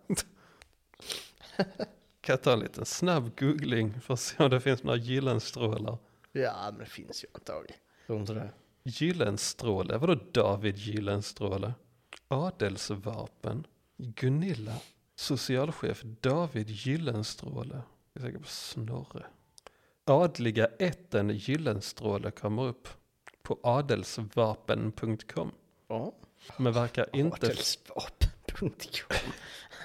Kan 2.21 2.33
jag 2.33 2.43
ta 2.43 2.53
en 2.53 2.61
liten 2.61 2.85
snabb 2.85 3.39
googling 3.39 4.01
för 4.01 4.15
att 4.15 4.21
se 4.21 4.45
om 4.45 4.51
det 4.51 4.61
finns 4.61 4.83
några 4.83 4.99
Gyllenstrålar? 4.99 5.99
Ja, 6.33 6.69
men 6.71 6.79
det 6.79 6.87
finns 6.87 7.25
ju 7.25 7.29
antagligen. 7.35 7.77
Tror 8.07 8.21
inte 8.21 8.35
det. 8.35 8.51
Gyllenstråle, 8.83 9.97
vadå 9.99 10.15
David 10.33 10.79
Gyllenstråle? 10.79 11.73
Adelsvapen, 12.29 13.67
Gunilla, 13.97 14.75
socialchef 15.17 16.03
David 16.21 16.71
Gyllenstråle. 16.71 17.83
Jag 18.13 18.23
säker 18.23 18.39
på 18.39 18.49
Snorre. 18.49 19.27
Adliga 20.05 20.67
ätten 20.67 21.31
Gyllenstråle 21.31 22.31
kommer 22.31 22.67
upp 22.67 22.89
på 23.49 23.59
adelsvapen.com. 23.63 25.53
Ja. 25.89 26.13
Men 26.57 26.73
verkar 26.73 27.07
inte, 27.13 27.47
Adelsvapen.com. 27.47 29.33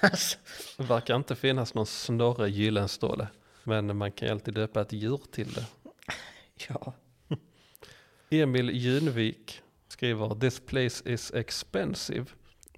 Alltså. 0.00 0.38
verkar 0.76 1.16
inte 1.16 1.36
finnas 1.36 1.74
någon 1.74 1.86
Snorre 1.86 2.50
Gyllenstråle. 2.50 3.28
Men 3.64 3.96
man 3.96 4.12
kan 4.12 4.28
ju 4.28 4.32
alltid 4.32 4.54
döpa 4.54 4.80
ett 4.80 4.92
djur 4.92 5.20
till 5.30 5.52
det. 5.52 5.66
Ja. 6.68 6.92
Emil 8.30 8.70
Junvik 8.70 9.62
skriver 9.88 10.34
This 10.34 10.60
place 10.60 11.10
is 11.10 11.34
expensive. 11.34 12.26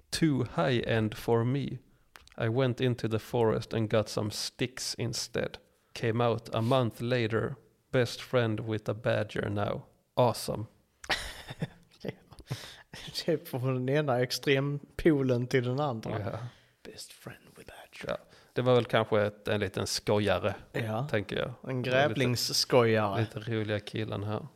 Too 0.09 0.45
high 0.55 0.83
end 0.87 1.17
for 1.17 1.43
me. 1.43 1.67
I 2.37 2.49
went 2.49 2.81
into 2.81 3.09
the 3.09 3.19
forest 3.19 3.73
and 3.73 3.89
got 3.89 4.09
some 4.09 4.31
sticks 4.31 4.95
instead. 4.97 5.57
Came 5.93 6.21
out 6.21 6.49
a 6.53 6.61
month 6.61 7.01
later. 7.01 7.55
Best 7.91 8.21
friend 8.21 8.59
with 8.59 8.89
a 8.89 8.93
badger 8.93 9.49
now. 9.49 9.83
Awesome. 10.15 10.67
Det 13.25 13.31
är 13.33 13.45
från 13.45 13.73
den 13.85 13.89
ena 13.95 14.21
extrempolen 14.21 15.47
till 15.47 15.63
den 15.65 15.79
andra. 15.79 16.19
Ja. 16.19 16.39
Best 16.91 17.11
friend 17.11 17.39
with 17.57 17.69
that. 17.69 18.03
Ja. 18.07 18.17
Det 18.53 18.61
var 18.61 18.75
väl 18.75 18.85
kanske 18.85 19.21
ett, 19.21 19.47
en 19.47 19.59
liten 19.59 19.87
skojare, 19.87 20.55
Ja. 20.71 21.07
tänker 21.11 21.35
jag. 21.37 21.53
En 21.71 21.81
grävlingsskojare. 21.81 23.19
Lite 23.19 23.39
roliga 23.39 23.79
killen 23.79 24.23
här. 24.23 24.47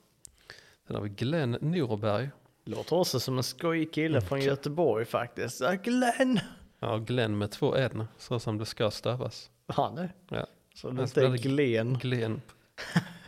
Sen 0.88 0.96
har 0.96 1.04
vi 1.04 1.10
Glenn 1.10 1.58
Norberg. 1.62 2.30
Låter 2.66 2.96
också 2.96 3.20
som 3.20 3.38
en 3.38 3.44
skojig 3.44 3.94
kille 3.94 4.22
från 4.22 4.42
Göteborg 4.42 5.06
faktiskt. 5.06 5.62
Glenn! 5.84 6.40
Ja, 6.80 6.98
Glenn 6.98 7.38
med 7.38 7.52
två 7.52 7.76
n, 7.76 8.08
så 8.18 8.40
som 8.40 8.58
det 8.58 8.66
ska 8.66 8.92
stavas. 8.92 9.50
Han 9.68 9.98
är. 9.98 10.14
Ja. 10.30 10.48
Så 10.76 10.90
det 10.90 11.02
inte 11.04 11.22
är 11.22 11.30
Glenn. 11.38 11.94
Glenn. 11.98 12.42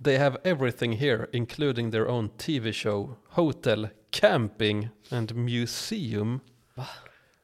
They 0.00 0.18
have 0.18 0.36
everything 0.44 0.92
here, 0.92 1.28
including 1.32 1.90
their 1.90 2.08
own 2.08 2.30
TV 2.38 2.72
show, 2.72 3.16
hotel, 3.30 3.90
camping 4.10 4.90
and 5.10 5.34
museum. 5.34 6.40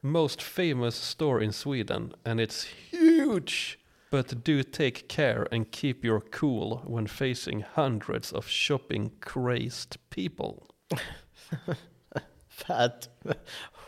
Most 0.01 0.41
famous 0.41 0.95
store 0.95 1.41
in 1.41 1.51
Sweden, 1.51 2.13
and 2.23 2.39
it's 2.39 2.63
huge. 2.63 3.79
But 4.09 4.43
do 4.43 4.63
take 4.63 5.09
care 5.09 5.47
and 5.51 5.69
keep 5.71 6.05
your 6.05 6.21
cool 6.21 6.81
when 6.85 7.07
facing 7.07 7.61
hundreds 7.61 8.31
of 8.31 8.47
shopping 8.47 9.11
crazed 9.19 9.97
people. 10.09 10.67
Fat 12.47 13.09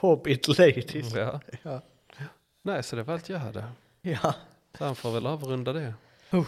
hobbit 0.01 0.59
ladies. 0.59 1.13
Ja. 1.13 1.39
Ja. 1.63 1.81
Nej, 2.61 2.83
så 2.83 2.95
det 2.95 3.03
var 3.03 3.13
allt 3.13 3.29
jag 3.29 3.39
hade. 3.39 3.63
Ja. 4.01 4.35
Så 4.77 4.85
han 4.85 4.95
får 4.95 5.11
väl 5.11 5.27
avrunda 5.27 5.73
det. 5.73 5.93
Uh. 6.33 6.47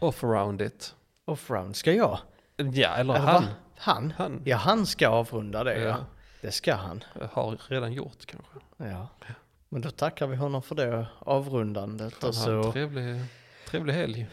Off 0.00 0.24
around 0.24 0.62
it. 0.62 0.94
Offround. 1.30 1.76
Ska 1.76 1.92
jag? 1.92 2.18
Ja, 2.56 2.88
eller 2.88 3.14
han. 3.14 3.44
Han? 3.76 4.12
Han. 4.16 4.42
Ja, 4.44 4.56
han 4.56 4.86
ska 4.86 5.08
avrunda 5.08 5.64
det. 5.64 5.78
Ja. 5.80 5.88
Ja. 5.88 5.96
Det 6.40 6.50
ska 6.52 6.74
han. 6.74 7.04
Har 7.32 7.56
redan 7.68 7.92
gjort 7.92 8.26
kanske. 8.26 8.52
Ja. 8.76 9.08
Men 9.68 9.80
då 9.82 9.90
tackar 9.90 10.26
vi 10.26 10.36
honom 10.36 10.62
för 10.62 10.74
det 10.74 11.06
avrundandet. 11.18 12.24
Och 12.24 12.34
så 12.34 12.72
trevlig, 12.72 13.24
trevlig 13.70 13.94
helg. 13.94 14.26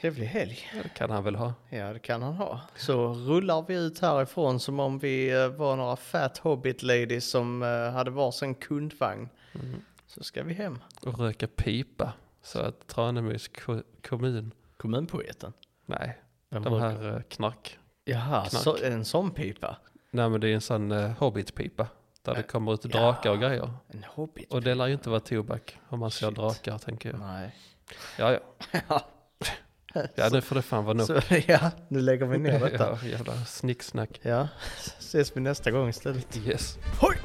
trevlig 0.00 0.26
helg. 0.26 0.58
Ja, 0.76 0.82
det 0.82 0.88
kan 0.88 1.10
han 1.10 1.24
väl 1.24 1.34
ha. 1.36 1.54
Ja, 1.68 1.92
det 1.92 1.98
kan 1.98 2.22
han 2.22 2.34
ha. 2.34 2.60
Så 2.76 3.12
rullar 3.12 3.64
vi 3.68 3.74
ut 3.74 3.98
härifrån 3.98 4.60
som 4.60 4.80
om 4.80 4.98
vi 4.98 5.30
eh, 5.42 5.48
var 5.48 5.76
några 5.76 5.96
fat 5.96 6.38
hobbit 6.38 6.82
ladies 6.82 7.30
som 7.30 7.62
eh, 7.62 7.92
hade 7.92 8.10
varsin 8.10 8.54
kundvagn. 8.54 9.28
Mm. 9.54 9.80
Så 10.06 10.22
ska 10.24 10.42
vi 10.42 10.54
hem. 10.54 10.78
Och 11.02 11.18
röka 11.18 11.46
pipa. 11.46 12.12
Så 12.42 12.58
att 12.60 12.86
Tranemos 12.86 13.48
ko- 13.48 13.82
kommun. 14.08 14.50
Kommunpoeten. 14.76 15.52
Nej, 15.86 16.18
Vem 16.50 16.62
de 16.62 16.70
brukar- 16.70 16.88
här 16.90 17.16
eh, 17.16 17.22
knack. 17.28 17.78
Jaha, 18.04 18.44
knack. 18.46 18.62
så, 18.62 18.76
en 18.84 19.04
sån 19.04 19.30
pipa. 19.30 19.76
Nej 20.10 20.28
men 20.28 20.40
det 20.40 20.48
är 20.48 20.54
en 20.54 20.60
sån 20.60 20.92
uh, 20.92 21.10
hobbitpipa. 21.18 21.86
Där 22.22 22.34
det 22.34 22.42
kommer 22.42 22.74
ut 22.74 22.82
drakar 22.82 23.30
och 23.30 23.38
grejer. 23.40 23.70
En 23.88 24.04
hobbit. 24.08 24.52
Och 24.52 24.62
det 24.62 24.74
lär 24.74 24.86
ju 24.86 24.92
inte 24.92 25.10
vara 25.10 25.20
tobak 25.20 25.78
om 25.88 25.98
man 26.00 26.10
ser 26.10 26.26
Shit. 26.26 26.36
drakar 26.36 26.78
tänker 26.78 27.10
jag. 27.10 27.18
Nej. 27.20 27.54
Ja 28.18 28.32
ja. 28.32 28.38
Ja. 28.88 29.06
Ja 30.14 30.28
nu 30.32 30.40
får 30.40 30.54
det 30.56 30.62
fan 30.62 30.84
vara 30.84 30.94
nog. 30.96 31.06
Så, 31.06 31.20
ja, 31.46 31.70
nu 31.88 32.00
lägger 32.00 32.26
vi 32.26 32.38
ner 32.38 32.60
detta. 32.60 32.98
ja, 33.02 33.08
jävla 33.08 33.34
snicksnack. 33.44 34.20
Ja, 34.22 34.48
ses 34.98 35.36
vi 35.36 35.40
nästa 35.40 35.70
gång 35.70 35.88
istället. 35.88 36.36
Yes. 36.36 36.78
Hoj! 37.00 37.16